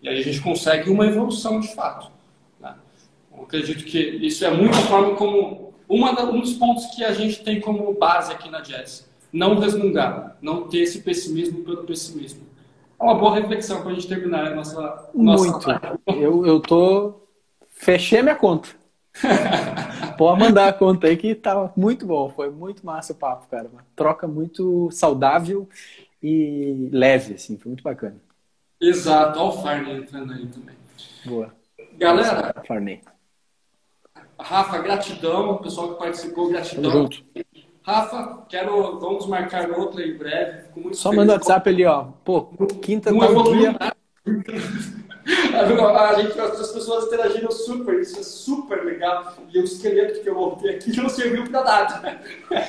E 0.00 0.08
aí 0.08 0.18
a 0.18 0.22
gente 0.22 0.40
consegue 0.40 0.88
uma 0.88 1.06
evolução 1.06 1.60
de 1.60 1.74
fato. 1.74 2.10
Né? 2.58 2.74
Eu 3.36 3.42
acredito 3.42 3.84
que 3.84 3.98
isso 3.98 4.46
é 4.46 4.50
muito 4.50 4.78
forma 4.88 5.14
como. 5.14 5.74
Uma, 5.86 6.18
um 6.22 6.40
dos 6.40 6.54
pontos 6.54 6.86
que 6.94 7.04
a 7.04 7.12
gente 7.12 7.42
tem 7.42 7.60
como 7.60 7.92
base 7.92 8.32
aqui 8.32 8.48
na 8.48 8.60
Jazz 8.60 9.10
não 9.30 9.58
resmungar, 9.58 10.38
não 10.40 10.68
ter 10.68 10.78
esse 10.78 11.02
pessimismo 11.02 11.62
pelo 11.64 11.84
pessimismo. 11.84 12.46
É 12.98 13.04
uma 13.04 13.14
boa 13.14 13.34
reflexão 13.34 13.82
para 13.82 13.90
a 13.90 13.94
gente 13.94 14.08
terminar 14.08 14.46
a 14.46 14.54
nossa. 14.54 15.10
Muito. 15.12 15.52
Nossa... 15.52 15.98
Eu, 16.06 16.46
eu 16.46 16.60
tô. 16.60 17.20
Fechei 17.68 18.22
minha 18.22 18.36
conta. 18.36 18.79
Pode 20.16 20.40
mandar 20.40 20.68
a 20.68 20.72
conta 20.72 21.06
aí 21.06 21.16
que 21.16 21.34
tá 21.34 21.72
muito 21.76 22.06
bom. 22.06 22.28
Foi 22.30 22.50
muito 22.50 22.84
massa 22.84 23.12
o 23.12 23.16
papo, 23.16 23.46
cara. 23.50 23.68
Uma 23.72 23.84
troca 23.96 24.26
muito 24.26 24.90
saudável 24.90 25.68
e 26.22 26.88
leve, 26.92 27.34
assim. 27.34 27.56
Foi 27.56 27.70
muito 27.70 27.82
bacana. 27.82 28.16
Exato. 28.80 29.38
Olha 29.38 29.48
o 29.48 29.52
Farney 29.62 29.96
entrando 29.98 30.32
aí 30.32 30.46
também. 30.46 30.76
Boa. 31.24 31.54
Galera. 31.98 32.54
Farney. 32.66 33.00
Rafa, 34.38 34.78
gratidão. 34.78 35.52
O 35.52 35.58
pessoal 35.58 35.92
que 35.92 35.98
participou, 35.98 36.48
gratidão. 36.48 36.90
Tamo 36.90 37.02
junto. 37.02 37.24
Rafa, 37.82 38.44
quero, 38.48 38.98
vamos 38.98 39.26
marcar 39.26 39.70
outra 39.70 40.02
em 40.06 40.16
breve. 40.16 40.68
Só 40.92 41.12
manda 41.12 41.32
o 41.32 41.34
WhatsApp 41.36 41.68
ali, 41.68 41.84
ó. 41.84 42.04
Pô, 42.24 42.42
quinta 42.82 43.10
não 43.10 43.20
tal 43.20 43.52
dia. 43.52 43.74
A 45.24 46.14
gente, 46.20 46.38
as 46.40 46.72
pessoas 46.72 47.06
interagiram 47.06 47.50
super, 47.50 48.00
isso 48.00 48.18
é 48.18 48.22
super 48.22 48.84
legal. 48.84 49.34
E 49.52 49.58
o 49.58 49.64
esqueleto 49.64 50.20
que 50.22 50.28
eu 50.28 50.34
montei 50.34 50.76
aqui 50.76 50.96
não 50.96 51.08
serviu 51.08 51.44
para 51.44 51.64
nada. 51.64 52.20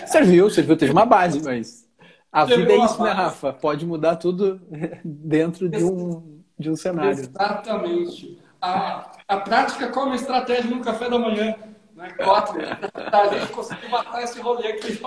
Serviu, 0.07 0.49
serviu, 0.49 0.75
teve 0.77 0.91
uma 0.91 1.05
base, 1.05 1.41
mas 1.41 1.87
a 2.31 2.45
vida 2.45 2.71
é 2.71 2.77
isso, 2.77 2.77
né, 2.77 2.85
base. 2.85 3.03
né, 3.03 3.11
Rafa? 3.11 3.53
Pode 3.53 3.85
mudar 3.85 4.15
tudo 4.15 4.61
dentro 5.03 5.69
de 5.69 5.83
um, 5.83 6.41
de 6.57 6.69
um 6.69 6.75
cenário. 6.75 7.11
Exatamente. 7.11 8.39
A, 8.61 9.11
a 9.27 9.37
prática 9.37 9.87
como 9.87 10.13
estratégia 10.13 10.69
no 10.69 10.81
café 10.81 11.09
da 11.09 11.17
manhã. 11.17 11.55
Né? 11.95 12.09
Kotler. 12.23 12.77
A 12.93 13.27
gente 13.27 13.51
conseguiu 13.51 13.89
matar 13.89 14.23
esse 14.23 14.39
rolê 14.39 14.67
aqui. 14.67 14.99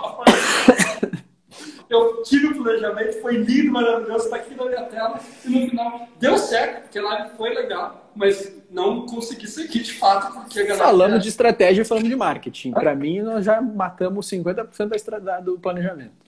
Eu 1.94 2.22
tive 2.24 2.48
o 2.48 2.62
planejamento, 2.62 3.20
foi 3.22 3.36
lindo, 3.36 3.70
maravilhoso, 3.70 4.24
está 4.24 4.36
aqui 4.36 4.54
na 4.54 4.64
minha 4.64 4.82
tela. 4.82 5.20
E 5.44 5.48
no 5.48 5.70
final 5.70 6.08
deu 6.18 6.36
certo, 6.36 6.82
porque 6.82 7.00
lá 7.00 7.28
foi 7.36 7.54
legal, 7.54 8.10
mas 8.16 8.52
não 8.68 9.06
consegui 9.06 9.46
seguir 9.46 9.80
de 9.82 9.92
fato, 9.92 10.32
porque 10.34 10.58
a 10.58 10.62
galera. 10.64 10.84
Falando 10.84 11.18
de 11.20 11.28
estratégia 11.28 11.82
e 11.82 11.84
falando 11.84 12.08
de 12.08 12.16
marketing. 12.16 12.72
Para 12.72 12.94
mim, 12.96 13.20
nós 13.20 13.44
já 13.44 13.60
matamos 13.60 14.28
50% 14.28 14.88
da 14.88 14.96
estrada 14.96 15.40
do 15.40 15.58
planejamento. 15.58 16.24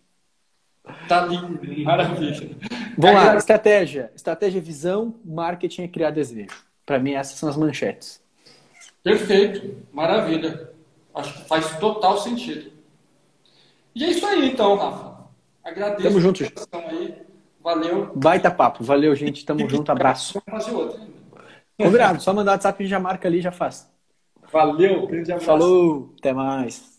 Tá 1.09 1.27
lindo, 1.27 1.59
maravilha. 1.85 2.57
Vamos 2.97 3.25
lá, 3.25 3.37
estratégia. 3.37 4.13
Estratégia, 4.15 4.61
visão, 4.61 5.17
marketing 5.25 5.83
é 5.83 5.89
criar 5.89 6.11
desejo. 6.11 6.65
Para 6.85 7.01
mim, 7.01 7.15
essas 7.15 7.37
são 7.39 7.49
as 7.49 7.57
manchetes. 7.57 8.23
Perfeito, 9.03 9.77
maravilha. 9.93 10.71
Acho 11.13 11.33
que 11.33 11.49
faz 11.49 11.77
total 11.79 12.19
sentido. 12.19 12.71
E 13.95 14.05
é 14.05 14.11
isso 14.11 14.25
aí, 14.25 14.49
então, 14.49 14.77
Rafa. 14.77 15.16
Agradeço. 15.67 16.09
Tamo 16.09 16.21
junto. 16.21 16.45
Aí. 16.73 17.27
Valeu. 17.61 18.13
Baita 18.15 18.51
papo. 18.51 18.85
Valeu, 18.85 19.15
gente. 19.15 19.45
Tamo 19.45 19.67
junto. 19.69 19.91
Abraço. 19.91 20.41
Fazer. 20.49 20.73
Combinado. 21.79 22.23
Só 22.23 22.33
mandar 22.33 22.53
WhatsApp 22.53 22.85
e 22.85 22.87
já 22.87 23.01
marca 23.01 23.29
ali 23.29 23.39
e 23.39 23.43
já 23.43 23.53
faz. 23.53 23.91
Valeu. 24.53 25.07
Grande 25.07 25.33
abraço. 25.33 25.47
Falou. 25.47 26.15
Até 26.19 26.33
mais. 26.33 26.96